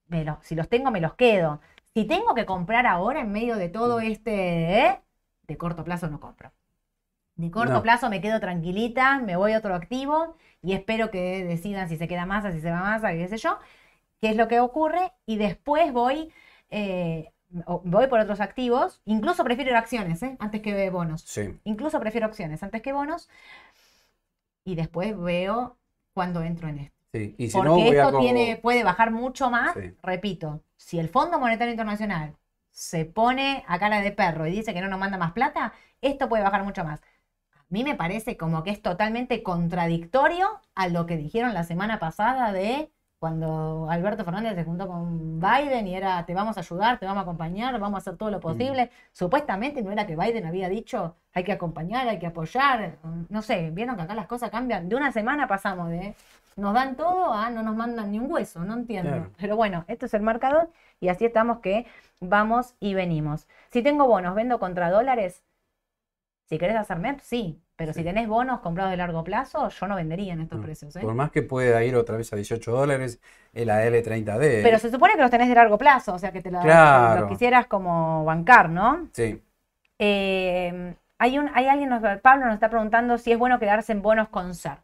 me 0.07 0.23
lo- 0.25 0.39
si 0.41 0.55
los 0.55 0.69
tengo 0.69 0.91
me 0.91 1.01
los 1.01 1.15
quedo. 1.15 1.61
Si 1.93 2.05
tengo 2.05 2.33
que 2.35 2.45
comprar 2.45 2.85
ahora 2.87 3.21
en 3.21 3.31
medio 3.31 3.55
de 3.57 3.69
todo 3.69 3.99
este, 3.99 4.79
¿eh? 4.87 5.01
de 5.47 5.57
corto 5.57 5.83
plazo 5.83 6.09
no 6.09 6.19
compro. 6.19 6.51
De 7.35 7.49
corto 7.51 7.73
No. 7.75 7.81
plazo 7.81 8.09
me 8.09 8.21
quedo 8.21 8.39
tranquilita, 8.39 9.19
me 9.19 9.35
voy 9.37 9.53
a 9.53 9.57
otro 9.59 9.75
activo 9.75 10.35
y 10.61 10.73
espero 10.73 11.11
que 11.11 11.43
decidan 11.45 11.89
si 11.89 11.97
se 11.97 12.07
queda 12.07 12.25
más, 12.27 12.51
si 12.53 12.61
se 12.61 12.71
va 12.71 12.79
más, 12.81 13.01
qué 13.01 13.27
sé 13.27 13.37
yo, 13.37 13.59
qué 14.21 14.29
es 14.31 14.37
lo 14.37 14.47
que 14.49 14.61
ocurre 14.61 15.13
y 15.27 15.37
después 15.37 15.93
voy, 15.93 16.31
eh, 16.71 17.32
voy 17.83 18.07
por 18.07 18.19
otros 18.19 18.39
activos, 18.41 19.01
incluso 19.05 19.43
prefiero 19.43 19.77
acciones, 19.77 20.23
¿eh? 20.23 20.35
antes 20.39 20.61
que 20.61 20.89
bonos. 20.89 21.21
Sí. 21.21 21.59
Incluso 21.63 21.99
prefiero 21.99 22.27
acciones 22.27 22.63
antes 22.63 22.81
que 22.81 22.93
bonos 22.93 23.29
y 24.65 24.75
después 24.75 25.17
veo 25.17 25.77
cuando 26.13 26.41
entro 26.41 26.67
en 26.67 26.79
esto. 26.79 26.97
Sí. 27.13 27.35
Y 27.37 27.47
si 27.49 27.53
Porque 27.57 27.69
no, 27.69 27.75
voy 27.75 27.95
a 27.95 28.05
esto 28.05 28.19
tiene, 28.19 28.59
puede 28.61 28.83
bajar 28.83 29.11
mucho 29.11 29.49
más, 29.49 29.73
Sí. 29.73 29.95
repito, 30.01 30.63
si 30.77 30.99
el 30.99 31.09
Fondo 31.09 31.39
Monetario 31.39 31.71
Internacional 31.71 32.35
se 32.71 33.05
pone 33.05 33.63
a 33.67 33.77
cara 33.77 34.01
de 34.01 34.11
perro 34.11 34.47
y 34.47 34.51
dice 34.51 34.73
que 34.73 34.81
no 34.81 34.87
nos 34.87 34.99
manda 34.99 35.17
más 35.17 35.33
plata, 35.33 35.73
esto 36.01 36.27
puede 36.27 36.43
bajar 36.43 36.63
mucho 36.63 36.83
más. 36.83 37.01
A 37.55 37.65
mí 37.69 37.83
me 37.83 37.95
parece 37.95 38.35
como 38.35 38.63
que 38.63 38.71
es 38.71 38.81
totalmente 38.81 39.43
contradictorio 39.43 40.47
a 40.75 40.87
lo 40.87 41.05
que 41.05 41.17
dijeron 41.17 41.53
la 41.53 41.63
semana 41.63 41.99
pasada 41.99 42.51
de 42.51 42.91
cuando 43.23 43.87
Alberto 43.89 44.25
Fernández 44.25 44.53
se 44.53 44.65
juntó 44.65 44.85
con 44.85 45.39
Biden 45.39 45.87
y 45.87 45.95
era 45.95 46.25
te 46.25 46.33
vamos 46.33 46.57
a 46.57 46.59
ayudar, 46.59 46.99
te 46.99 47.05
vamos 47.05 47.21
a 47.21 47.23
acompañar, 47.23 47.79
vamos 47.79 47.95
a 47.95 47.99
hacer 47.99 48.17
todo 48.17 48.29
lo 48.29 48.41
posible. 48.41 48.91
Supuestamente 49.13 49.81
no 49.81 49.93
era 49.93 50.05
que 50.05 50.17
Biden 50.17 50.45
había 50.45 50.67
dicho 50.67 51.15
hay 51.33 51.45
que 51.45 51.53
acompañar, 51.53 52.05
hay 52.05 52.19
que 52.19 52.27
apoyar. 52.27 52.97
No 53.29 53.41
sé, 53.41 53.71
vieron 53.71 53.95
que 53.95 54.01
acá 54.01 54.13
las 54.13 54.27
cosas 54.27 54.49
cambian. 54.49 54.89
De 54.89 54.97
una 54.97 55.13
semana 55.13 55.47
pasamos 55.47 55.87
de 55.87 56.15
nos 56.57 56.73
dan 56.73 56.97
todo 56.97 57.31
a 57.31 57.49
no 57.49 57.63
nos 57.63 57.77
mandan 57.77 58.11
ni 58.11 58.19
un 58.19 58.29
hueso, 58.29 58.59
no 58.65 58.73
entiendo. 58.73 59.11
Claro. 59.11 59.31
Pero 59.37 59.55
bueno, 59.55 59.85
esto 59.87 60.05
es 60.05 60.13
el 60.13 60.21
marcador 60.21 60.69
y 60.99 61.07
así 61.07 61.23
estamos 61.23 61.59
que 61.59 61.85
vamos 62.19 62.75
y 62.81 62.93
venimos. 62.93 63.47
Si 63.71 63.81
tengo 63.81 64.05
bonos, 64.05 64.35
vendo 64.35 64.59
contra 64.59 64.91
dólares. 64.91 65.45
Si 66.49 66.57
querés 66.57 66.75
hacer 66.75 66.99
MEP, 66.99 67.21
sí. 67.21 67.62
Pero 67.75 67.91
si 67.91 68.03
tenés 68.03 68.27
bonos 68.27 68.59
comprados 68.59 68.91
de 68.91 68.97
largo 68.97 69.23
plazo, 69.23 69.67
yo 69.69 69.87
no 69.87 69.95
vendería 69.95 70.33
en 70.33 70.41
estos 70.41 70.59
No. 70.59 70.63
precios. 70.65 70.95
¿eh? 70.95 70.99
Por 71.01 71.15
más 71.15 71.31
que 71.31 71.41
pueda 71.41 71.83
ir 71.83 71.95
otra 71.95 72.17
vez 72.17 72.31
a 72.31 72.35
18 72.35 72.71
dólares, 72.71 73.19
el 73.51 73.69
AL30D. 73.69 74.61
Pero 74.61 74.77
se 74.77 74.91
supone 74.91 75.15
que 75.15 75.21
los 75.21 75.31
tenés 75.31 75.49
de 75.49 75.55
largo 75.55 75.77
plazo, 75.77 76.13
o 76.13 76.19
sea 76.19 76.31
que 76.31 76.41
te 76.41 76.49
Claro. 76.51 77.21
lo 77.21 77.27
quisieras 77.27 77.65
como 77.65 78.23
bancar, 78.25 78.69
¿no? 78.69 79.07
Sí. 79.13 79.41
Eh, 79.99 80.95
hay, 81.17 81.39
un, 81.39 81.49
hay 81.53 81.67
alguien, 81.67 81.89
nos- 81.89 82.19
Pablo 82.21 82.45
nos 82.45 82.55
está 82.55 82.69
preguntando 82.69 83.17
si 83.17 83.31
es 83.31 83.39
bueno 83.39 83.59
quedarse 83.59 83.91
en 83.91 84.01
bonos 84.01 84.29
con 84.29 84.51
SER. 84.53 84.77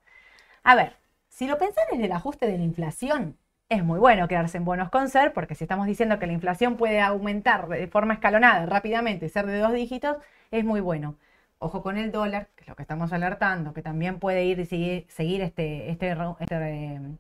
A 0.64 0.76
ver, 0.76 0.94
si 1.28 1.48
lo 1.48 1.58
pensás 1.58 1.84
desde 1.92 2.06
el 2.06 2.12
ajuste 2.12 2.48
de 2.48 2.58
la 2.58 2.64
inflación, 2.64 3.38
es 3.70 3.84
muy 3.84 4.00
bueno 4.00 4.28
quedarse 4.28 4.58
en 4.58 4.66
bonos 4.66 4.90
con 4.90 5.06
SER, 5.10 5.32
porque 5.34 5.54
si 5.56 5.64
estamos 5.64 5.86
diciendo 5.86 6.18
que 6.20 6.26
la 6.28 6.34
inflación 6.34 6.76
puede 6.76 7.02
aumentar 7.02 7.68
de 7.68 7.88
forma 7.88 8.16
escalonada 8.16 8.66
rápidamente 8.66 9.28
y 9.28 9.30
ser 9.30 9.46
de 9.46 9.60
dos 9.60 9.74
dígitos, 9.74 10.18
es 10.52 10.64
muy 10.66 10.80
bueno. 10.82 11.16
Ojo 11.60 11.82
con 11.84 11.98
el 11.98 12.12
dólar, 12.12 12.50
que 12.56 12.64
es 12.64 12.70
lo 12.70 12.76
que 12.76 12.84
estamos 12.84 13.12
alertando, 13.14 13.74
que 13.74 13.82
también 13.82 14.20
puede 14.20 14.46
ir 14.46 14.60
y 14.60 14.66
seguir, 14.66 15.42
este, 15.42 15.90
este, 15.92 16.12
este, 16.40 16.56
eh, 16.56 17.18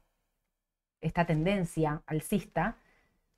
esta 1.01 1.25
tendencia 1.25 2.01
alcista. 2.05 2.77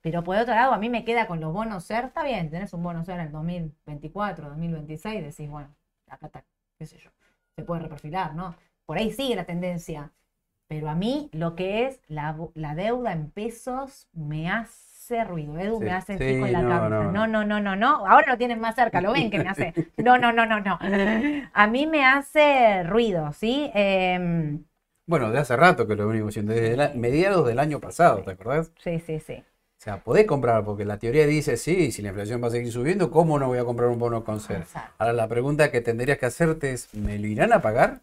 Pero 0.00 0.24
por 0.24 0.36
otro 0.36 0.54
lado, 0.54 0.72
a 0.72 0.78
mí 0.78 0.88
me 0.90 1.04
queda 1.04 1.26
con 1.26 1.40
los 1.40 1.52
bonos 1.52 1.84
SER, 1.84 2.06
está 2.06 2.24
bien, 2.24 2.50
tenés 2.50 2.72
un 2.72 2.82
bono 2.82 3.04
SER 3.04 3.20
en 3.20 3.26
el 3.26 3.32
2024, 3.32 4.48
2026, 4.50 5.22
decís, 5.22 5.50
bueno, 5.50 5.74
acá 6.08 6.26
está, 6.26 6.44
qué 6.78 6.86
sé 6.86 6.98
yo, 6.98 7.10
se 7.56 7.62
puede 7.64 7.82
reperfilar, 7.82 8.34
¿no? 8.34 8.54
Por 8.86 8.98
ahí 8.98 9.12
sigue 9.12 9.36
la 9.36 9.44
tendencia. 9.44 10.12
Pero 10.68 10.88
a 10.88 10.94
mí 10.94 11.30
lo 11.32 11.54
que 11.56 11.86
es 11.86 12.00
la 12.08 12.74
deuda 12.74 13.12
en 13.12 13.30
pesos 13.30 14.08
me 14.12 14.50
hace 14.50 14.91
ruido. 15.24 15.58
Edu 15.58 15.80
Sí, 15.80 15.84
me 15.84 15.92
hace 15.92 16.14
así 16.14 16.34
con 16.36 16.52
la 16.52 16.60
no, 16.60 16.66
cabeza. 16.66 17.04
no, 17.04 17.26
No, 17.26 17.44
no. 17.44 17.60
no, 17.60 17.76
no. 17.76 18.06
Ahora 18.06 18.32
lo 18.32 18.38
tienen 18.38 18.60
más 18.60 18.74
cerca, 18.76 19.00
lo 19.00 19.12
ven 19.12 19.30
que 19.30 19.40
me 19.40 19.48
hace. 19.48 19.74
No, 19.98 20.18
no, 20.18 20.32
no, 20.32 20.46
no, 20.46 20.60
no. 20.60 20.78
A 21.52 21.66
mí 21.68 21.86
me 21.86 22.04
hace 22.06 22.82
ruido, 22.84 23.32
¿sí? 23.32 23.70
Em, 23.74 24.64
Bueno, 25.06 25.30
de 25.30 25.38
hace 25.38 25.54
rato 25.56 25.86
que 25.86 25.94
lo 25.94 26.08
venimos 26.08 26.30
haciendo, 26.30 26.52
desde 26.54 26.76
la- 26.76 26.88
mediados 26.94 27.46
del 27.46 27.60
año 27.60 27.78
pasado, 27.78 28.24
¿te 28.24 28.32
acordás? 28.32 28.72
sí, 28.82 28.98
sí, 29.00 29.18
sí. 29.20 29.44
O 29.78 29.84
sea, 29.84 30.02
podés 30.04 30.26
comprar, 30.26 30.64
porque 30.64 30.84
la 30.84 30.98
teoría 30.98 31.26
dice, 31.26 31.56
sí, 31.56 31.90
si 31.92 32.02
la 32.02 32.08
inflación 32.10 32.42
va 32.42 32.46
a 32.48 32.50
seguir 32.50 32.70
subiendo, 32.72 33.10
¿cómo 33.10 33.38
no 33.38 33.48
voy 33.48 33.58
a 33.58 33.64
comprar 33.64 33.88
un 33.90 33.98
bono 33.98 34.22
con 34.24 34.36
SER? 34.36 34.64
Ahora 34.98 35.12
la 35.12 35.28
pregunta 35.28 35.70
que 35.72 35.80
tendrías 35.80 36.18
que 36.18 36.26
hacerte 36.26 36.72
es, 36.72 36.94
¿me 36.94 37.18
lo 37.18 37.26
irán 37.26 37.52
a 37.52 37.60
pagar? 37.62 38.00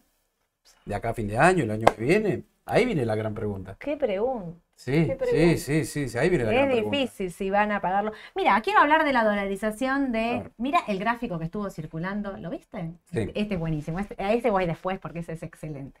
¿De 0.86 0.94
acá 0.96 1.10
a 1.10 1.14
fin 1.14 1.28
de 1.28 1.38
año, 1.38 1.64
el 1.64 1.72
año 1.72 1.86
que 1.96 2.02
viene? 2.04 2.44
Ahí 2.66 2.84
viene 2.86 3.04
la 3.04 3.14
gran 3.16 3.34
pregunta. 3.34 3.76
¿Qué 3.78 3.96
pregunta? 3.96 4.58
Sí, 4.74 4.92
Qué 5.06 5.12
sí, 5.12 5.14
pregunta. 5.18 5.56
sí, 5.58 5.84
sí, 5.84 6.08
sí, 6.08 6.18
ahí 6.18 6.28
viene 6.30 6.44
la 6.44 6.52
gran 6.52 6.64
Es 6.70 6.74
pregunta. 6.76 6.96
difícil 6.98 7.32
si 7.32 7.50
van 7.50 7.72
a 7.72 7.80
pagarlo. 7.80 8.12
Mira, 8.34 8.60
quiero 8.62 8.80
hablar 8.80 9.04
de 9.04 9.12
la 9.12 9.24
dolarización 9.24 10.12
de. 10.12 10.28
Claro. 10.40 10.50
Mira 10.56 10.80
el 10.88 10.98
gráfico 10.98 11.38
que 11.38 11.44
estuvo 11.46 11.68
circulando. 11.70 12.36
¿Lo 12.36 12.48
viste? 12.50 12.92
Sí. 13.12 13.30
Este 13.34 13.54
es 13.54 13.60
buenísimo. 13.60 13.98
Este, 13.98 14.22
a 14.22 14.32
ese 14.32 14.50
voy 14.50 14.66
después 14.66 14.98
porque 14.98 15.18
ese 15.20 15.32
es 15.32 15.42
excelente. 15.42 16.00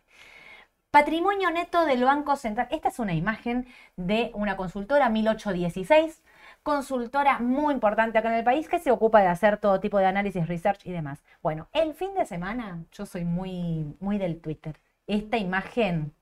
Patrimonio 0.90 1.50
neto 1.50 1.84
del 1.86 2.02
Banco 2.04 2.36
Central. 2.36 2.68
Esta 2.70 2.88
es 2.88 2.98
una 2.98 3.14
imagen 3.14 3.66
de 3.96 4.30
una 4.34 4.56
consultora 4.56 5.08
1816, 5.08 6.22
consultora 6.64 7.38
muy 7.38 7.74
importante 7.74 8.18
acá 8.18 8.28
en 8.30 8.34
el 8.38 8.44
país 8.44 8.68
que 8.68 8.78
se 8.80 8.90
ocupa 8.90 9.20
de 9.20 9.28
hacer 9.28 9.58
todo 9.58 9.78
tipo 9.80 9.98
de 9.98 10.06
análisis, 10.06 10.48
research 10.48 10.84
y 10.86 10.92
demás. 10.92 11.22
Bueno, 11.42 11.68
el 11.72 11.94
fin 11.94 12.14
de 12.14 12.24
semana 12.26 12.84
yo 12.92 13.06
soy 13.06 13.24
muy, 13.24 13.94
muy 14.00 14.18
del 14.18 14.40
Twitter. 14.40 14.80
Esta 15.06 15.36
imagen 15.38 16.12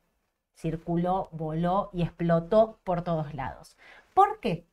circuló, 0.59 1.28
voló 1.32 1.90
y 1.92 2.02
explotó 2.02 2.78
por 2.84 3.02
todos 3.02 3.34
lados. 3.34 3.76
¿Por 4.14 4.40
qué? 4.40 4.66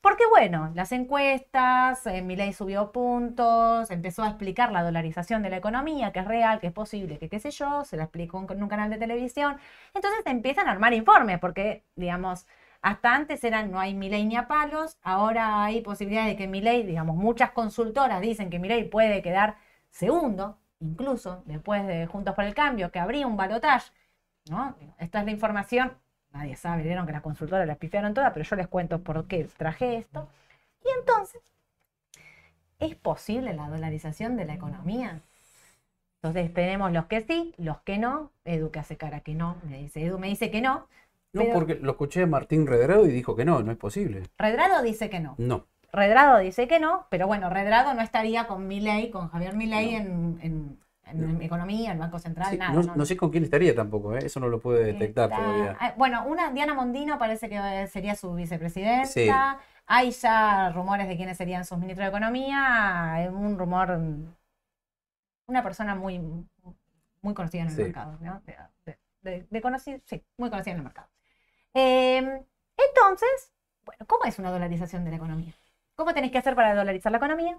Porque 0.00 0.24
bueno, 0.28 0.72
las 0.74 0.90
encuestas, 0.92 2.06
eh, 2.06 2.52
subió 2.52 2.90
puntos, 2.92 3.90
empezó 3.90 4.24
a 4.24 4.28
explicar 4.28 4.72
la 4.72 4.82
dolarización 4.82 5.42
de 5.42 5.50
la 5.50 5.58
economía, 5.58 6.12
que 6.12 6.18
es 6.20 6.26
real, 6.26 6.58
que 6.60 6.66
es 6.68 6.72
posible, 6.72 7.18
que 7.18 7.28
qué 7.28 7.38
sé 7.38 7.52
yo, 7.52 7.84
se 7.84 7.96
la 7.96 8.04
explicó 8.04 8.44
en, 8.50 8.62
un 8.62 8.68
canal 8.68 8.90
de 8.90 8.98
televisión. 8.98 9.58
Entonces 9.94 10.22
empiezan 10.26 10.66
a 10.68 10.72
armar 10.72 10.92
informes, 10.92 11.38
porque, 11.38 11.84
digamos, 11.96 12.46
Hasta 12.82 13.14
antes 13.14 13.44
eran 13.44 13.70
no 13.70 13.78
hay 13.80 13.94
Milei 13.94 14.24
ni 14.26 14.36
a 14.36 14.48
palos, 14.48 14.98
ahora 15.02 15.64
hay 15.64 15.82
posibilidades 15.82 16.30
de 16.32 16.36
que 16.36 16.48
Milei, 16.48 16.82
digamos, 16.84 17.16
muchas 17.16 17.52
consultoras 17.52 18.20
dicen 18.20 18.50
que 18.50 18.58
Milei 18.58 18.84
puede 18.90 19.22
quedar 19.22 19.56
segundo, 19.90 20.58
incluso 20.80 21.42
después 21.46 21.86
de 21.86 22.06
Juntos 22.06 22.34
por 22.34 22.44
el 22.44 22.54
Cambio, 22.54 22.90
que 22.90 22.98
habría 22.98 23.26
un 23.26 23.36
balotaje, 23.36 23.92
¿no? 24.50 24.76
Esta 24.98 25.20
es 25.20 25.24
la 25.24 25.30
información, 25.30 25.92
nadie 26.32 26.56
sabe, 26.56 26.82
vieron 26.82 27.06
que 27.06 27.12
las 27.12 27.22
consultoras 27.22 27.66
las 27.66 27.78
pifiaron 27.78 28.14
todas, 28.14 28.32
pero 28.32 28.44
yo 28.44 28.56
les 28.56 28.68
cuento 28.68 29.00
por 29.02 29.26
qué 29.26 29.44
traje 29.56 29.96
esto. 29.96 30.28
Y 30.84 30.88
entonces, 30.98 31.40
¿es 32.78 32.94
posible 32.96 33.52
la 33.54 33.68
dolarización 33.68 34.36
de 34.36 34.44
la 34.44 34.54
economía? 34.54 35.20
Entonces 36.22 36.52
tenemos 36.54 36.92
los 36.92 37.06
que 37.06 37.20
sí, 37.22 37.54
los 37.58 37.80
que 37.80 37.98
no. 37.98 38.30
Edu 38.44 38.70
que 38.70 38.78
hace 38.78 38.96
cara 38.96 39.20
que 39.20 39.34
no, 39.34 39.56
me 39.68 39.78
dice, 39.78 40.04
Edu 40.04 40.18
me 40.18 40.28
dice 40.28 40.50
que 40.50 40.60
no, 40.60 40.86
No, 41.32 41.44
porque 41.52 41.76
lo 41.76 41.92
escuché 41.92 42.22
a 42.22 42.26
Martín 42.26 42.66
Redrado 42.66 43.06
y 43.06 43.10
dijo 43.10 43.34
que 43.34 43.44
no, 43.44 43.62
no 43.62 43.72
es 43.72 43.78
posible. 43.78 44.22
Redrado 44.38 44.82
dice 44.82 45.10
que 45.10 45.18
no. 45.20 45.34
No. 45.38 45.66
Redrado 45.92 46.38
dice 46.38 46.68
que 46.68 46.78
no, 46.80 47.06
pero 47.10 47.26
bueno, 47.26 47.50
Redrado 47.50 47.92
no 47.94 48.02
estaría 48.02 48.46
con 48.46 48.66
Milei, 48.68 49.10
con 49.10 49.28
Javier 49.28 49.54
Milei 49.56 49.92
No. 49.92 49.98
en, 49.98 50.38
en- 50.42 50.78
en 51.12 51.40
economía, 51.42 51.92
en 51.92 51.98
Banco 51.98 52.18
Central, 52.18 52.50
Sí, 52.50 52.58
nada. 52.58 52.72
no, 52.72 52.82
no, 52.82 52.96
no 52.96 53.04
sé 53.06 53.16
con 53.16 53.30
quién 53.30 53.44
estaría 53.44 53.74
tampoco, 53.74 54.14
¿eh? 54.16 54.20
Eso 54.24 54.40
no 54.40 54.48
lo 54.48 54.60
puede 54.60 54.84
detectar 54.84 55.30
Está- 55.30 55.42
todavía. 55.42 55.76
ah, 55.80 55.94
Bueno, 55.96 56.24
una 56.26 56.50
Diana 56.50 56.74
Mondino 56.74 57.18
parece 57.18 57.48
que 57.48 57.56
eh, 57.82 57.86
sería 57.86 58.14
su 58.14 58.32
vicepresidenta. 58.34 59.06
Sí. 59.06 59.28
Hay 59.86 60.10
ya 60.12 60.70
rumores 60.70 61.08
de 61.08 61.16
quiénes 61.16 61.36
serían 61.36 61.64
sus 61.64 61.78
ministros 61.78 62.04
de 62.04 62.08
Economía. 62.10 63.12
Hay 63.14 63.28
un 63.28 63.58
rumor, 63.58 63.98
una 65.46 65.62
persona 65.62 65.94
muy, 65.94 66.18
muy 67.20 67.34
conocida 67.34 67.62
en 67.62 67.68
el 67.68 67.74
Sí. 67.74 67.82
mercado, 67.82 68.18
¿no? 68.20 68.40
De, 68.46 68.56
de- 68.86 68.98
de- 69.22 69.46
de 69.50 69.62
conoci- 69.62 70.00
sí, 70.04 70.24
muy 70.36 70.50
conocida 70.50 70.72
en 70.72 70.78
el 70.78 70.84
mercado. 70.84 71.08
Eh, 71.74 72.42
entonces, 72.76 73.52
bueno, 73.84 74.04
¿cómo 74.06 74.24
es 74.24 74.38
una 74.38 74.50
dolarización 74.50 75.04
de 75.04 75.10
la 75.10 75.16
economía? 75.16 75.52
¿Cómo 75.94 76.14
tenéis 76.14 76.32
que 76.32 76.38
hacer 76.38 76.54
para 76.54 76.74
dolarizar 76.74 77.12
la 77.12 77.18
economía? 77.18 77.58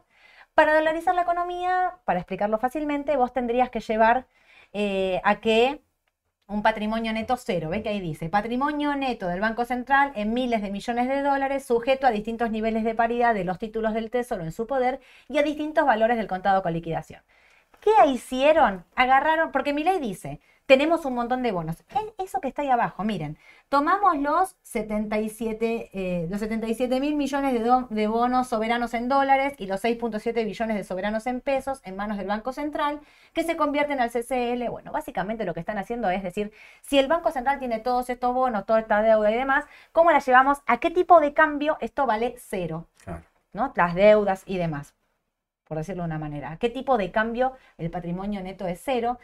Para 0.56 0.76
dolarizar 0.76 1.16
la 1.16 1.24
economía, 1.24 1.99
para 2.06 2.20
explicarlo 2.20 2.60
fácilmente, 2.60 3.18
vos 3.18 3.34
tendrías 3.34 3.70
que 3.72 3.80
llevar 3.80 4.28
eh, 4.72 5.20
a 5.24 5.39
que 5.39 5.82
un 6.47 6.62
patrimonio 6.62 7.12
neto 7.14 7.38
cero, 7.38 7.70
ve 7.70 7.82
que 7.82 7.89
ahí 7.89 7.99
dice, 7.99 8.30
patrimonio 8.30 8.95
neto 8.95 9.28
del 9.28 9.39
Banco 9.39 9.66
Central 9.66 10.12
en 10.16 10.34
miles 10.34 10.62
de 10.62 10.70
millones 10.72 11.08
de 11.08 11.24
dólares, 11.24 11.66
sujeto 11.66 12.06
a 12.06 12.12
distintos 12.12 12.51
niveles 12.51 12.84
de 12.84 12.93
paridad 12.93 13.34
de 13.34 13.45
los 13.45 13.58
títulos 13.58 13.93
del 13.93 14.12
Tesoro 14.12 14.43
en 14.43 14.51
su 14.51 14.68
poder 14.68 14.99
y 15.28 15.39
a 15.39 15.43
distintos 15.43 15.86
valores 15.86 16.18
del 16.18 16.28
contado 16.28 16.62
con 16.62 16.74
liquidación. 16.74 17.24
¿Qué 17.82 17.91
hicieron? 18.08 18.86
Agarraron, 18.95 19.51
porque 19.51 19.74
mi 19.74 19.84
ley 19.84 19.99
dice, 19.99 20.39
tenemos 20.66 21.05
un 21.05 21.14
montón 21.16 21.43
de 21.43 21.51
bonos. 21.51 21.84
Eso 22.18 22.39
que 22.39 22.47
está 22.47 22.61
ahí 22.61 22.70
abajo, 22.70 23.03
miren, 23.03 23.38
tomamos 23.70 24.18
los 24.18 24.55
77, 24.61 25.89
eh, 25.93 26.28
los 26.30 26.39
77 26.39 26.99
mil 26.99 27.16
millones 27.16 27.53
de, 27.53 27.59
do- 27.59 27.88
de 27.89 28.07
bonos 28.07 28.47
soberanos 28.47 28.93
en 28.93 29.09
dólares 29.09 29.53
y 29.57 29.68
los 29.68 29.82
6.7 29.84 30.45
billones 30.45 30.78
de 30.78 30.84
soberanos 30.84 31.28
en 31.28 31.41
pesos 31.41 31.82
en 31.84 31.95
manos 31.95 32.18
del 32.18 32.28
Banco 32.28 32.53
Central, 32.53 33.01
que 33.34 33.43
se 33.43 33.57
convierten 33.57 33.99
al 33.99 34.09
CCL. 34.09 34.70
Bueno, 34.70 34.91
básicamente 34.91 35.45
lo 35.45 35.53
que 35.53 35.59
están 35.59 35.78
haciendo 35.78 36.09
es 36.09 36.24
decir, 36.24 36.51
si 36.82 36.97
el 36.97 37.07
Banco 37.07 37.32
Central 37.32 37.59
tiene 37.59 37.80
todos 37.80 38.09
estos 38.09 38.34
bonos, 38.34 38.66
toda 38.66 38.80
esta 38.80 39.01
deuda 39.01 39.32
y 39.32 39.36
demás, 39.36 39.66
¿cómo 39.91 40.11
la 40.11 40.20
llevamos? 40.20 40.59
¿A 40.66 40.78
qué 40.80 40.89
tipo 40.91 41.20
de 41.20 41.34
cambio 41.34 41.78
esto 41.82 42.05
vale 42.05 42.36
cero? 42.38 42.88
Claro. 43.03 43.24
¿no? 43.51 43.72
Las 43.76 43.93
deudas 43.95 44.43
y 44.45 44.57
demás, 44.57 44.95
por 45.68 45.78
decirlo 45.78 46.03
de 46.03 46.07
una 46.07 46.20
manera. 46.20 46.51
¿A 46.51 46.57
qué 46.57 46.70
tipo 46.70 46.97
de 46.97 47.11
cambio 47.11 47.53
el 47.78 47.89
patrimonio 47.91 48.41
neto 48.41 48.66
es 48.68 48.82
cero? 48.84 49.20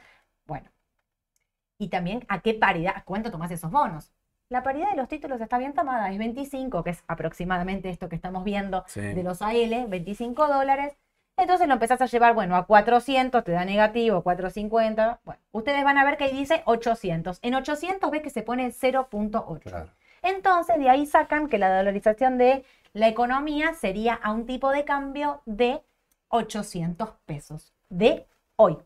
Y 1.79 1.87
también 1.87 2.25
a 2.27 2.41
qué 2.41 2.53
paridad, 2.53 2.93
¿a 2.95 3.03
cuánto 3.05 3.31
tomás 3.31 3.49
esos 3.51 3.71
bonos? 3.71 4.11
La 4.49 4.63
paridad 4.63 4.89
de 4.91 4.97
los 4.97 5.07
títulos 5.07 5.39
está 5.39 5.57
bien 5.57 5.73
tomada, 5.73 6.11
es 6.11 6.17
25, 6.19 6.83
que 6.83 6.89
es 6.89 7.03
aproximadamente 7.07 7.89
esto 7.89 8.09
que 8.09 8.15
estamos 8.15 8.43
viendo 8.43 8.83
Sí. 8.87 8.99
de 8.99 9.23
los 9.23 9.41
AL, 9.41 9.87
25 9.87 10.47
dólares. 10.47 10.97
Entonces 11.37 11.67
lo 11.67 11.75
empezás 11.75 12.01
a 12.01 12.05
llevar, 12.07 12.33
bueno, 12.33 12.57
a 12.57 12.65
400, 12.65 13.45
te 13.45 13.53
da 13.53 13.63
negativo, 13.63 14.23
450. 14.23 15.21
Bueno, 15.23 15.41
ustedes 15.53 15.85
van 15.85 15.97
a 15.97 16.03
ver 16.03 16.17
que 16.17 16.25
ahí 16.25 16.35
dice 16.35 16.63
800. 16.65 17.39
En 17.41 17.55
800 17.55 18.11
ves 18.11 18.21
que 18.21 18.29
se 18.29 18.41
pone 18.41 18.71
0.8. 18.71 19.69
Claro. 19.69 19.89
Entonces, 20.21 20.77
de 20.77 20.89
ahí 20.89 21.05
sacan 21.05 21.47
que 21.47 21.57
la 21.57 21.73
dolarización 21.77 22.37
de 22.37 22.65
la 22.91 23.07
economía 23.07 23.73
sería 23.73 24.15
a 24.15 24.33
un 24.33 24.45
tipo 24.45 24.71
de 24.71 24.83
cambio 24.83 25.41
de 25.45 25.81
800 26.27 27.11
pesos 27.25 27.73
de 27.87 28.27
hoy. 28.57 28.77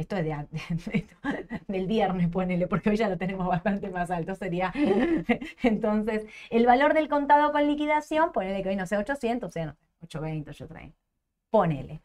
Esto 0.00 0.16
es 0.16 0.24
de, 0.24 0.32
an- 0.32 0.48
del 1.68 1.86
viernes, 1.86 2.28
ponele, 2.28 2.66
porque 2.66 2.90
hoy 2.90 2.96
ya 2.96 3.08
lo 3.08 3.18
tenemos 3.18 3.46
bastante 3.46 3.90
más 3.90 4.10
alto. 4.10 4.34
Sería. 4.34 4.72
Entonces, 5.62 6.24
el 6.50 6.66
valor 6.66 6.94
del 6.94 7.08
contado 7.08 7.52
con 7.52 7.66
liquidación, 7.66 8.32
ponele 8.32 8.62
que 8.62 8.70
hoy 8.70 8.76
no 8.76 8.86
sé, 8.86 8.96
800, 8.96 9.48
o 9.48 9.52
sea, 9.52 9.66
no 9.66 9.72
sé, 9.74 9.78
820, 10.02 10.50
830. 10.50 10.96
Ponele. 11.50 12.00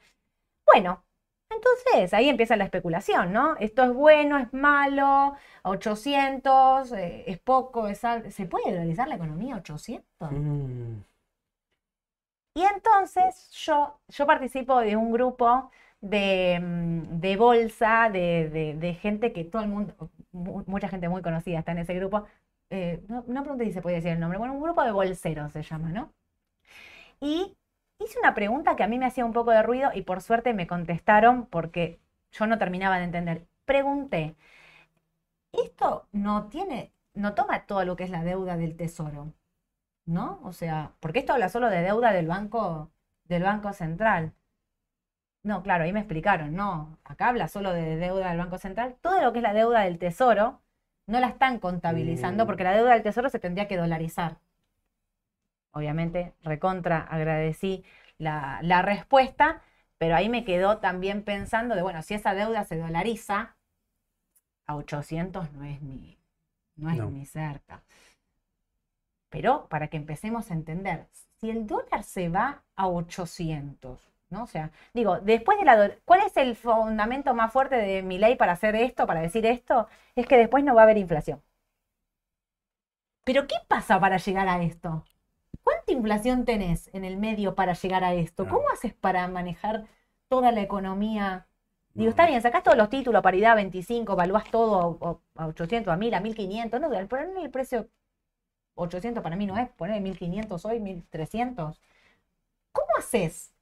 Bueno, 0.65 1.03
entonces 1.49 2.13
ahí 2.13 2.29
empieza 2.29 2.55
la 2.57 2.65
especulación, 2.65 3.33
¿no? 3.33 3.55
Esto 3.57 3.83
es 3.83 3.93
bueno, 3.93 4.37
es 4.39 4.53
malo, 4.53 5.35
800, 5.63 6.91
eh, 6.93 7.23
es 7.27 7.39
poco, 7.39 7.87
es 7.87 8.03
algo. 8.05 8.29
¿Se 8.31 8.45
puede 8.47 8.71
dolarizar 8.73 9.07
la 9.07 9.15
economía 9.15 9.55
a 9.55 9.59
800? 9.59 10.31
Mm, 10.31 11.01
Y 12.55 12.63
entonces 12.63 13.49
yo, 13.51 13.99
yo 14.07 14.25
participo 14.25 14.79
de 14.79 14.95
un 14.95 15.11
grupo 15.11 15.71
de, 16.09 16.59
mm, 16.61 17.19
de 17.21 17.37
bolsa, 17.37 18.09
de, 18.11 18.49
de- 18.49 18.75
de 18.75 18.93
gente 18.95 19.33
que 19.33 19.43
todo 19.45 19.61
el 19.63 19.69
mundo, 19.69 19.93
mu- 20.31 20.63
mucha 20.67 20.89
gente 20.89 21.09
muy 21.09 21.21
conocida 21.21 21.59
está 21.59 21.71
en 21.73 21.79
ese 21.79 21.93
grupo. 21.95 22.25
Eh, 22.69 23.03
no, 23.07 23.23
no 23.27 23.41
pregunté 23.43 23.65
si 23.65 23.73
se 23.73 23.81
podía 23.81 23.97
decir 23.97 24.11
el 24.11 24.19
nombre, 24.19 24.37
bueno, 24.39 24.53
un 24.53 24.61
grupo 24.63 24.83
de 24.83 24.91
bolseros 24.91 25.51
se 25.53 25.63
llama, 25.63 25.89
¿no? 25.91 26.13
Y 27.19 27.55
hice 27.99 28.19
una 28.19 28.33
pregunta 28.33 28.75
que 28.75 28.83
a 28.83 28.87
mí 28.87 28.97
me 28.99 29.05
hacía 29.05 29.25
un 29.25 29.33
poco 29.33 29.51
de 29.51 29.63
ruido 29.63 29.89
y 29.93 30.01
por 30.03 30.21
suerte 30.21 30.53
me 30.53 30.67
contestaron 30.67 31.45
porque 31.47 31.99
yo 32.31 32.47
no 32.47 32.57
terminaba 32.57 32.97
de 32.97 33.05
entender. 33.05 33.47
Pregunté, 33.65 34.35
¿esto 35.51 36.07
no 36.11 36.47
tiene, 36.49 36.93
no 37.13 37.33
toma 37.33 37.65
todo 37.65 37.83
lo 37.85 37.95
que 37.95 38.03
es 38.03 38.09
la 38.09 38.23
deuda 38.23 38.57
del 38.57 38.75
tesoro? 38.77 39.33
¿no? 40.05 40.41
O 40.43 40.53
sea, 40.53 40.93
porque 41.01 41.19
esto 41.19 41.33
habla 41.33 41.49
solo 41.49 41.69
de 41.69 41.81
deuda 41.83 42.13
del 42.13 42.27
banco, 42.27 42.91
del 43.25 43.43
Banco 43.43 43.73
Central. 43.73 44.33
No, 45.45 45.63
claro, 45.63 45.85
ahí 45.85 45.93
me 45.93 45.99
explicaron, 46.01 46.53
no, 46.55 46.97
acá 47.05 47.29
habla 47.29 47.47
solo 47.47 47.71
de 47.71 47.95
deuda 47.95 48.27
del 48.29 48.37
Banco 48.39 48.57
Central. 48.57 48.97
Todo 49.01 49.21
lo 49.21 49.31
que 49.31 49.39
es 49.39 49.43
la 49.43 49.53
deuda 49.53 49.81
del 49.83 49.97
Tesoro 49.99 50.61
no 51.07 51.19
la 51.21 51.27
están 51.27 51.59
contabilizando 51.59 52.43
Mm. 52.43 52.47
porque 52.47 52.63
la 52.65 52.73
deuda 52.75 52.93
del 52.93 53.03
Tesoro 53.03 53.29
se 53.29 53.39
tendría 53.39 53.67
que 53.69 53.77
dolarizar. 53.77 54.39
Obviamente, 55.73 56.33
recontra, 56.41 56.99
agradecí 57.01 57.83
la, 58.17 58.59
la 58.63 58.81
respuesta, 58.81 59.61
pero 59.99 60.15
ahí 60.15 60.27
me 60.29 60.43
quedó 60.45 60.77
también 60.79 61.23
pensando 61.23 61.75
de, 61.75 61.81
bueno, 61.83 62.01
si 62.01 62.13
esa 62.15 62.33
deuda 62.33 62.63
se 62.63 62.77
dolariza, 62.77 63.55
a 64.67 64.75
800 64.75 65.51
no 65.53 65.63
es 65.63 65.81
ni, 65.81 66.17
no 66.77 66.89
es 66.91 66.97
No. 66.97 67.09
ni 67.11 67.25
cerca. 67.25 67.83
Pero 69.29 69.67
para 69.69 69.87
que 69.89 69.97
empecemos 69.97 70.49
a 70.49 70.55
entender, 70.55 71.07
si 71.39 71.49
el 71.51 71.67
dólar 71.67 72.03
se 72.03 72.29
va 72.29 72.63
a 72.75 72.87
800, 72.87 73.99
¿no? 74.35 74.43
O 74.43 74.47
sea, 74.47 74.71
digo, 74.93 75.19
después 75.21 75.57
de 75.59 75.65
la... 75.65 75.91
¿Cuál 76.05 76.21
es 76.25 76.37
el 76.37 76.55
fundamento 76.55 77.33
más 77.33 77.51
fuerte 77.53 77.75
de 77.77 78.03
mi 78.03 78.17
ley 78.19 78.35
para 78.35 78.53
hacer 78.53 78.75
esto, 78.75 79.07
para 79.07 79.21
decir 79.21 79.45
esto? 79.45 79.87
Es 80.15 80.27
que 80.27 80.37
después 80.37 80.63
no 80.63 80.75
va 80.75 80.81
a 80.81 80.83
haber 80.85 80.97
inflación. 80.97 81.41
Pero 83.23 83.47
¿qué 83.47 83.55
pasa 83.67 83.99
para 83.99 84.17
llegar 84.17 84.47
a 84.47 84.61
esto? 84.63 85.03
¿Cuánta 85.63 85.93
inflación 85.93 86.45
tenés 86.45 86.89
en 86.93 87.05
el 87.05 87.17
medio 87.17 87.55
para 87.55 87.73
llegar 87.73 88.03
a 88.03 88.13
esto? 88.13 88.43
Claro. 88.43 88.57
¿Cómo 88.57 88.69
haces 88.71 88.93
para 88.93 89.27
manejar 89.27 89.85
toda 90.29 90.51
la 90.51 90.61
economía? 90.61 91.47
Digo, 91.93 92.09
está 92.11 92.27
bien, 92.27 92.41
sacás 92.41 92.63
todos 92.63 92.77
los 92.77 92.89
títulos, 92.89 93.23
paridad 93.23 93.55
25, 93.55 94.13
evaluás 94.13 94.51
todo 94.51 95.21
a, 95.37 95.43
a 95.43 95.47
800, 95.47 95.93
a 95.93 95.97
1000, 95.97 96.13
a 96.15 96.19
1500, 96.21 96.81
no, 96.81 96.89
pero 97.09 97.41
el 97.41 97.49
precio 97.51 97.89
800 98.75 99.23
para 99.23 99.35
mí 99.35 99.45
no 99.47 99.57
es, 99.57 99.69
poner 99.71 100.01
1500 100.01 100.65
hoy, 100.65 100.79
1300. 100.79 101.81
¿Cómo 102.73 102.87
haces 102.99 103.54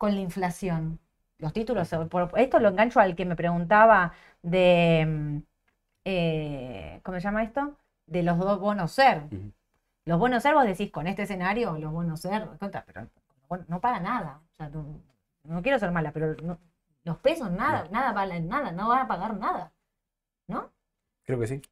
con 0.00 0.14
la 0.16 0.22
inflación? 0.22 0.98
Los 1.38 1.52
títulos, 1.52 1.92
esto 2.36 2.58
lo 2.60 2.68
engancho 2.70 3.00
al 3.00 3.14
que 3.16 3.26
me 3.26 3.36
preguntaba 3.36 4.12
de, 4.42 5.06
mm, 5.06 5.38
eh, 6.06 7.00
¿cómo 7.04 7.18
se 7.18 7.24
llama 7.24 7.44
esto? 7.44 7.76
De 8.06 8.22
los 8.22 8.38
dos 8.38 8.60
bonos 8.60 8.92
ser. 8.92 9.24
Los 10.06 10.18
bonos 10.18 10.42
ser, 10.42 10.54
vos 10.54 10.64
decís, 10.66 10.90
con 10.92 11.06
este 11.06 11.22
escenario, 11.24 11.78
los 11.78 11.92
bonos 11.92 12.20
ser, 12.20 12.48
contra, 12.58 12.84
pero 12.86 13.08
bueno, 13.48 13.64
no 13.68 13.80
paga 13.80 14.00
nada. 14.00 14.40
O 14.54 14.56
sea, 14.56 14.68
no, 14.70 15.00
no 15.44 15.62
quiero 15.62 15.78
ser 15.78 15.92
mala, 15.92 16.12
pero 16.12 16.34
no- 16.42 16.58
los 17.04 17.18
pesos 17.18 17.50
nada, 17.50 17.88
nada 17.90 18.12
valen 18.12 18.48
nada, 18.48 18.72
no 18.72 18.88
van 18.88 19.00
a 19.00 19.08
pagar 19.08 19.36
nada. 19.36 19.72
¿No? 20.48 20.72
Creo 21.24 21.40
que 21.40 21.46
sí. 21.46 21.62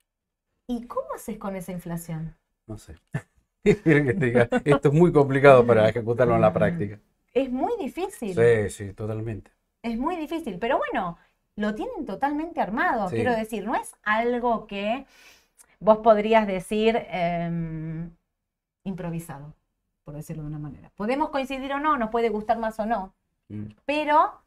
¿Y 0.68 0.86
cómo 0.86 1.08
haces 1.14 1.38
con 1.38 1.56
esa 1.56 1.72
inflación? 1.72 2.36
No 2.68 2.78
sé. 2.78 2.96
Esto 3.64 4.88
es 4.88 4.94
muy 4.94 5.12
complicado 5.12 5.66
para 5.66 5.88
ejecutarlo 5.88 6.36
en 6.36 6.42
la 6.42 6.52
práctica. 6.52 7.00
Es 7.34 7.50
muy 7.50 7.72
difícil. 7.78 8.34
Sí, 8.34 8.70
sí, 8.70 8.92
totalmente. 8.92 9.50
Es 9.82 9.96
muy 9.98 10.16
difícil, 10.16 10.58
pero 10.58 10.78
bueno, 10.78 11.18
lo 11.56 11.74
tienen 11.74 12.04
totalmente 12.04 12.60
armado. 12.60 13.08
Sí. 13.08 13.16
Quiero 13.16 13.34
decir, 13.34 13.64
no 13.64 13.74
es 13.74 13.94
algo 14.02 14.66
que, 14.66 15.06
vos 15.80 15.98
podrías 15.98 16.46
decir 16.46 16.96
em, 17.10 18.10
improvisado, 18.84 19.54
por 20.04 20.14
decirlo 20.14 20.42
de 20.42 20.48
una 20.48 20.58
manera. 20.58 20.90
Podemos 20.96 21.30
coincidir 21.30 21.72
o 21.72 21.80
no, 21.80 21.96
nos 21.96 22.10
puede 22.10 22.28
gustar 22.28 22.58
más 22.58 22.78
o 22.80 22.86
no, 22.86 23.14
Mm. 23.50 23.68
pero, 23.86 24.42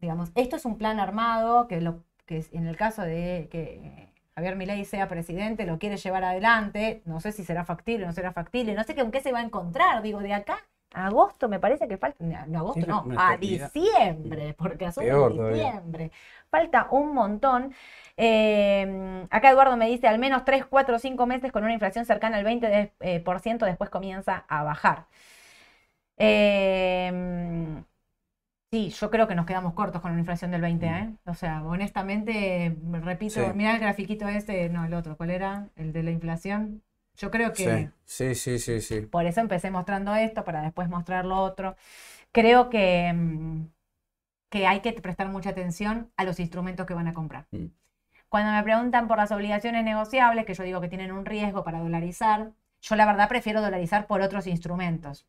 digamos, 0.00 0.30
esto 0.36 0.54
es 0.56 0.64
un 0.64 0.78
plan 0.78 1.00
armado 1.00 1.66
que, 1.66 1.80
lo, 1.80 2.04
que 2.24 2.44
en 2.52 2.68
el 2.68 2.76
caso 2.76 3.02
de 3.02 3.48
que 3.50 4.12
Javier 4.36 4.54
Milei 4.54 4.84
sea 4.84 5.08
presidente, 5.08 5.66
lo 5.66 5.78
quiere 5.80 5.96
llevar 5.96 6.22
adelante, 6.22 7.02
no 7.04 7.18
sé 7.20 7.32
si 7.32 7.44
será 7.44 7.64
factible 7.64 8.04
o 8.04 8.06
no 8.08 8.12
será 8.12 8.32
factible, 8.32 8.74
no 8.74 8.84
sé 8.84 8.94
con 8.94 9.10
qué 9.10 9.20
se 9.20 9.32
va 9.32 9.40
a 9.40 9.42
encontrar, 9.42 10.02
digo, 10.02 10.20
de 10.20 10.34
acá 10.34 10.58
agosto 10.92 11.48
me 11.48 11.60
parece 11.60 11.86
que 11.88 11.98
falta, 11.98 12.24
no, 12.24 12.46
no, 12.46 12.58
agosto 12.60 12.80
Sí, 12.80 12.86
no, 12.88 13.06
a 13.16 13.36
diciembre, 13.36 14.54
porque 14.58 14.86
todavía. 15.36 15.64
diciembre. 15.64 16.12
Falta 16.50 16.88
un 16.90 17.14
montón. 17.14 17.74
Eh, 18.16 19.26
acá 19.30 19.50
Eduardo 19.50 19.76
me 19.76 19.86
dice 19.88 20.08
al 20.08 20.18
menos 20.18 20.44
3, 20.44 20.64
4, 20.66 20.98
5 20.98 21.26
meses 21.26 21.52
con 21.52 21.62
una 21.64 21.72
inflación 21.74 22.04
cercana 22.06 22.38
al 22.38 22.44
20%, 22.44 22.94
de- 23.00 23.14
eh, 23.16 23.20
por 23.20 23.40
ciento, 23.40 23.66
después 23.66 23.90
comienza 23.90 24.44
a 24.48 24.62
bajar. 24.64 25.06
Eh, 26.16 27.82
sí, 28.72 28.90
yo 28.90 29.10
creo 29.10 29.28
que 29.28 29.34
nos 29.34 29.46
quedamos 29.46 29.74
cortos 29.74 30.00
con 30.02 30.10
una 30.12 30.20
inflación 30.20 30.50
del 30.50 30.60
20, 30.62 30.86
¿eh? 30.86 31.14
O 31.26 31.34
sea, 31.34 31.62
honestamente, 31.64 32.76
me 32.82 33.00
repito, 33.00 33.34
Sí. 33.34 33.52
mirá 33.54 33.72
el 33.74 33.80
grafiquito 33.80 34.28
este, 34.28 34.68
no, 34.68 34.84
el 34.84 34.94
otro, 34.94 35.16
¿cuál 35.16 35.30
era? 35.30 35.68
El 35.76 35.92
de 35.92 36.02
la 36.02 36.10
inflación. 36.10 36.82
Yo 37.18 37.30
creo 37.32 37.52
que... 37.52 37.90
Sí, 38.04 38.34
sí, 38.34 38.58
sí, 38.58 38.58
sí, 38.58 38.80
sí. 38.80 39.00
Por 39.02 39.26
eso 39.26 39.40
empecé 39.40 39.70
mostrando 39.70 40.14
esto, 40.14 40.44
para 40.44 40.62
después 40.62 40.88
mostrar 40.88 41.24
lo 41.24 41.36
otro. 41.36 41.76
Creo 42.30 42.70
que, 42.70 43.12
mm, 43.12 43.66
que 44.48 44.66
hay 44.66 44.80
que 44.80 44.92
prestar 44.92 45.28
mucha 45.28 45.50
atención 45.50 46.10
a 46.16 46.24
los 46.24 46.38
instrumentos 46.38 46.86
que 46.86 46.94
van 46.94 47.08
a 47.08 47.14
comprar. 47.14 47.46
Mm. 47.50 47.66
Cuando 48.28 48.52
me 48.52 48.62
preguntan 48.62 49.08
por 49.08 49.16
las 49.16 49.32
obligaciones 49.32 49.84
negociables, 49.84 50.46
que 50.46 50.54
yo 50.54 50.62
digo 50.62 50.80
que 50.80 50.88
tienen 50.88 51.10
un 51.10 51.24
riesgo 51.24 51.64
para 51.64 51.80
dolarizar, 51.80 52.52
yo 52.82 52.94
la 52.94 53.06
verdad 53.06 53.28
prefiero 53.28 53.60
dolarizar 53.62 54.06
por 54.06 54.20
otros 54.20 54.46
instrumentos. 54.46 55.26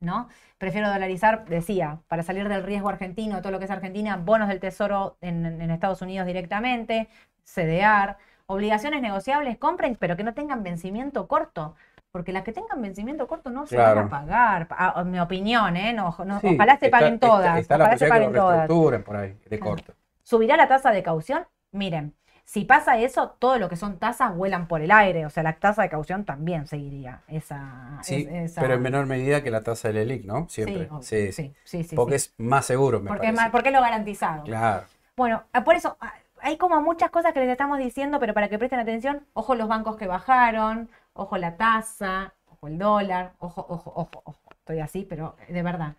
¿No? 0.00 0.28
Prefiero 0.58 0.88
dolarizar, 0.88 1.44
decía, 1.46 2.00
para 2.06 2.22
salir 2.22 2.48
del 2.48 2.62
riesgo 2.62 2.88
argentino, 2.88 3.42
todo 3.42 3.50
lo 3.50 3.58
que 3.58 3.64
es 3.64 3.70
Argentina, 3.72 4.16
bonos 4.16 4.46
del 4.46 4.60
Tesoro 4.60 5.16
en, 5.20 5.44
en 5.44 5.70
Estados 5.72 6.02
Unidos 6.02 6.24
directamente, 6.24 7.08
CDR, 7.42 8.16
obligaciones 8.58 9.02
negociables, 9.02 9.58
compren, 9.58 9.96
pero 10.00 10.16
que 10.16 10.24
no 10.24 10.32
tengan 10.34 10.62
vencimiento 10.62 11.28
corto, 11.28 11.76
porque 12.10 12.32
las 12.32 12.42
que 12.44 12.52
tengan 12.52 12.80
vencimiento 12.80 13.28
corto 13.28 13.50
no 13.50 13.66
se 13.66 13.76
van 13.76 13.98
a 13.98 14.08
pagar. 14.08 14.66
Ah, 14.70 15.04
mi 15.04 15.20
opinión, 15.20 15.76
¿eh? 15.76 15.92
No, 15.92 16.16
no- 16.24 16.40
Sí, 16.40 16.54
ojalá 16.54 16.78
se 16.78 16.86
está- 16.86 16.98
paguen 16.98 17.18
todas, 17.20 17.58
Está, 17.60 17.76
ojalá 17.76 17.98
se 17.98 18.08
paguen 18.08 18.32
lo 18.32 18.40
todas. 18.66 19.02
por 19.02 19.16
ahí, 19.16 19.36
de 19.48 19.58
Claro. 19.58 19.72
corto. 19.76 19.92
¿Subirá 20.22 20.56
la 20.56 20.66
tasa 20.66 20.90
de 20.92 21.02
caución? 21.02 21.46
Miren, 21.72 22.14
si 22.46 22.64
pasa 22.64 22.96
eso, 22.98 23.36
todo 23.38 23.58
lo 23.58 23.68
que 23.68 23.76
son 23.76 23.98
tasas 23.98 24.34
vuelan 24.34 24.66
por 24.66 24.80
el 24.80 24.90
aire, 24.92 25.26
o 25.26 25.30
sea, 25.30 25.42
la 25.42 25.52
tasa 25.58 25.82
de 25.82 25.90
caución 25.90 26.24
también 26.24 26.66
seguiría 26.66 27.20
esa... 27.28 27.98
Sí, 28.02 28.26
es- 28.30 28.52
esa- 28.52 28.62
pero 28.62 28.74
en 28.74 28.82
menor 28.82 29.04
medida 29.04 29.42
que 29.42 29.50
la 29.50 29.62
tasa 29.62 29.88
del 29.88 29.98
ELIC, 29.98 30.24
¿no? 30.24 30.48
Siempre. 30.48 30.88
Sí, 31.02 31.32
sí, 31.32 31.54
sí, 31.64 31.84
sí, 31.84 31.94
Porque 31.96 32.14
es 32.14 32.32
más 32.38 32.64
seguro, 32.64 33.00
me 33.00 33.08
Porque, 33.08 33.26
es 33.26 33.32
parece. 33.32 33.42
más- 33.42 33.50
porque 33.50 33.68
es 33.68 33.74
lo 33.74 33.82
garantizado. 33.82 34.44
Claro. 34.44 34.84
Bueno, 35.14 35.42
ah, 35.52 35.62
por 35.64 35.74
eso 35.74 35.98
ah, 36.00 36.14
hay 36.42 36.56
como 36.56 36.80
muchas 36.82 37.10
cosas 37.10 37.32
que 37.32 37.40
les 37.40 37.48
estamos 37.48 37.78
diciendo, 37.78 38.18
pero 38.20 38.34
para 38.34 38.48
que 38.48 38.58
presten 38.58 38.78
atención, 38.80 39.26
ojo 39.34 39.54
los 39.54 39.68
bancos 39.68 39.96
que 39.96 40.06
bajaron, 40.06 40.88
ojo 41.12 41.36
la 41.38 41.56
tasa, 41.56 42.34
ojo 42.50 42.68
el 42.68 42.78
dólar, 42.78 43.32
ojo, 43.38 43.64
ojo, 43.68 43.92
ojo, 43.94 44.22
ojo. 44.24 44.40
Estoy 44.60 44.80
así, 44.80 45.06
pero 45.08 45.36
de 45.48 45.62
verdad. 45.62 45.94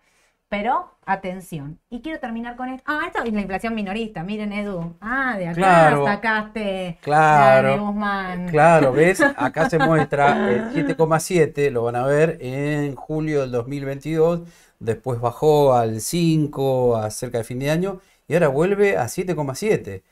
Pero 0.48 0.90
atención. 1.06 1.78
Y 1.90 2.00
quiero 2.02 2.18
terminar 2.18 2.56
con 2.56 2.68
esto. 2.70 2.82
Ah, 2.86 3.02
esto 3.06 3.22
es 3.22 3.32
la 3.32 3.40
inflación 3.40 3.72
minorista. 3.74 4.24
Miren, 4.24 4.52
Edu. 4.52 4.96
Ah, 5.00 5.36
de 5.38 5.46
acá 5.46 5.54
Claro. 5.54 6.04
sacaste 6.04 6.98
Claro. 7.02 7.68
la 7.68 7.74
de 7.74 7.78
Guzmán. 7.80 8.48
Claro, 8.48 8.92
¿ves? 8.92 9.20
Acá 9.36 9.70
se 9.70 9.78
muestra 9.78 10.50
el 10.50 10.72
7,7, 10.72 11.70
lo 11.70 11.84
van 11.84 11.94
a 11.96 12.04
ver 12.04 12.36
en 12.40 12.96
julio 12.96 13.42
del 13.42 13.52
2022, 13.52 14.40
después 14.80 15.20
bajó 15.20 15.74
al 15.74 16.00
5 16.00 16.96
a 16.96 17.10
cerca 17.10 17.38
de 17.38 17.44
fin 17.44 17.60
de 17.60 17.70
año 17.70 18.00
y 18.26 18.34
ahora 18.34 18.48
vuelve 18.48 18.96
a 18.96 19.04
7,7. 19.08 20.02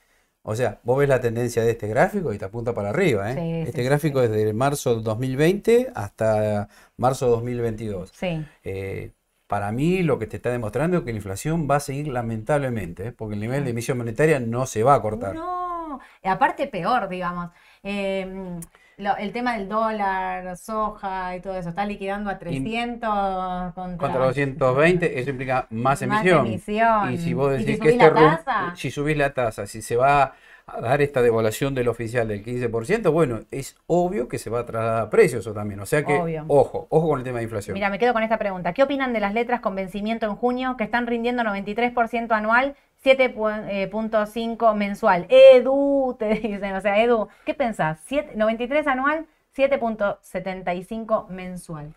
O 0.50 0.56
sea, 0.56 0.80
vos 0.82 0.98
ves 0.98 1.10
la 1.10 1.20
tendencia 1.20 1.62
de 1.62 1.72
este 1.72 1.88
gráfico 1.88 2.32
y 2.32 2.38
te 2.38 2.46
apunta 2.46 2.72
para 2.72 2.88
arriba, 2.88 3.30
¿eh? 3.30 3.34
Sí, 3.34 3.40
sí, 3.40 3.68
Este 3.68 3.82
sí, 3.82 3.84
gráfico 3.86 4.22
es 4.22 4.30
de 4.30 4.54
marzo 4.54 4.94
del 4.94 5.04
2020 5.04 5.92
hasta 5.94 6.70
marzo 6.96 7.26
de 7.26 7.32
2022. 7.32 8.12
Sí. 8.14 8.46
Eh, 8.64 9.12
para 9.46 9.72
mí 9.72 10.02
lo 10.02 10.18
que 10.18 10.26
te 10.26 10.38
está 10.38 10.50
demostrando 10.50 10.96
es 10.96 11.04
que 11.04 11.10
la 11.10 11.18
inflación 11.18 11.68
va 11.70 11.76
a 11.76 11.80
seguir 11.80 12.08
lamentablemente, 12.08 13.08
¿eh? 13.08 13.12
Porque 13.12 13.34
el 13.34 13.40
nivel 13.40 13.62
de 13.64 13.72
emisión 13.72 13.98
monetaria 13.98 14.40
no 14.40 14.64
se 14.64 14.82
va 14.82 14.94
a 14.94 15.02
cortar. 15.02 15.34
No, 15.34 16.00
aparte 16.24 16.66
peor, 16.66 17.10
digamos. 17.10 17.50
Eh, 17.82 18.58
lo- 18.98 19.16
el 19.16 19.32
tema 19.32 19.56
del 19.56 19.68
dólar, 19.68 20.56
soja 20.56 21.36
y 21.36 21.40
todo 21.40 21.56
eso, 21.56 21.68
está 21.70 21.84
liquidando 21.86 22.30
a 22.30 22.38
300 22.38 23.74
contra, 23.74 23.96
Contra 23.98 24.24
220, 24.26 25.18
eso 25.20 25.30
implica 25.30 25.66
más 25.70 25.78
más 25.80 26.02
emisión. 26.02 26.46
emisión. 26.46 27.12
Y 27.12 27.18
si 27.18 27.34
vos 27.34 27.54
Y 27.54 27.58
si 27.58 27.64
decís 27.64 27.80
que 27.80 27.88
este 27.90 28.04
la 28.04 28.10
rum- 28.10 28.36
tasa. 28.44 28.72
si 28.76 28.90
subís 28.90 29.16
la 29.16 29.32
tasa, 29.32 29.66
si 29.66 29.82
se 29.82 29.96
va 29.96 30.34
a 30.70 30.80
dar 30.82 31.00
esta 31.00 31.22
devaluación 31.22 31.74
del 31.74 31.88
oficial 31.88 32.28
del 32.28 32.42
15%, 32.44 33.10
bueno, 33.10 33.40
es 33.50 33.74
obvio 33.86 34.28
que 34.28 34.36
se 34.38 34.50
va 34.50 34.60
a 34.60 34.66
trasladar 34.66 35.02
a 35.04 35.10
precios 35.10 35.40
eso 35.40 35.54
también. 35.54 35.80
O 35.80 35.86
sea 35.86 36.04
que, 36.04 36.12
Obvio. 36.18 36.44
ojo, 36.48 36.86
ojo 36.90 37.08
con 37.08 37.18
el 37.20 37.24
tema 37.24 37.38
de 37.38 37.44
inflación. 37.44 37.72
Mira, 37.72 37.88
me 37.88 37.98
quedo 37.98 38.12
con 38.12 38.22
esta 38.22 38.36
pregunta. 38.36 38.74
¿Qué 38.74 38.82
opinan 38.82 39.14
de 39.14 39.20
las 39.20 39.32
letras 39.32 39.60
con 39.60 39.74
vencimiento 39.74 40.26
en 40.26 40.34
junio 40.36 40.76
que 40.76 40.84
están 40.84 41.06
rindiendo 41.06 41.42
93% 41.42 42.32
anual, 42.34 42.74
7.5 43.02 44.74
mensual? 44.74 45.26
Edu, 45.30 46.16
te 46.18 46.26
dicen, 46.40 46.74
o 46.76 46.80
sea, 46.80 47.02
Edu, 47.02 47.28
¿qué 47.44 47.54
pensás? 47.54 48.00
Siete- 48.06 48.32
93 48.36 48.86
anual, 48.86 49.26
7.75 49.52 51.26
mensual. 51.30 51.94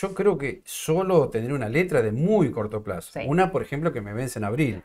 Yo 0.00 0.14
creo 0.14 0.38
que 0.38 0.62
solo 0.64 1.28
tendré 1.30 1.54
una 1.54 1.68
letra 1.68 2.02
de 2.02 2.12
muy 2.12 2.50
corto 2.50 2.82
plazo. 2.82 3.14
Sí. 3.14 3.20
Una, 3.22 3.52
por 3.52 3.62
ejemplo, 3.62 3.92
que 3.92 4.00
me 4.00 4.12
vence 4.12 4.38
en 4.38 4.44
abril. 4.44 4.82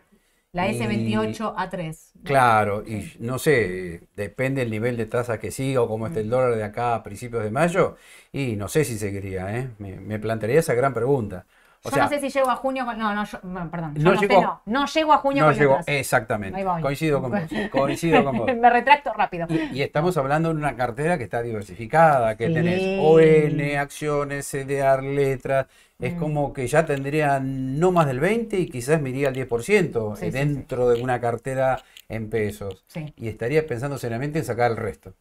La 0.51 0.68
Y- 0.68 0.70
S28 0.70 1.53
A3. 1.57 2.12
Claro, 2.24 2.84
y 2.88 3.14
no 3.20 3.39
sé, 3.39 4.07
depende 4.16 4.62
el 4.62 4.70
nivel 4.72 4.97
de 4.97 5.07
tasa 5.07 5.39
que 5.39 5.51
siga 5.51 5.82
o 5.82 5.88
cómo 5.88 6.07
esté 6.07 6.22
el 6.22 6.30
dólar 6.30 6.55
de 6.55 6.64
acá 6.64 6.95
a 6.95 7.03
principios 7.03 7.43
de 7.43 7.51
mayo, 7.51 7.97
y 8.32 8.55
no 8.55 8.68
sé 8.70 8.86
si 8.86 8.97
seguiría, 8.99 9.57
¿eh? 9.57 9.72
Me, 9.80 9.99
me 9.99 10.20
plantearía 10.20 10.60
esa 10.60 10.76
gran 10.76 10.93
pregunta. 10.93 11.47
O 11.84 11.89
yo 11.89 11.95
sea, 11.95 12.03
no 12.03 12.09
sé 12.09 12.19
si 12.19 12.30
llego 12.30 12.49
a 12.49 12.55
junio 12.57 12.86
con... 12.86 12.97
No, 12.99 13.13
no, 13.15 13.23
yo- 13.23 13.39
bueno, 13.41 13.71
perdón. 13.71 13.95
yo 13.95 14.03
No 14.03 14.13
no, 14.13 14.19
sé, 14.19 14.27
llegó- 14.27 14.41
no. 14.41 14.61
No 14.65 14.86
llego 14.86 15.13
a 15.13 15.17
junio 15.17 15.45
no 15.45 15.51
con 15.53 15.59
letras. 15.59 15.86
exactamente, 15.88 16.65
coincido 16.82 17.21
con 17.21 17.32
vos, 17.32 17.41
coincido 17.71 18.23
con 18.25 18.38
vos. 18.38 18.55
Me 18.55 18.69
retracto 18.69 19.13
rápido. 19.13 19.47
Y, 19.49 19.77
y 19.77 19.82
estamos 19.82 20.17
hablando 20.17 20.49
de 20.49 20.55
una 20.55 20.75
cartera 20.75 21.17
que 21.17 21.23
está 21.23 21.41
diversificada, 21.41 22.36
que 22.36 22.47
Sí. 22.47 22.53
tenés 22.53 22.99
ON, 23.01 23.77
acciones, 23.77 24.45
CDR, 24.45 25.03
letras, 25.03 25.67
es 25.99 26.13
Mm. 26.15 26.17
como 26.19 26.53
que 26.53 26.67
ya 26.67 26.86
tendrían 26.86 27.80
no 27.80 27.91
más 27.91 28.07
del 28.07 28.19
20 28.19 28.57
y 28.59 28.69
quizás 28.69 29.01
me 29.01 29.09
iría 29.09 29.30
al 29.30 29.34
10% 29.36 30.15
Sí, 30.15 30.25
sí, 30.25 30.32
dentro 30.32 30.89
de 30.89 31.01
una 31.01 31.19
cartera 31.21 31.82
en 32.09 32.30
pesos. 32.30 32.84
Sí. 32.88 33.13
Y 33.17 33.27
estaría 33.30 33.65
pensando 33.65 33.97
seriamente 33.97 34.39
en 34.39 34.45
sacar 34.45 34.71
el 34.71 34.77
resto. 34.77 35.13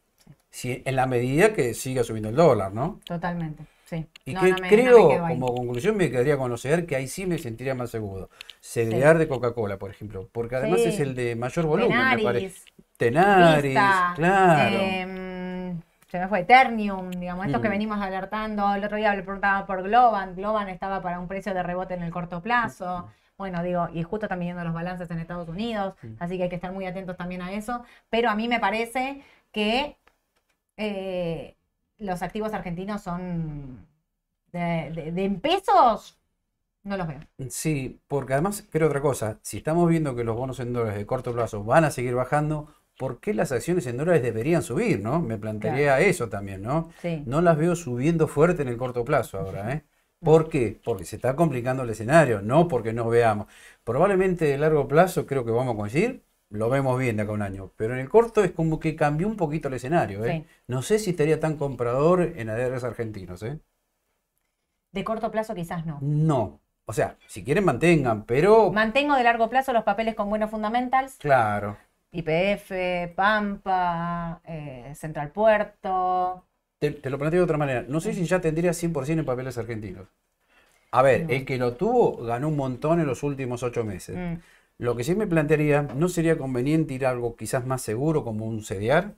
Si, 0.51 0.81
en 0.85 0.95
la 0.95 1.05
medida 1.05 1.53
que 1.53 1.73
siga 1.73 2.03
subiendo 2.03 2.29
el 2.29 2.35
dólar, 2.35 2.73
¿no? 2.73 2.99
Totalmente, 3.05 3.63
sí. 3.89 4.07
Y 4.25 4.33
No, 4.33 4.41
que 4.41 4.49
no 4.51 4.55
me- 4.55 4.61
no 4.61 4.61
me 4.61 4.69
creo, 4.69 5.09
como 5.27 5.53
conclusión, 5.55 5.97
me 5.97 6.09
quedaría 6.11 6.37
conocer 6.37 6.85
que 6.85 6.95
ahí 6.95 7.07
sí 7.07 7.25
me 7.25 7.37
sentiría 7.37 7.75
más 7.75 7.89
seguro. 7.89 8.29
Segregar 8.59 9.17
de 9.17 9.27
Coca-Cola, 9.27 9.77
por 9.77 9.89
ejemplo, 9.91 10.29
porque 10.31 10.55
además 10.55 10.81
Sí. 10.81 10.89
es 10.89 10.99
el 10.99 11.15
de 11.15 11.35
mayor 11.35 11.65
volumen, 11.65 11.97
me 12.15 12.23
parece. 12.23 12.61
Tenaris, 12.97 13.63
Tenaris, 13.63 13.63
Vista, 13.63 14.13
claro. 14.15 14.75
em, 14.79 15.81
se 16.11 16.19
me 16.19 16.27
fue 16.27 16.39
Eternium, 16.41 17.11
digamos, 17.11 17.45
estos 17.45 17.61
que 17.61 17.67
Mm. 17.69 17.71
venimos 17.71 18.01
alertando. 18.01 18.73
El 18.75 18.83
otro 18.83 18.97
día 18.97 19.15
le 19.15 19.23
preguntaba 19.23 19.65
por 19.65 19.81
Globan. 19.83 20.35
Globan 20.35 20.69
estaba 20.69 21.01
para 21.01 21.19
un 21.19 21.27
precio 21.27 21.53
de 21.53 21.63
rebote 21.63 21.93
en 21.93 22.03
el 22.03 22.11
corto 22.11 22.41
plazo. 22.41 23.09
Bueno, 23.37 23.63
digo, 23.63 23.87
y 23.93 24.03
justo 24.03 24.25
están 24.25 24.39
viendo 24.41 24.63
los 24.65 24.73
balances 24.73 25.09
en 25.11 25.19
Estados 25.19 25.47
Unidos, 25.47 25.93
Mm. 26.01 26.07
así 26.19 26.35
que 26.37 26.43
hay 26.43 26.49
que 26.49 26.55
estar 26.55 26.73
muy 26.73 26.85
atentos 26.85 27.15
también 27.15 27.41
a 27.41 27.53
eso. 27.53 27.83
Pero 28.09 28.29
a 28.29 28.35
mí 28.35 28.47
me 28.49 28.59
parece 28.59 29.21
que 29.53 29.95
eh, 30.77 31.55
los 31.99 32.21
activos 32.21 32.53
argentinos 32.53 33.01
son 33.03 33.87
de, 34.51 34.91
de- 34.95 35.11
de 35.13 35.25
en 35.25 35.41
pesos, 35.41 36.19
no 36.83 36.97
los 36.97 37.07
veo. 37.07 37.21
Sí, 37.49 38.01
porque 38.07 38.33
además, 38.33 38.67
creo 38.69 38.87
otra 38.87 38.99
cosa, 39.01 39.39
si 39.43 39.57
estamos 39.57 39.87
viendo 39.89 40.13
que 40.15 40.25
los 40.25 40.35
bonos 40.35 40.59
en 40.59 40.73
dólares 40.73 40.97
de 40.97 41.05
corto 41.05 41.33
plazo 41.33 41.63
van 41.63 41.85
a 41.85 41.91
seguir 41.91 42.13
bajando, 42.13 42.67
¿por 42.97 43.21
qué 43.21 43.33
las 43.33 43.53
acciones 43.53 43.87
en 43.87 43.95
dólares 43.95 44.21
deberían 44.23 44.61
subir, 44.61 44.99
no? 44.99 45.21
Me 45.21 45.37
plantearía 45.37 45.99
eso 46.01 46.27
también, 46.27 46.61
¿no? 46.61 46.89
Sí. 46.97 47.23
No 47.23 47.41
las 47.41 47.57
veo 47.57 47.75
subiendo 47.77 48.27
fuerte 48.27 48.61
en 48.63 48.67
el 48.67 48.75
corto 48.77 49.05
plazo 49.05 49.39
ahora, 49.39 49.71
¿eh? 49.73 49.85
¿Por 50.21 50.49
qué? 50.49 50.81
Porque 50.83 51.05
se 51.05 51.15
está 51.15 51.37
complicando 51.37 51.83
el 51.83 51.89
escenario, 51.91 52.41
no 52.41 52.67
porque 52.67 52.91
no 52.91 53.07
veamos. 53.07 53.47
Probablemente 53.85 54.43
de 54.45 54.57
largo 54.57 54.85
plazo 54.89 55.25
creo 55.25 55.45
que 55.45 55.51
vamos 55.51 55.75
a 55.75 55.77
coincidir, 55.77 56.25
lo 56.49 56.69
vemos 56.69 56.97
bien 56.99 57.17
de 57.17 57.23
acá 57.23 57.31
a 57.31 57.35
un 57.35 57.41
año, 57.41 57.71
pero 57.75 57.93
en 57.93 57.99
el 57.99 58.09
corto 58.09 58.43
es 58.43 58.51
como 58.51 58.79
que 58.79 58.95
cambió 58.95 59.27
un 59.27 59.37
poquito 59.37 59.67
el 59.67 59.75
escenario, 59.75 60.25
¿eh? 60.25 60.43
Sí. 60.47 60.53
No 60.67 60.81
sé 60.81 60.99
si 60.99 61.11
estaría 61.11 61.39
tan 61.39 61.57
comprador 61.57 62.21
en 62.21 62.49
ADRs 62.49 62.83
argentinos, 62.83 63.43
¿eh? 63.43 63.59
De 64.91 65.03
corto 65.03 65.29
plazo 65.31 65.53
quizás 65.55 65.85
no. 65.85 65.99
No. 66.01 66.59
O 66.85 66.93
sea, 66.93 67.17
si 67.27 67.43
quieren 67.43 67.65
mantengan, 67.65 68.25
pero 68.25 68.71
Mantengo 68.71 69.15
de 69.15 69.23
largo 69.23 69.47
plazo 69.49 69.73
los 69.73 69.83
papeles 69.83 70.15
con 70.15 70.29
buenos 70.29 70.49
fundamentals. 70.49 71.15
claro. 71.17 71.77
IPF, 72.11 73.13
Pampa, 73.15 74.41
eh, 74.43 74.91
Central 74.95 75.29
Puerto. 75.29 76.43
Te, 76.79 76.89
te 76.89 77.09
lo 77.11 77.19
planteo 77.19 77.41
de 77.41 77.43
otra 77.43 77.57
manera. 77.59 77.85
No 77.87 77.99
sé 78.01 78.13
si 78.13 78.25
ya 78.25 78.41
tendría 78.41 78.71
100% 78.73 79.19
en 79.19 79.25
papeles 79.25 79.59
argentinos. 79.59 80.07
A 80.91 81.03
ver, 81.03 81.25
No. 81.25 81.29
el 81.29 81.45
que 81.45 81.59
lo 81.59 81.75
tuvo 81.75 82.17
ganó 82.25 82.47
un 82.47 82.55
montón 82.55 82.99
en 82.99 83.05
los 83.05 83.21
últimos 83.21 83.61
ocho 83.61 83.83
meses. 83.83 84.17
Mm, 84.17 84.41
Lo 84.79 84.95
que 84.95 85.03
sí 85.03 85.13
me 85.13 85.27
plantearía, 85.27 85.83
¿no 85.83 86.07
sería 86.09 86.37
conveniente 86.37 86.93
ir 86.95 87.05
a 87.05 87.11
algo 87.11 87.35
quizás 87.35 87.65
más 87.67 87.81
seguro 87.81 88.23
como 88.23 88.45
un 88.45 88.63
CDR? 88.63 89.13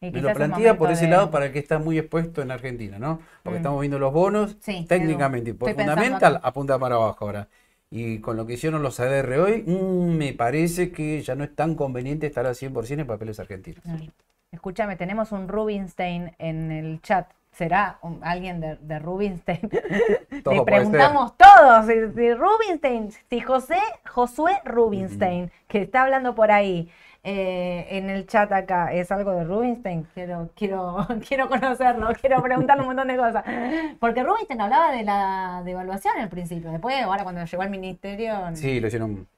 y 0.00 0.10
Me 0.10 0.20
lo 0.22 0.32
plantea 0.32 0.76
por 0.78 0.90
ese 0.90 1.04
de- 1.04 1.10
lado 1.10 1.30
para 1.30 1.46
el 1.46 1.52
que 1.52 1.58
está 1.60 1.78
muy 1.78 1.98
expuesto 1.98 2.42
en 2.42 2.50
Argentina, 2.50 2.98
¿no? 2.98 3.20
Porque 3.44 3.54
Mm. 3.54 3.56
estamos 3.58 3.80
viendo 3.80 3.98
los 4.00 4.12
bonos 4.12 4.56
Sí, 4.60 4.84
técnicamente 4.88 5.50
y 5.50 5.52
por 5.52 5.70
fundamental 5.74 6.40
apunta 6.42 6.78
para 6.78 6.96
abajo 6.96 7.24
ahora. 7.26 7.48
Y 7.90 8.20
con 8.20 8.36
lo 8.38 8.46
que 8.46 8.54
hicieron 8.54 8.82
los 8.82 8.98
ADR 9.00 9.38
hoy, 9.38 9.62
mm, 9.66 10.16
me 10.16 10.32
parece 10.32 10.90
que 10.92 11.20
ya 11.22 11.34
no 11.34 11.44
es 11.44 11.54
tan 11.54 11.74
conveniente 11.74 12.26
estar 12.26 12.46
al 12.46 12.54
100% 12.56 13.02
en 13.02 13.06
papeles 13.06 13.38
argentinos. 13.38 13.84
Mm. 13.84 14.08
Escúchame, 14.50 14.96
tenemos 14.96 15.32
un 15.32 15.48
Rubinstein 15.48 16.32
en 16.38 16.72
el 16.72 17.00
chat. 17.02 17.26
¿Será 17.52 17.98
alguien 18.22 18.60
de, 18.60 18.76
de 18.76 18.98
Rubinstein? 18.98 19.60
Todo 20.42 20.54
Le 20.54 20.62
preguntamos 20.62 21.36
todos. 21.36 21.86
Si, 21.86 21.92
si 22.14 22.34
Rubinstein, 22.34 23.12
si 23.28 23.40
José, 23.40 23.78
Josué 24.10 24.52
Rubinstein, 24.64 25.52
que 25.68 25.82
está 25.82 26.02
hablando 26.02 26.34
por 26.34 26.50
ahí 26.50 26.90
eh, 27.24 27.86
en 27.90 28.08
el 28.08 28.26
chat 28.26 28.50
acá, 28.52 28.92
¿es 28.94 29.12
algo 29.12 29.32
de 29.32 29.44
Rubinstein? 29.44 30.06
Quiero, 30.14 30.50
quiero, 30.56 31.06
quiero 31.28 31.48
conocerlo, 31.48 32.08
quiero 32.18 32.42
preguntarle 32.42 32.82
un 32.82 32.88
montón 32.88 33.08
de 33.08 33.16
cosas. 33.18 33.44
Porque 34.00 34.22
Rubinstein 34.24 34.60
hablaba 34.60 34.90
de 34.90 35.04
la 35.04 35.62
devaluación 35.64 36.18
al 36.18 36.30
principio. 36.30 36.70
Después, 36.70 37.02
ahora 37.02 37.22
cuando 37.22 37.44
llegó 37.44 37.62
al 37.62 37.70
ministerio, 37.70 38.34
Sí, 38.54 38.80
lo 38.80 38.88
hicieron. 38.88 39.28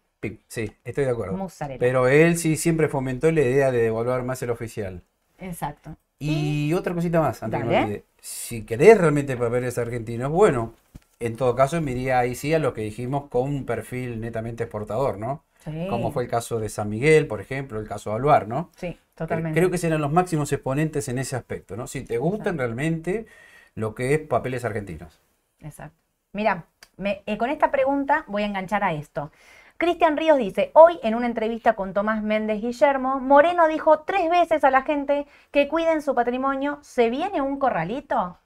Sí, 0.49 0.73
estoy 0.85 1.05
de 1.05 1.11
acuerdo. 1.11 1.49
Pero 1.79 2.09
él 2.09 2.39
sí 2.39 2.57
siempre 2.57 2.89
fomentó 2.89 3.31
la 3.31 3.43
idea 3.43 3.71
de 3.71 3.83
devaluar 3.83 4.23
más 4.23 4.41
el 4.43 4.51
oficial. 4.51 5.03
Exacto. 5.39 5.97
Y 6.19 6.73
otra 6.75 6.95
cosita 6.95 7.21
más, 7.21 7.43
antes 7.43 7.59
que 7.59 7.65
me 7.65 7.71
Dale. 7.71 7.73
olvide. 7.73 8.05
Si 8.21 8.65
querés 8.65 8.99
realmente 8.99 9.37
papeles 9.37 9.77
argentinos, 9.79 10.31
bueno, 10.31 10.75
en 11.21 11.37
todo 11.37 11.55
caso 11.55 11.81
me 11.83 11.93
iría 11.93 12.19
ahí 12.19 12.35
sí 12.35 12.55
a 12.55 12.59
lo 12.59 12.73
que 12.75 12.83
dijimos 12.83 13.29
con 13.29 13.43
un 13.49 13.67
perfil 13.67 14.21
netamente 14.21 14.65
exportador, 14.65 15.19
¿no? 15.19 15.45
Sí, 15.65 15.71
Como 15.87 16.13
fue 16.13 16.25
el 16.25 16.31
caso 16.31 16.59
de 16.61 16.69
San 16.71 16.89
Miguel, 16.89 17.27
por 17.27 17.41
ejemplo, 17.41 17.79
el 17.81 17.87
caso 17.89 18.11
de 18.11 18.17
Aluar, 18.17 18.49
¿no? 18.49 18.71
sí, 18.77 19.01
Cre- 19.27 19.47
totalmente. 19.47 19.53
Creo 19.53 19.71
que 19.71 19.79
serán 19.79 20.01
los 20.03 20.13
máximos 20.13 20.53
exponentes 20.53 21.09
en 21.09 21.19
ese 21.19 21.37
aspecto, 21.37 21.77
¿no? 21.77 21.87
Si 21.89 22.03
te 22.03 22.19
gustan 22.19 22.59
realmente 22.59 23.27
lo 23.75 23.95
que 23.95 24.15
es 24.15 24.21
papeles 24.21 24.65
argentinos. 24.65 25.21
Exacto. 25.61 25.97
Mira, 26.33 26.67
me- 26.97 27.23
eh, 27.27 27.39
con 27.39 27.51
esta 27.51 27.71
pregunta 27.71 28.25
voy 28.29 28.43
a 28.43 28.47
enganchar 28.47 28.85
a 28.85 28.93
esto. 28.93 29.31
Cristian 29.77 30.17
Ríos 30.17 30.39
dice, 30.39 30.71
hoy 30.75 30.99
en 31.03 31.15
una 31.15 31.27
entrevista 31.27 31.75
con 31.75 31.93
Tomás 31.93 32.23
Méndez 32.23 32.61
Guillermo, 32.61 33.21
Moreno 33.21 33.67
dijo 33.67 34.01
tres 34.01 34.31
veces 34.31 34.65
a 34.65 34.71
la 34.71 34.83
gente 34.83 35.27
que 35.51 35.69
cuiden 35.69 36.01
su 36.01 36.15
patrimonio, 36.15 36.79
¿se 36.83 37.11
viene 37.11 37.41
un 37.41 37.59
corralito? 37.59 38.39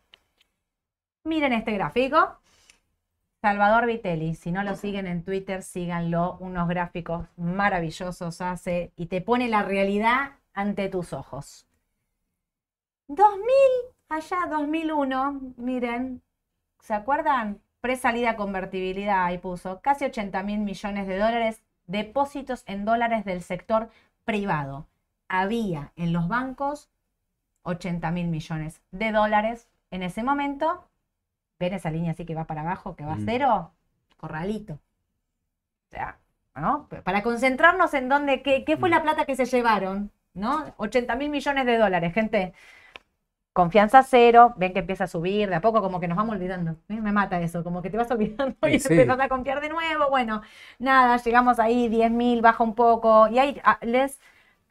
Miren 1.24 1.52
este 1.52 1.72
gráfico. 1.72 2.38
Salvador 3.42 3.86
Vitelli, 3.86 4.34
si 4.34 4.50
no 4.50 4.64
lo 4.64 4.74
siguen 4.74 5.06
en 5.06 5.22
Twitter, 5.22 5.62
síganlo, 5.62 6.38
unos 6.40 6.68
gráficos 6.68 7.28
maravillosos 7.36 8.40
hace 8.40 8.92
y 8.96 9.06
te 9.06 9.20
pone 9.20 9.48
la 9.48 9.62
realidad 9.62 10.32
ante 10.54 10.88
tus 10.88 11.12
ojos. 11.12 11.66
2000, 13.06 13.46
allá 14.08 14.38
2001, 14.50 15.40
miren, 15.56 16.22
¿Se 16.80 16.94
acuerdan? 16.94 17.60
Presalida 17.80 18.36
convertibilidad, 18.36 19.24
ahí 19.24 19.38
puso 19.38 19.80
casi 19.80 20.04
80 20.04 20.42
mil 20.42 20.58
millones 20.60 21.06
de 21.06 21.16
dólares, 21.18 21.62
depósitos 21.86 22.64
en 22.66 22.84
dólares 22.84 23.24
del 23.24 23.42
sector 23.42 23.88
privado. 24.24 24.86
Había 25.28 25.92
en 25.96 26.12
los 26.12 26.26
bancos 26.28 26.88
80 27.62 28.10
mil 28.10 28.28
millones 28.28 28.80
de 28.90 29.12
dólares 29.12 29.68
en 29.90 30.02
ese 30.02 30.22
momento. 30.22 30.84
¿Ven 31.60 31.74
esa 31.74 31.90
línea 31.90 32.12
así 32.12 32.24
que 32.24 32.34
va 32.34 32.44
para 32.46 32.62
abajo, 32.62 32.96
que 32.96 33.04
va 33.04 33.12
a 33.12 33.16
Mm. 33.16 33.24
cero? 33.24 33.72
Corralito. 34.16 34.74
O 34.74 35.90
sea, 35.90 36.18
¿no? 36.56 36.88
Para 37.04 37.22
concentrarnos 37.22 37.94
en 37.94 38.08
dónde, 38.08 38.42
qué, 38.42 38.64
qué 38.64 38.76
fue 38.76 38.88
la 38.90 39.02
plata 39.02 39.24
que 39.24 39.36
se 39.36 39.44
llevaron, 39.46 40.10
¿no? 40.34 40.74
80 40.76 41.14
mil 41.16 41.30
millones 41.30 41.66
de 41.66 41.78
dólares, 41.78 42.12
gente. 42.12 42.52
Confianza 43.58 44.04
cero, 44.04 44.54
ven 44.56 44.72
que 44.72 44.78
empieza 44.78 45.02
a 45.04 45.06
subir, 45.08 45.48
de 45.48 45.56
a 45.56 45.60
poco 45.60 45.82
como 45.82 45.98
que 45.98 46.06
nos 46.06 46.16
vamos 46.16 46.36
olvidando. 46.36 46.76
¿eh? 46.88 47.00
Me 47.00 47.10
mata 47.10 47.40
eso, 47.40 47.64
como 47.64 47.82
que 47.82 47.90
te 47.90 47.96
vas 47.96 48.08
olvidando 48.12 48.56
y 48.68 48.78
Sí, 48.78 48.78
sí. 48.78 48.94
empezás 48.94 49.18
a 49.18 49.28
confiar 49.28 49.60
de 49.60 49.68
nuevo. 49.68 50.08
Bueno, 50.10 50.42
nada, 50.78 51.16
llegamos 51.16 51.58
ahí, 51.58 51.88
10.000, 51.88 52.40
baja 52.40 52.62
un 52.62 52.76
poco. 52.76 53.26
Y 53.26 53.40
ahí 53.40 53.60
ah, 53.64 53.80
les 53.82 54.20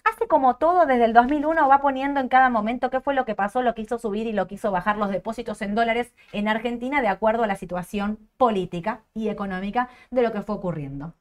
hace 0.06 0.28
como 0.30 0.56
todo 0.56 0.86
desde 0.86 1.04
el 1.04 1.12
2001, 1.14 1.68
va 1.68 1.82
poniendo 1.82 2.22
en 2.22 2.30
cada 2.30 2.50
momento 2.50 2.90
qué 2.90 3.02
fue 3.02 3.14
lo 3.14 3.26
que 3.26 3.36
pasó, 3.36 3.62
lo 3.62 3.76
que 3.76 3.82
hizo 3.82 3.98
subir 4.00 4.26
y 4.26 4.32
lo 4.34 4.48
que 4.48 4.56
hizo 4.56 4.72
bajar 4.72 4.98
los 4.98 5.10
depósitos 5.10 5.62
en 5.62 5.76
dólares 5.76 6.14
en 6.32 6.48
Argentina 6.48 7.02
de 7.02 7.10
acuerdo 7.10 7.44
a 7.44 7.48
la 7.48 7.58
situación 7.58 8.18
política 8.38 9.02
y 9.14 9.28
económica 9.28 9.90
de 10.12 10.22
lo 10.22 10.32
que 10.32 10.44
fue 10.44 10.56
ocurriendo. 10.56 11.14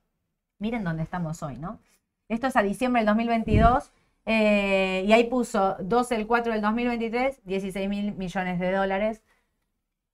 Miren 0.60 0.84
dónde 0.84 1.02
estamos 1.02 1.42
hoy, 1.42 1.58
¿no? 1.58 1.80
Esto 2.28 2.46
es 2.46 2.56
a 2.56 2.62
diciembre 2.62 3.00
del 3.00 3.06
2022 3.08 3.92
eh, 4.26 5.04
y 5.06 5.12
ahí 5.12 5.24
puso 5.24 5.76
12 5.80 6.16
del 6.16 6.26
4 6.26 6.52
del 6.52 6.62
2023, 6.62 7.44
16 7.44 7.88
mil 7.88 8.14
millones 8.14 8.58
de 8.60 8.72
dólares. 8.72 9.22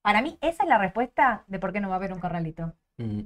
Para 0.03 0.23
mí, 0.23 0.39
esa 0.41 0.63
es 0.65 0.69
la 0.69 0.79
respuesta 0.79 1.45
de 1.47 1.59
por 1.59 1.73
qué 1.73 1.81
no 1.81 1.89
va 1.89 1.95
a 1.95 1.99
haber 1.99 2.13
un 2.13 2.21
corralito. 2.21 2.73
Mm. 2.99 3.21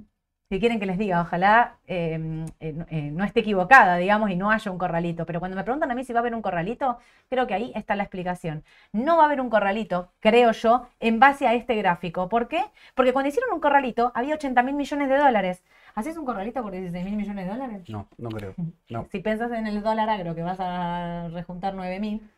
Si 0.49 0.61
quieren 0.61 0.79
que 0.79 0.87
les 0.87 0.97
diga, 0.99 1.23
ojalá 1.23 1.79
eh, 1.89 2.19
no- 2.19 2.47
eh, 2.61 3.11
no 3.13 3.25
esté 3.25 3.41
equivocada, 3.41 3.97
digamos, 3.97 4.31
y 4.31 4.37
no 4.37 4.51
haya 4.51 4.71
un 4.71 4.79
corralito. 4.79 5.27
Pero 5.27 5.41
cuando 5.41 5.57
me 5.57 5.65
preguntan 5.65 5.91
a 5.91 5.95
mí 5.97 6.05
si 6.05 6.13
va 6.13 6.21
a 6.21 6.23
haber 6.23 6.35
un 6.37 6.43
corralito, 6.43 6.99
creo 7.29 7.47
que 7.49 7.55
ahí 7.55 7.73
está 7.75 7.97
la 7.97 8.05
explicación. 8.05 8.63
No 8.93 9.17
va 9.17 9.25
a 9.25 9.27
haber 9.27 9.41
un 9.41 9.51
corralito, 9.51 10.13
creo 10.21 10.53
yo, 10.53 10.87
en 11.01 11.19
base 11.19 11.49
a 11.49 11.55
este 11.55 11.75
gráfico. 11.77 12.29
¿Por 12.29 12.47
qué? 12.49 12.63
Porque 12.95 13.13
cuando 13.13 13.29
hicieron 13.29 13.53
un 13.55 13.61
corralito 13.61 14.13
había 14.15 14.35
80 14.37 14.63
mil 14.63 14.75
millones 14.77 15.09
de 15.09 15.17
dólares. 15.19 15.65
¿Haces 15.97 16.17
un 16.17 16.25
corralito 16.25 16.63
por 16.63 16.73
16 16.73 17.05
mil 17.05 17.17
millones 17.17 17.47
de 17.47 17.51
dólares? 17.51 17.89
No, 17.89 18.07
no 18.19 18.29
creo. 18.29 18.55
No. 18.91 19.07
Si 19.11 19.21
piensas 19.21 19.51
en 19.53 19.67
el 19.67 19.83
dólar 19.83 20.09
agro 20.11 20.35
que 20.35 20.43
vas 20.43 20.59
a 20.61 21.29
rejuntar 21.33 21.75
9 21.75 21.99
mil, 22.01 22.31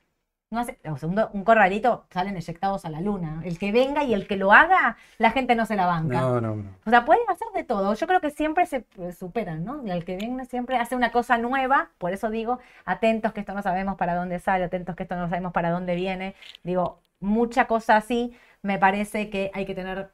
no 0.51 0.61
hace, 0.61 0.79
o 0.91 0.97
sea, 0.97 1.09
un, 1.09 1.21
un 1.35 1.45
corralito 1.45 2.07
salen 2.11 2.37
eyectados 2.37 2.87
a 2.87 2.91
la 2.91 3.03
luna. 3.03 3.43
El 3.45 3.59
que 3.59 3.71
venga 3.71 4.05
y 4.05 4.15
el 4.15 4.27
que 4.27 4.37
lo 4.37 4.53
haga, 4.53 4.97
la 5.19 5.31
gente 5.33 5.55
no 5.55 5.67
se 5.67 5.77
la 5.77 5.85
banca. 5.87 6.21
No, 6.21 6.41
no, 6.41 6.57
no. 6.57 6.71
O 6.87 6.91
sea, 6.91 7.05
pueden 7.05 7.29
hacer 7.29 7.49
de 7.55 7.65
todo. 7.65 7.93
Yo 7.95 8.07
creo 8.07 8.21
que 8.21 8.31
siempre 8.31 8.65
se 8.65 8.87
superan, 9.13 9.65
¿no? 9.65 9.85
Y 9.87 9.91
el 9.91 10.07
que 10.07 10.17
viene 10.17 10.47
siempre 10.47 10.77
hace 10.79 10.97
una 10.97 11.13
cosa 11.13 11.37
nueva. 11.37 11.91
Por 11.99 12.13
eso 12.13 12.31
digo, 12.31 12.61
atentos 12.87 13.33
que 13.35 13.41
esto 13.41 13.53
no 13.53 13.63
sabemos 13.63 13.97
para 13.97 14.15
dónde 14.15 14.39
sale, 14.39 14.65
atentos 14.65 14.97
que 14.97 15.03
esto 15.03 15.17
no 15.17 15.29
sabemos 15.29 15.53
para 15.53 15.71
dónde 15.71 15.95
viene. 15.97 16.35
Digo, 16.63 17.01
mucha 17.21 17.67
cosa 17.67 17.97
así. 17.97 18.35
Me 18.63 18.79
parece 18.79 19.29
que 19.31 19.51
hay 19.53 19.67
que 19.67 19.75
tener 19.75 20.11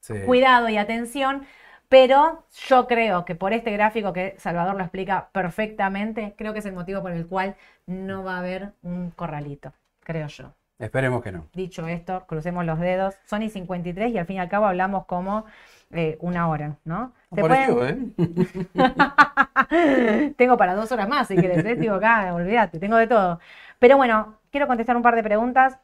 Sí. 0.00 0.14
cuidado 0.24 0.68
y 0.68 0.76
atención. 0.78 1.46
Pero 1.88 2.44
yo 2.68 2.86
creo 2.86 3.24
que 3.24 3.34
por 3.34 3.52
este 3.52 3.70
gráfico 3.72 4.12
que 4.12 4.34
Salvador 4.38 4.74
lo 4.76 4.82
explica 4.82 5.28
perfectamente, 5.32 6.34
creo 6.36 6.52
que 6.52 6.58
es 6.58 6.66
el 6.66 6.72
motivo 6.72 7.02
por 7.02 7.12
el 7.12 7.26
cual 7.26 7.56
no 7.86 8.24
va 8.24 8.36
a 8.36 8.38
haber 8.40 8.72
un 8.82 9.10
corralito, 9.10 9.72
creo 10.00 10.26
yo. 10.26 10.52
Esperemos 10.78 11.22
que 11.22 11.32
no. 11.32 11.46
Dicho 11.54 11.86
esto, 11.88 12.24
crucemos 12.26 12.64
los 12.66 12.78
dedos. 12.78 13.14
Son 13.24 13.42
y 13.42 13.48
53 13.48 14.12
y 14.12 14.18
al 14.18 14.26
fin 14.26 14.36
y 14.36 14.40
al 14.40 14.48
cabo 14.48 14.66
hablamos 14.66 15.06
como 15.06 15.46
eh, 15.92 16.18
una 16.20 16.48
hora, 16.48 16.76
¿no? 16.84 17.12
Pareció, 17.30 17.76
pueden- 17.86 18.14
¿eh? 18.18 20.32
tengo 20.36 20.56
para 20.56 20.74
dos 20.74 20.90
horas 20.92 21.08
más, 21.08 21.28
si 21.28 21.38
querés, 21.38 21.64
¿eh? 21.64 21.76
Digo, 21.76 21.94
acá, 21.94 22.32
olvídate, 22.34 22.78
tengo 22.78 22.96
de 22.96 23.06
todo. 23.06 23.40
Pero 23.78 23.96
bueno, 23.96 24.38
quiero 24.50 24.66
contestar 24.66 24.96
un 24.96 25.02
par 25.02 25.14
de 25.16 25.22
preguntas. 25.22 25.78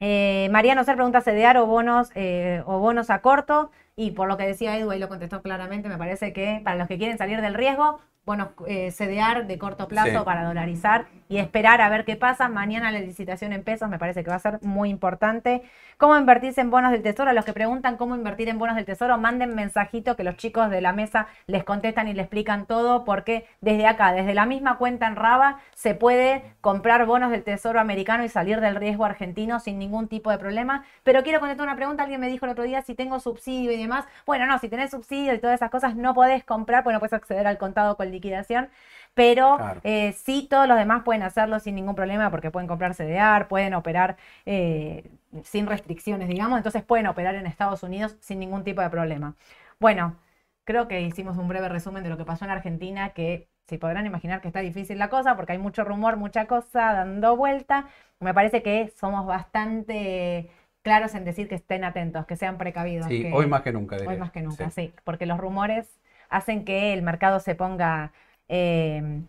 Eh, 0.00 0.48
Mariano 0.52 0.84
Ser 0.84 0.96
pregunta 0.96 1.20
CDR 1.22 1.58
o 1.58 1.66
bonos, 1.66 2.10
eh, 2.14 2.62
o 2.66 2.78
bonos 2.78 3.10
a 3.10 3.20
corto. 3.20 3.70
Y 3.96 4.10
por 4.12 4.28
lo 4.28 4.36
que 4.36 4.46
decía 4.46 4.76
Edu, 4.76 4.90
ahí 4.90 4.98
lo 4.98 5.08
contestó 5.08 5.42
claramente, 5.42 5.88
me 5.88 5.96
parece 5.98 6.32
que 6.32 6.60
para 6.64 6.76
los 6.76 6.88
que 6.88 6.98
quieren 6.98 7.16
salir 7.18 7.40
del 7.40 7.54
riesgo, 7.54 8.00
bonos 8.26 8.48
eh, 8.66 8.90
CDR 8.90 9.46
de 9.46 9.56
corto 9.58 9.86
plazo 9.86 10.10
Sí. 10.10 10.24
para 10.24 10.44
dolarizar 10.44 11.06
y 11.28 11.38
esperar 11.38 11.80
a 11.80 11.88
ver 11.88 12.04
qué 12.04 12.16
pasa. 12.16 12.48
Mañana 12.48 12.90
la 12.90 12.98
licitación 12.98 13.52
en 13.52 13.62
pesos 13.62 13.88
me 13.88 13.98
parece 13.98 14.24
que 14.24 14.30
va 14.30 14.36
a 14.36 14.40
ser 14.40 14.58
muy 14.62 14.90
importante. 14.90 15.62
¿Cómo 15.96 16.16
invertirse 16.18 16.60
en 16.60 16.70
bonos 16.70 16.90
del 16.92 17.02
tesoro? 17.02 17.30
A 17.30 17.32
los 17.32 17.44
que 17.44 17.52
preguntan 17.52 17.96
cómo 17.96 18.16
invertir 18.16 18.48
en 18.48 18.58
bonos 18.58 18.76
del 18.76 18.84
tesoro, 18.84 19.16
manden 19.16 19.54
mensajito 19.54 20.16
que 20.16 20.24
los 20.24 20.36
chicos 20.36 20.70
de 20.70 20.80
la 20.80 20.92
mesa 20.92 21.28
les 21.46 21.62
contestan 21.64 22.08
y 22.08 22.14
le 22.14 22.22
explican 22.22 22.66
todo, 22.66 23.04
porque 23.04 23.46
desde 23.60 23.86
acá, 23.86 24.12
desde 24.12 24.34
la 24.34 24.44
misma 24.44 24.76
cuenta 24.76 25.06
en 25.06 25.16
Raba, 25.16 25.60
se 25.74 25.94
puede 25.94 26.42
comprar 26.60 27.06
bonos 27.06 27.30
del 27.30 27.44
tesoro 27.44 27.78
americano 27.80 28.24
y 28.24 28.28
salir 28.28 28.60
del 28.60 28.74
riesgo 28.74 29.04
argentino 29.04 29.60
sin 29.60 29.78
ningún 29.78 30.08
tipo 30.08 30.30
de 30.32 30.38
problema. 30.38 30.84
Pero 31.04 31.22
quiero 31.22 31.38
contestar 31.38 31.66
una 31.66 31.76
pregunta. 31.76 32.02
Alguien 32.02 32.20
me 32.20 32.28
dijo 32.28 32.44
el 32.44 32.52
otro 32.52 32.64
día 32.64 32.82
si 32.82 32.94
tengo 32.96 33.20
subsidio 33.20 33.70
y 33.72 33.76
demás. 33.76 34.04
Bueno, 34.26 34.46
no, 34.46 34.58
si 34.58 34.68
tenés 34.68 34.90
subsidio 34.90 35.32
y 35.32 35.38
todas 35.38 35.54
esas 35.54 35.70
cosas 35.70 35.94
no 35.94 36.12
podés 36.12 36.42
comprar, 36.44 36.82
pues 36.82 36.92
no 36.92 36.98
puedes 36.98 37.12
acceder 37.12 37.46
al 37.46 37.56
contado 37.58 37.96
con 37.96 38.10
liquidación. 38.16 38.68
Pero 39.14 39.56
Claro. 39.56 39.80
eh, 39.84 40.12
sí, 40.12 40.46
todos 40.50 40.68
los 40.68 40.76
demás 40.76 41.02
pueden 41.04 41.22
hacerlo 41.22 41.58
sin 41.60 41.74
ningún 41.74 41.94
problema 41.94 42.30
porque 42.30 42.50
pueden 42.50 42.66
comprar 42.68 42.94
CDR, 42.94 43.46
pueden 43.48 43.72
operar 43.74 44.16
eh, 44.44 45.08
sin 45.44 45.66
restricciones, 45.66 46.28
digamos. 46.28 46.58
Entonces 46.58 46.82
pueden 46.82 47.06
operar 47.06 47.34
en 47.34 47.46
Estados 47.46 47.82
Unidos 47.82 48.16
sin 48.20 48.38
ningún 48.38 48.62
tipo 48.64 48.82
de 48.82 48.90
problema. 48.90 49.34
Bueno, 49.80 50.16
creo 50.64 50.86
que 50.88 51.00
hicimos 51.00 51.36
un 51.38 51.48
breve 51.48 51.68
resumen 51.68 52.02
de 52.02 52.10
lo 52.10 52.16
que 52.18 52.24
pasó 52.24 52.44
en 52.44 52.50
Argentina, 52.50 53.10
que 53.10 53.48
si 53.68 53.78
podrán 53.78 54.04
imaginar 54.06 54.40
que 54.40 54.48
está 54.48 54.60
difícil 54.60 54.98
la 54.98 55.08
cosa, 55.08 55.34
porque 55.36 55.52
hay 55.52 55.58
mucho 55.58 55.82
rumor, 55.84 56.16
mucha 56.16 56.46
cosa 56.46 56.92
dando 56.92 57.36
vuelta. 57.36 57.86
Me 58.20 58.34
parece 58.34 58.62
que 58.62 58.92
somos 58.96 59.26
bastante 59.26 60.50
claros 60.82 61.14
en 61.14 61.24
decir 61.24 61.48
que 61.48 61.56
estén 61.56 61.84
atentos, 61.84 62.26
que 62.26 62.36
sean 62.36 62.58
precavidos. 62.58 63.06
Sí, 63.08 63.22
que- 63.22 63.32
hoy 63.32 63.46
más 63.46 63.62
que 63.62 63.72
nunca, 63.72 63.96
Hoy 63.96 64.02
diría. 64.02 64.18
más 64.18 64.30
que 64.30 64.42
nunca, 64.42 64.70
Sí. 64.70 64.88
sí. 64.88 64.94
porque 65.04 65.26
los 65.26 65.38
rumores 65.38 65.88
hacen 66.28 66.64
que 66.64 66.92
el 66.92 67.02
mercado 67.02 67.40
se 67.40 67.54
ponga 67.54 68.12
eh, 68.48 69.22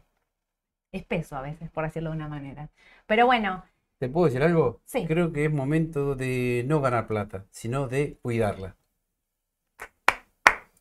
espeso 0.92 1.36
a 1.38 1.42
veces, 1.42 1.70
por 1.72 1.84
decirlo 1.86 2.10
de 2.12 2.18
una 2.18 2.28
manera. 2.28 2.70
Pero 3.06 3.26
bueno, 3.26 3.64
¿Te 4.00 4.10
puedo 4.10 4.26
decir 4.26 4.42
algo? 4.44 4.82
Sí. 4.86 5.06
Creo 5.06 5.32
que 5.32 5.46
es 5.46 5.52
momento 5.52 6.16
de 6.16 6.64
no 6.68 6.82
ganar 6.82 7.08
plata, 7.08 7.46
sino 7.52 7.88
de 7.88 8.18
cuidarla. 8.24 8.76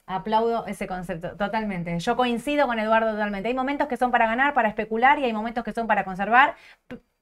aplaudo 0.07 0.67
ese 0.67 0.87
concepto 0.87 1.37
totalmente. 1.37 1.99
Yo 1.99 2.17
coincido 2.17 2.67
con 2.67 2.79
Eduardo 2.79 3.11
totalmente. 3.12 3.49
Hay 3.49 3.55
momentos 3.55 3.89
que 3.89 3.97
son 3.97 4.11
para 4.11 4.27
ganar, 4.27 4.55
para 4.55 4.69
especular 4.69 5.19
y 5.19 5.25
hay 5.25 5.33
momentos 5.33 5.64
que 5.64 5.73
son 5.73 5.87
para 5.87 6.05
conservar. 6.05 6.55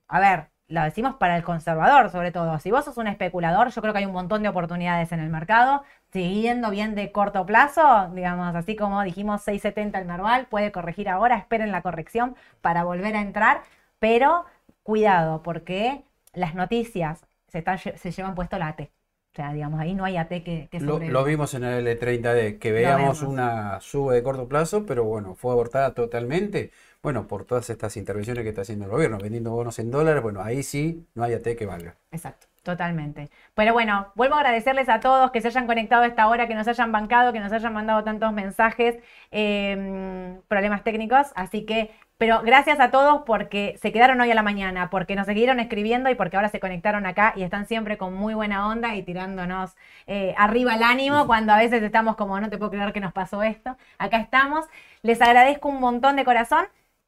A 0.09 0.21
ver, 0.21 0.51
lo 0.69 0.83
decimos 0.83 1.15
para 1.17 1.37
el 1.37 1.45
conservador 1.45 2.11
sobre 2.11 2.33
todo. 2.33 2.59
Si 2.59 2.71
vos 2.71 2.85
sos 2.85 2.99
un 2.99 3.07
especulador, 3.07 3.71
yo 3.71 3.81
creo 3.83 3.93
que 3.93 4.01
hay 4.01 4.07
un 4.07 4.13
montón 4.13 4.43
de 4.43 4.49
oportunidades 4.49 5.13
en 5.13 5.21
el 5.21 5.31
mercado. 5.31 5.85
Siguiendo 6.15 6.71
bien 6.71 6.95
de 6.95 7.11
corto 7.11 7.45
plazo, 7.45 8.09
digamos, 8.15 8.55
así 8.55 8.77
como 8.77 9.03
dijimos 9.03 9.43
6.70 9.43 9.99
el 9.99 10.05
Merval, 10.07 10.47
puede 10.47 10.71
corregir 10.71 11.09
ahora, 11.09 11.37
esperen 11.37 11.73
la 11.73 11.83
corrección 11.83 12.37
para 12.61 12.85
volver 12.85 13.17
a 13.17 13.21
entrar, 13.21 13.63
pero 13.99 14.45
cuidado, 14.85 15.43
porque 15.43 16.05
las 16.33 16.55
noticias 16.55 17.27
se, 17.49 17.59
están 17.59 17.79
se 17.79 18.13
llevan 18.13 18.37
puesto 18.37 18.59
la 18.59 18.69
AT. 18.69 18.93
O 19.33 19.35
sea, 19.35 19.53
digamos, 19.53 19.81
ahí 19.81 19.97
no 19.97 20.05
hay 20.05 20.17
AT 20.17 20.45
que, 20.45 20.69
que 20.71 20.79
Lo, 20.79 21.01
lo 21.01 21.25
vimos 21.25 21.53
en 21.55 21.65
el 21.65 21.89
L30D, 21.89 22.61
que 22.61 22.71
veíamos 22.71 23.23
una 23.23 23.81
suba 23.81 24.15
de 24.15 24.23
corto 24.23 24.47
plazo, 24.47 24.87
pero 24.87 25.03
bueno, 25.03 25.35
fue 25.35 25.51
abortada 25.51 25.95
totalmente. 25.95 26.71
Bueno, 27.03 27.27
por 27.27 27.45
todas 27.45 27.69
estas 27.71 27.97
intervenciones 27.97 28.45
que 28.45 28.51
está 28.51 28.63
haciendo 28.63 28.85
el 28.85 28.93
gobierno, 28.93 29.19
vendiendo 29.19 29.51
bonos 29.51 29.81
en 29.81 29.91
dólares, 29.91 30.23
bueno, 30.23 30.43
ahí 30.43 30.63
sí 30.63 31.09
no 31.15 31.25
hay 31.25 31.35
AT 31.35 31.57
que 31.57 31.67
valga. 31.67 31.97
Exacto, 32.13 32.47
totalmente. 32.65 33.31
Pero 33.55 33.73
bueno, 33.73 34.13
vuelvo 34.17 34.35
a 34.35 34.39
agradecerles 34.39 34.89
a 34.89 35.01
todos 35.01 35.31
que 35.31 35.41
se 35.41 35.49
hayan 35.49 35.67
conectado 35.67 36.03
a 36.03 36.07
esta 36.07 36.27
hora, 36.29 36.49
que 36.49 36.55
nos 36.55 36.67
hayan 36.67 36.91
bancado, 36.91 37.33
que 37.33 37.41
nos 37.41 37.53
hayan 37.53 37.73
mandado 37.73 38.03
tantos 38.03 38.33
mensajes, 38.33 38.97
eh, 39.31 40.41
problemas 40.49 40.83
técnicos. 40.83 41.29
Así 41.37 41.65
que, 41.67 41.93
pero 42.19 42.43
gracias 42.43 42.81
a 42.81 42.91
todos 42.91 43.23
porque 43.27 43.79
se 43.81 43.93
quedaron 43.93 44.21
hoy 44.21 44.31
a 44.31 44.35
la 44.35 44.43
mañana, 44.43 44.91
porque 44.91 45.15
nos 45.15 45.27
siguieron 45.27 45.61
escribiendo 45.61 46.11
y 46.11 46.15
porque 46.17 46.37
ahora 46.37 46.49
se 46.49 46.61
conectaron 46.61 47.07
acá 47.07 47.35
y 47.37 47.43
están 47.43 47.67
siempre 47.67 47.99
con 47.99 48.15
muy 48.15 48.35
buena 48.35 48.69
onda 48.69 48.95
y 48.97 49.03
tirándonos 49.03 49.77
eh, 50.07 50.35
arriba 50.39 50.75
el 50.75 50.83
ánimo 50.83 51.27
cuando 51.27 51.53
a 51.53 51.59
veces 51.59 51.83
estamos 51.83 52.17
como, 52.17 52.41
no 52.41 52.51
te 52.51 52.59
puedo 52.59 52.71
creer 52.73 52.93
que 52.93 53.01
nos 53.01 53.13
pasó 53.13 53.43
esto. 53.43 53.77
Acá 53.99 54.19
estamos. 54.19 54.65
Les 55.03 55.21
agradezco 55.23 55.69
un 55.69 55.81
montón 55.81 56.17
de 56.17 56.25
corazón. 56.25 56.67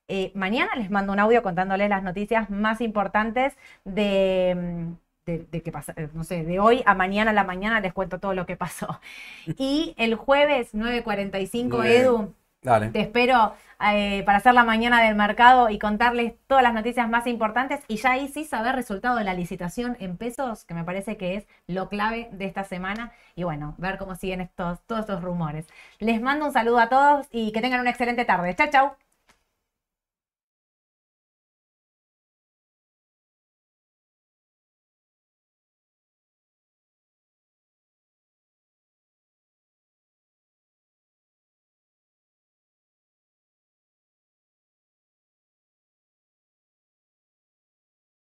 Eh, 0.08 0.30
mañana 0.34 0.70
les 0.76 0.90
mando 0.90 1.12
un 1.12 1.18
audio 1.18 1.42
contándoles 1.42 1.88
las 1.88 2.02
noticias 2.02 2.48
más 2.50 2.80
importantes 2.80 3.56
de, 3.84 4.54
mm, 4.56 5.05
de, 5.26 5.40
de 5.50 5.62
que 5.62 5.72
pasa, 5.72 5.94
no 6.14 6.24
sé, 6.24 6.44
de 6.44 6.60
hoy 6.60 6.82
a 6.86 6.94
mañana 6.94 7.32
a 7.32 7.34
la 7.34 7.44
mañana 7.44 7.80
les 7.80 7.92
cuento 7.92 8.20
todo 8.20 8.34
lo 8.34 8.46
que 8.46 8.56
pasó. 8.56 9.00
Y 9.58 9.94
el 9.98 10.14
jueves 10.16 10.74
9.45, 10.74 11.78
Muy 11.78 11.88
bien. 11.88 11.96
Edu, 12.02 12.34
Dale. 12.62 12.92
te 12.92 13.00
espero 13.00 13.54
eh, 13.92 14.22
para 14.24 14.38
hacer 14.38 14.54
la 14.54 14.64
mañana 14.64 15.02
del 15.02 15.14
mercado 15.16 15.68
y 15.70 15.78
contarles 15.78 16.34
todas 16.46 16.62
las 16.62 16.74
noticias 16.74 17.08
más 17.08 17.26
importantes 17.26 17.80
y 17.88 17.96
ya 17.96 18.12
ahí 18.12 18.28
sí 18.28 18.44
saber 18.44 18.74
resultado 18.74 19.16
de 19.16 19.24
la 19.24 19.34
licitación 19.34 19.96
en 20.00 20.16
pesos, 20.16 20.64
que 20.64 20.74
me 20.74 20.84
parece 20.84 21.16
que 21.16 21.36
es 21.36 21.46
lo 21.66 21.88
clave 21.88 22.28
de 22.32 22.46
esta 22.46 22.64
semana. 22.64 23.12
Y 23.34 23.44
bueno, 23.44 23.74
ver 23.78 23.98
cómo 23.98 24.14
siguen 24.16 24.40
estos, 24.40 24.80
todos 24.86 25.02
estos 25.02 25.22
rumores. 25.22 25.66
Les 25.98 26.20
mando 26.22 26.46
un 26.46 26.52
saludo 26.52 26.78
a 26.78 26.88
todos 26.88 27.26
y 27.30 27.52
que 27.52 27.60
tengan 27.60 27.80
una 27.80 27.90
excelente 27.90 28.24
tarde. 28.24 28.54
Chao, 28.56 28.68
chao. 28.70 29.05